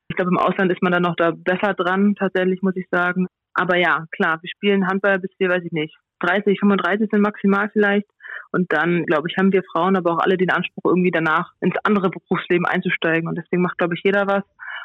[0.09, 3.27] Ich glaube, im Ausland ist man dann noch da besser dran, tatsächlich, muss ich sagen.
[3.55, 7.69] Aber ja, klar, wir spielen Handball bis wir, weiß ich nicht, 30, 35 sind maximal
[7.73, 8.07] vielleicht.
[8.53, 11.77] Und dann, glaube ich, haben wir Frauen aber auch alle den Anspruch, irgendwie danach ins
[11.85, 13.29] andere Berufsleben einzusteigen.
[13.29, 14.45] Und deswegen macht, glaube ich, jeder was.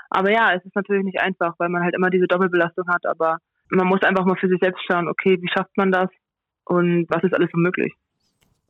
[0.09, 3.05] Aber ja, es ist natürlich nicht einfach, weil man halt immer diese Doppelbelastung hat.
[3.05, 6.09] Aber man muss einfach mal für sich selbst schauen, okay, wie schafft man das
[6.65, 7.93] und was ist alles so möglich.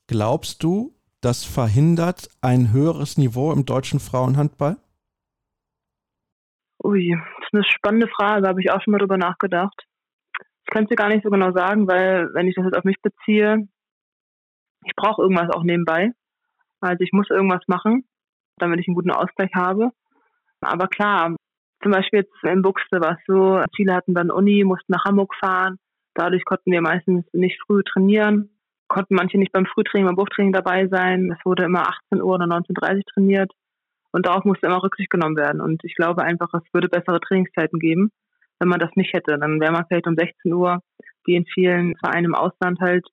[0.08, 4.78] Glaubst du, das verhindert ein höheres Niveau im deutschen Frauenhandball?
[6.84, 9.87] Ui, das ist eine spannende Frage, habe ich auch schon mal drüber nachgedacht.
[10.68, 12.84] Ich kann es dir gar nicht so genau sagen, weil wenn ich das jetzt auf
[12.84, 13.68] mich beziehe,
[14.86, 16.12] ich brauche irgendwas auch nebenbei.
[16.82, 18.06] Also ich muss irgendwas machen,
[18.58, 19.92] damit ich einen guten Ausgleich habe.
[20.62, 21.36] Aber klar,
[21.82, 25.34] zum Beispiel jetzt in Buxte war es so, viele hatten dann Uni, mussten nach Hamburg
[25.36, 25.78] fahren.
[26.14, 28.50] Dadurch konnten wir meistens nicht früh trainieren
[28.88, 31.32] konnten manche nicht beim Frühtraining, beim Buchtraining dabei sein.
[31.32, 33.52] Es wurde immer 18 Uhr oder 19.30 Uhr trainiert.
[34.12, 35.62] Und darauf musste immer Rücksicht genommen werden.
[35.62, 38.12] Und ich glaube einfach, es würde bessere Trainingszeiten geben,
[38.60, 39.38] wenn man das nicht hätte.
[39.38, 40.82] Dann wäre man vielleicht um 16 Uhr,
[41.26, 43.06] wie in vielen Vereinen im Ausland halt,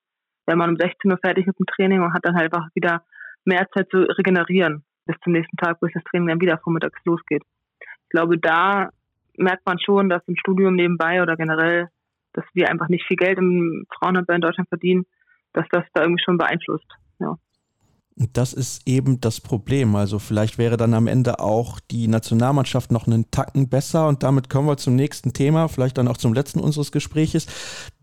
[0.46, 3.02] wäre man um 16 Uhr fertig mit dem Training und hat dann halt einfach wieder
[3.44, 7.42] mehr Zeit zu regenerieren bis zum nächsten Tag, bis das Training dann wieder vormittags losgeht.
[7.80, 8.90] Ich glaube, da
[9.36, 11.88] merkt man schon, dass im Studium nebenbei oder generell,
[12.32, 15.04] dass wir einfach nicht viel Geld im Frauenhandball in Deutschland verdienen,
[15.52, 16.90] dass das da irgendwie schon beeinflusst.
[17.18, 17.36] Ja.
[18.16, 19.96] Das ist eben das Problem.
[19.96, 24.48] Also vielleicht wäre dann am Ende auch die Nationalmannschaft noch einen Tacken besser und damit
[24.48, 27.46] kommen wir zum nächsten Thema, vielleicht dann auch zum letzten unseres Gespräches.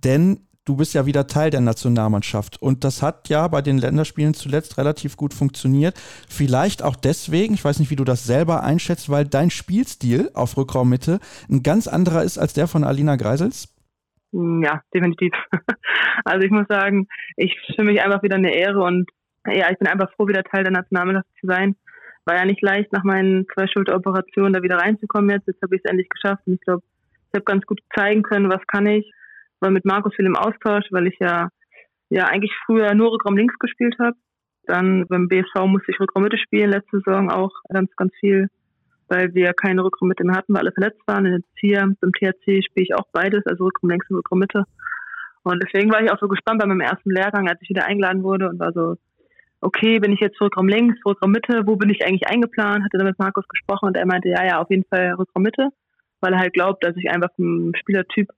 [0.03, 4.33] Denn du bist ja wieder Teil der Nationalmannschaft und das hat ja bei den Länderspielen
[4.33, 5.97] zuletzt relativ gut funktioniert.
[6.27, 10.57] Vielleicht auch deswegen, ich weiß nicht, wie du das selber einschätzt, weil dein Spielstil auf
[10.57, 13.73] Rückraummitte ein ganz anderer ist als der von Alina Greisels.
[14.33, 15.33] Ja, definitiv.
[16.23, 19.09] Also ich muss sagen, ich für mich einfach wieder eine Ehre und
[19.47, 21.75] ja, ich bin einfach froh, wieder Teil der Nationalmannschaft zu sein.
[22.25, 25.47] War ja nicht leicht, nach meinen zwei Schulteroperationen da wieder reinzukommen jetzt.
[25.47, 26.83] Jetzt habe ich es endlich geschafft und ich glaube,
[27.29, 29.11] ich habe ganz gut zeigen können, was kann ich.
[29.59, 31.49] War mit Markus viel im Austausch, weil ich ja
[32.09, 34.17] ja eigentlich früher nur Rückraum links gespielt habe.
[34.65, 38.49] Dann beim BSV musste ich Rückraum Mitte spielen, letzte Saison auch ganz, ganz viel
[39.11, 41.25] weil wir keine Rückraummitte mehr hatten, weil alle verletzt waren.
[41.25, 44.63] Jetzt hier beim THC spiele ich auch beides, also Rückraum links und Rückraum Mitte.
[45.43, 48.23] Und deswegen war ich auch so gespannt bei meinem ersten Lehrgang, als ich wieder eingeladen
[48.23, 48.95] wurde und war so,
[49.61, 52.83] okay, bin ich jetzt Rückraum links, Rückraum Mitte, wo bin ich eigentlich eingeplant?
[52.83, 55.69] Hatte dann mit Markus gesprochen und er meinte, ja, ja, auf jeden Fall Rückraum Mitte,
[56.19, 58.29] weil er halt glaubt, dass ich einfach vom Spielertyp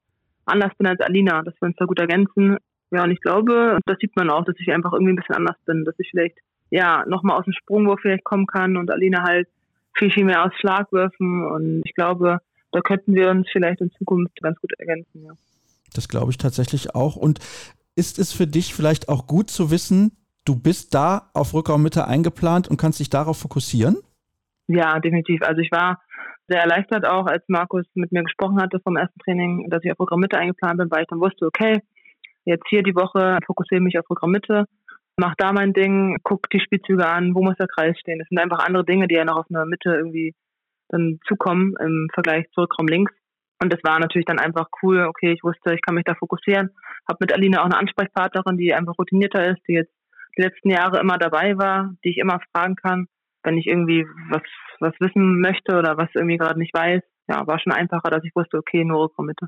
[0.46, 2.58] anders bin als Alina, dass wir uns da gut ergänzen.
[2.92, 5.58] Ja, und ich glaube, das sieht man auch, dass ich einfach irgendwie ein bisschen anders
[5.66, 6.38] bin, dass ich vielleicht,
[6.70, 9.48] ja, nochmal aus dem Sprungwurf vielleicht kommen kann und Alina halt
[9.98, 12.40] viel, viel mehr aus Schlagwürfen und ich glaube,
[12.72, 15.24] da könnten wir uns vielleicht in Zukunft ganz gut ergänzen.
[15.24, 15.32] Ja.
[15.94, 17.16] Das glaube ich tatsächlich auch.
[17.16, 17.40] Und
[17.96, 20.12] ist es für dich vielleicht auch gut zu wissen,
[20.46, 23.98] du bist da auf Rückraummitte eingeplant und kannst dich darauf fokussieren?
[24.68, 25.42] Ja, definitiv.
[25.44, 26.02] Also ich war
[26.48, 30.00] sehr erleichtert auch, als Markus mit mir gesprochen hatte vom ersten Training, dass ich auf
[30.00, 31.82] Rückraummitte eingeplant bin, weil ich dann wusste, okay,
[32.46, 34.66] jetzt hier die Woche fokussiere mich auf Rückraummitte
[35.18, 38.20] mach da mein Ding, guck die Spielzüge an, wo muss der Kreis stehen.
[38.20, 40.34] Das sind einfach andere Dinge, die ja noch auf einer Mitte irgendwie
[40.90, 43.14] dann zukommen im Vergleich zu Rückraum links.
[43.62, 45.06] Und das war natürlich dann einfach cool.
[45.08, 46.72] Okay, ich wusste, ich kann mich da fokussieren.
[47.08, 49.94] Hab mit Alina auch eine Ansprechpartnerin, die einfach routinierter ist, die jetzt
[50.38, 53.08] die letzten Jahre immer dabei war, die ich immer fragen kann,
[53.44, 54.42] wenn ich irgendwie was,
[54.80, 57.02] was wissen möchte oder was irgendwie gerade nicht weiß.
[57.28, 59.48] Ja, war schon einfacher, dass ich wusste, okay, nur Rückraum Mitte.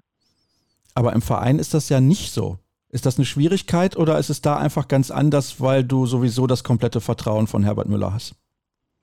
[0.94, 2.58] Aber im Verein ist das ja nicht so.
[2.90, 6.64] Ist das eine Schwierigkeit oder ist es da einfach ganz anders, weil du sowieso das
[6.64, 8.36] komplette Vertrauen von Herbert Müller hast?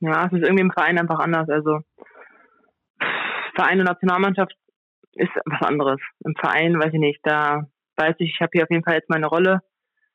[0.00, 1.48] Ja, es ist irgendwie im Verein einfach anders.
[1.50, 1.80] Also
[3.54, 4.54] Verein und Nationalmannschaft
[5.12, 6.00] ist was anderes.
[6.24, 9.10] Im Verein, weiß ich nicht, da weiß ich, ich habe hier auf jeden Fall jetzt
[9.10, 9.60] meine Rolle.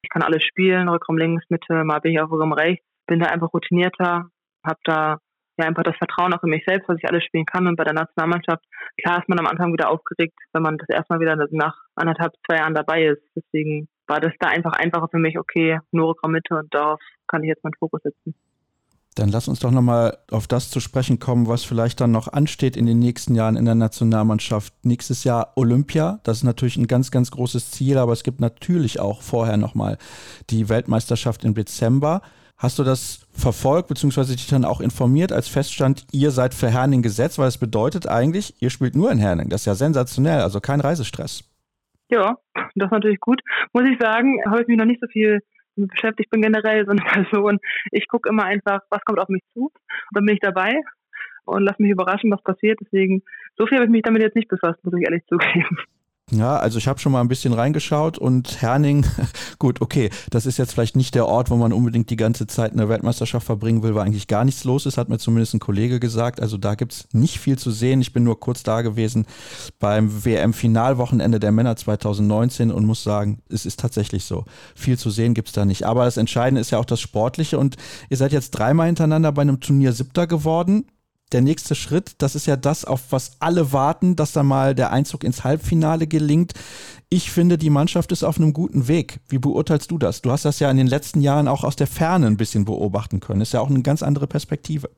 [0.07, 3.25] Ich kann alles spielen, Rückraum links, Mitte, mal bin ich auf Rückraum rechts, bin da
[3.25, 4.29] einfach routinierter,
[4.65, 5.17] habe da
[5.57, 7.67] ja einfach das Vertrauen auch in mich selbst, dass ich alles spielen kann.
[7.67, 8.63] Und bei der Nationalmannschaft,
[9.03, 12.55] klar ist man am Anfang wieder aufgeregt, wenn man das erstmal wieder nach anderthalb, zwei
[12.55, 13.21] Jahren dabei ist.
[13.35, 17.43] Deswegen war das da einfach einfacher für mich, okay, nur Rückraum Mitte und darauf kann
[17.43, 18.33] ich jetzt meinen Fokus setzen.
[19.17, 22.77] Dann lass uns doch nochmal auf das zu sprechen kommen, was vielleicht dann noch ansteht
[22.77, 24.73] in den nächsten Jahren in der Nationalmannschaft.
[24.83, 28.99] Nächstes Jahr Olympia, das ist natürlich ein ganz, ganz großes Ziel, aber es gibt natürlich
[28.99, 29.97] auch vorher nochmal
[30.51, 32.21] die Weltmeisterschaft im Dezember.
[32.57, 37.01] Hast du das verfolgt, beziehungsweise dich dann auch informiert, als feststand, ihr seid für Herning
[37.01, 39.49] gesetzt, weil es bedeutet eigentlich, ihr spielt nur in Herning.
[39.49, 41.43] Das ist ja sensationell, also kein Reisestress.
[42.09, 43.41] Ja, das ist natürlich gut.
[43.73, 45.41] Muss ich sagen, habe ich mich noch nicht so viel
[45.77, 47.59] beschäftigt bin generell so eine Person.
[47.91, 49.65] Ich gucke immer einfach, was kommt auf mich zu.
[49.65, 49.71] Und
[50.11, 50.81] dann bin ich dabei
[51.45, 52.79] und lasse mich überraschen, was passiert.
[52.81, 53.23] Deswegen,
[53.57, 55.77] so viel habe ich mich damit jetzt nicht befasst, muss ich ehrlich zugeben.
[56.29, 59.05] Ja, also ich habe schon mal ein bisschen reingeschaut und Herning,
[59.59, 62.73] gut, okay, das ist jetzt vielleicht nicht der Ort, wo man unbedingt die ganze Zeit
[62.73, 66.01] eine Weltmeisterschaft verbringen will, weil eigentlich gar nichts los ist, hat mir zumindest ein Kollege
[66.01, 66.41] gesagt.
[66.41, 68.01] Also da gibt's nicht viel zu sehen.
[68.01, 69.25] Ich bin nur kurz da gewesen
[69.79, 74.43] beim WM-Finalwochenende der Männer 2019 und muss sagen, es ist tatsächlich so.
[74.75, 75.85] Viel zu sehen gibt's da nicht.
[75.85, 77.77] Aber das Entscheidende ist ja auch das Sportliche und
[78.09, 80.83] ihr seid jetzt dreimal hintereinander bei einem Turnier Siebter geworden
[81.33, 84.91] der nächste Schritt, das ist ja das, auf was alle warten, dass da mal der
[84.91, 86.53] Einzug ins Halbfinale gelingt.
[87.09, 89.19] Ich finde, die Mannschaft ist auf einem guten Weg.
[89.27, 90.21] Wie beurteilst du das?
[90.21, 93.19] Du hast das ja in den letzten Jahren auch aus der Ferne ein bisschen beobachten
[93.19, 93.41] können.
[93.41, 94.89] Ist ja auch eine ganz andere Perspektive.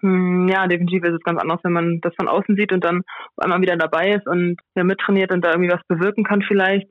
[0.00, 3.02] Hm, ja, definitiv ist es ganz anders, wenn man das von außen sieht und dann
[3.36, 6.88] einmal wieder dabei ist und ja, mittrainiert und da irgendwie was bewirken kann vielleicht.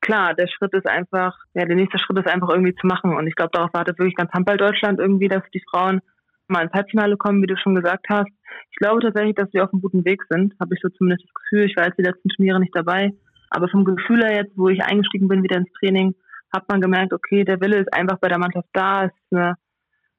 [0.00, 3.16] Klar, der Schritt ist einfach, ja, der nächste Schritt ist einfach irgendwie zu machen.
[3.16, 6.00] Und ich glaube, darauf wartet wirklich ganz Handball Deutschland irgendwie, dass die Frauen
[6.48, 8.30] mal ins Halbfinale kommen, wie du schon gesagt hast.
[8.70, 11.34] Ich glaube tatsächlich, dass wir auf einem guten Weg sind, habe ich so zumindest das
[11.34, 11.64] Gefühl.
[11.64, 13.12] Ich war jetzt die letzten Turniere nicht dabei,
[13.50, 16.14] aber vom Gefühl her jetzt, wo ich eingestiegen bin wieder ins Training,
[16.52, 19.04] hat man gemerkt, okay, der Wille ist einfach bei der Mannschaft da.
[19.04, 19.54] Es ist eine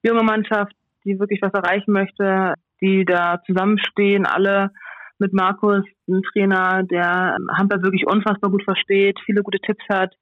[0.03, 0.73] junge Mannschaft,
[1.03, 4.71] die wirklich was erreichen möchte, die da zusammenstehen, alle
[5.17, 10.15] mit Markus, ein Trainer, der Handball wirklich unfassbar gut versteht, viele gute Tipps hat,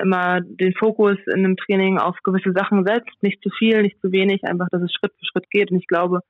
[0.00, 4.12] immer den Fokus in einem Training auf gewisse Sachen setzt, nicht zu viel, nicht zu
[4.12, 5.70] wenig, einfach, dass es Schritt für Schritt geht.
[5.70, 6.20] Und ich glaube,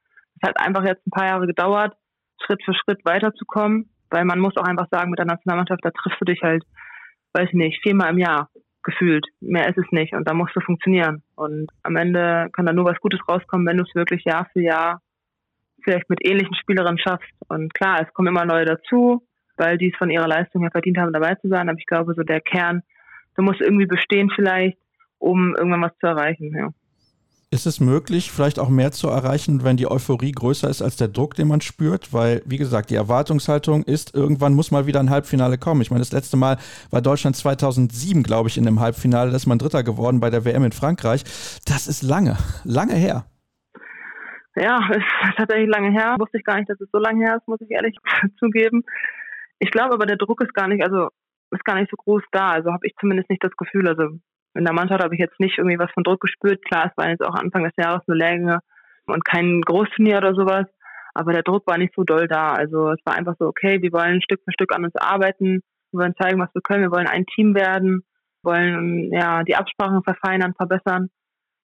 [0.41, 1.95] es hat einfach jetzt ein paar Jahre gedauert,
[2.45, 6.21] Schritt für Schritt weiterzukommen, weil man muss auch einfach sagen, mit der Nationalmannschaft, da triffst
[6.21, 6.65] du dich halt,
[7.35, 8.49] weiß ich nicht, viermal im Jahr
[8.83, 9.27] gefühlt.
[9.41, 11.23] Mehr ist es nicht und da musst du funktionieren.
[11.37, 14.61] Und am Ende kann da nur was Gutes rauskommen, wenn du es wirklich Jahr für
[14.61, 15.01] Jahr
[15.85, 17.33] vielleicht mit ähnlichen Spielerinnen schaffst.
[17.49, 19.23] Und klar, es kommen immer neue dazu,
[19.57, 21.69] weil die es von ihrer Leistung her verdient haben, dabei zu sein.
[21.69, 22.83] Aber ich glaube, so der Kern
[23.37, 24.79] du musst irgendwie bestehen vielleicht,
[25.19, 26.71] um irgendwann was zu erreichen, ja.
[27.53, 31.09] Ist es möglich, vielleicht auch mehr zu erreichen, wenn die Euphorie größer ist als der
[31.09, 32.15] Druck, den man spürt?
[32.15, 35.83] Weil, wie gesagt, die Erwartungshaltung ist, irgendwann muss mal wieder ein Halbfinale kommen.
[35.83, 36.57] Ich meine, das letzte Mal
[36.91, 39.31] war Deutschland 2007, glaube ich, in einem Halbfinale.
[39.31, 41.25] Da ist man Dritter geworden bei der WM in Frankreich.
[41.67, 43.27] Das ist lange, lange her.
[44.57, 46.17] Ja, ist tatsächlich lange her.
[46.19, 47.95] Wusste ich gar nicht, dass es so lange her ist, muss ich ehrlich
[48.39, 48.83] zugeben.
[49.59, 51.11] Ich glaube aber, der Druck ist gar nicht, also
[51.53, 52.51] ist gar nicht so groß da.
[52.51, 53.89] Also habe ich zumindest nicht das Gefühl.
[53.89, 54.19] Also
[54.55, 56.65] in der Mannschaft habe ich jetzt nicht irgendwie was von Druck gespürt.
[56.65, 58.59] Klar, es war jetzt auch Anfang des Jahres eine Länge
[59.07, 60.67] und kein Großturnier oder sowas.
[61.15, 62.53] Aber der Druck war nicht so doll da.
[62.53, 65.61] Also es war einfach so, okay, wir wollen Stück für Stück an uns arbeiten.
[65.93, 66.83] Wir wollen zeigen, was wir können.
[66.83, 68.03] Wir wollen ein Team werden.
[68.43, 71.11] Wir wollen ja die Absprachen verfeinern, verbessern.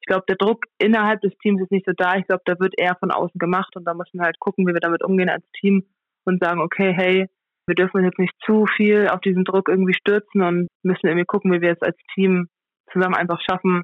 [0.00, 2.16] Ich glaube, der Druck innerhalb des Teams ist nicht so da.
[2.16, 4.74] Ich glaube, da wird eher von außen gemacht und da müssen wir halt gucken, wie
[4.74, 5.84] wir damit umgehen als Team
[6.24, 7.28] und sagen, okay, hey,
[7.68, 11.26] wir dürfen uns jetzt nicht zu viel auf diesen Druck irgendwie stürzen und müssen irgendwie
[11.26, 12.48] gucken, wie wir es als Team
[12.92, 13.82] zusammen einfach schaffen,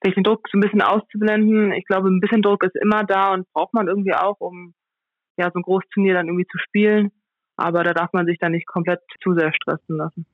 [0.00, 1.72] vielleicht den Druck so ein bisschen auszublenden.
[1.72, 4.74] Ich glaube, ein bisschen Druck ist immer da und braucht man irgendwie auch, um
[5.36, 7.10] ja so ein Großturnier dann irgendwie zu spielen.
[7.56, 10.26] Aber da darf man sich dann nicht komplett zu sehr stressen lassen.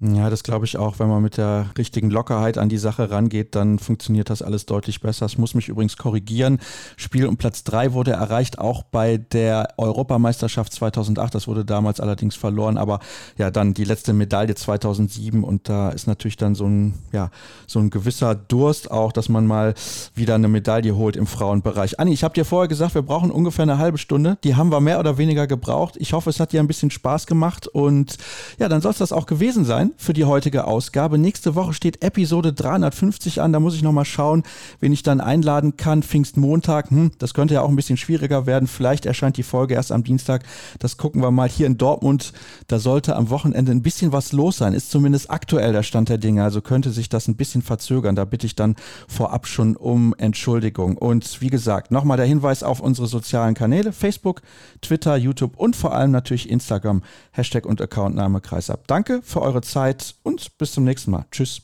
[0.00, 1.00] Ja, das glaube ich auch.
[1.00, 5.00] Wenn man mit der richtigen Lockerheit an die Sache rangeht, dann funktioniert das alles deutlich
[5.00, 5.26] besser.
[5.26, 6.60] Ich muss mich übrigens korrigieren.
[6.96, 11.34] Spiel um Platz 3 wurde erreicht, auch bei der Europameisterschaft 2008.
[11.34, 13.00] Das wurde damals allerdings verloren, aber
[13.38, 17.30] ja, dann die letzte Medaille 2007 und da ist natürlich dann so ein, ja,
[17.66, 19.74] so ein gewisser Durst auch, dass man mal
[20.14, 21.98] wieder eine Medaille holt im Frauenbereich.
[21.98, 24.38] Anni, ich habe dir vorher gesagt, wir brauchen ungefähr eine halbe Stunde.
[24.44, 25.96] Die haben wir mehr oder weniger gebraucht.
[25.98, 28.16] Ich hoffe, es hat dir ein bisschen Spaß gemacht und
[28.60, 29.87] ja, dann soll es das auch gewesen sein.
[29.88, 31.18] Sein für die heutige Ausgabe.
[31.18, 33.52] Nächste Woche steht Episode 350 an.
[33.52, 34.42] Da muss ich nochmal schauen,
[34.80, 36.02] wen ich dann einladen kann.
[36.02, 38.68] Pfingstmontag, hm, das könnte ja auch ein bisschen schwieriger werden.
[38.68, 40.44] Vielleicht erscheint die Folge erst am Dienstag.
[40.78, 42.32] Das gucken wir mal hier in Dortmund.
[42.66, 44.72] Da sollte am Wochenende ein bisschen was los sein.
[44.72, 46.42] Ist zumindest aktuell der Stand der Dinge.
[46.42, 48.16] Also könnte sich das ein bisschen verzögern.
[48.16, 50.96] Da bitte ich dann vorab schon um Entschuldigung.
[50.96, 53.92] Und wie gesagt, nochmal der Hinweis auf unsere sozialen Kanäle.
[53.92, 54.42] Facebook,
[54.80, 57.02] Twitter, YouTube und vor allem natürlich Instagram.
[57.32, 58.86] Hashtag und Accountname Kreisab.
[58.86, 61.24] Danke für eure Zeit und bis zum nächsten Mal.
[61.30, 61.62] Tschüss.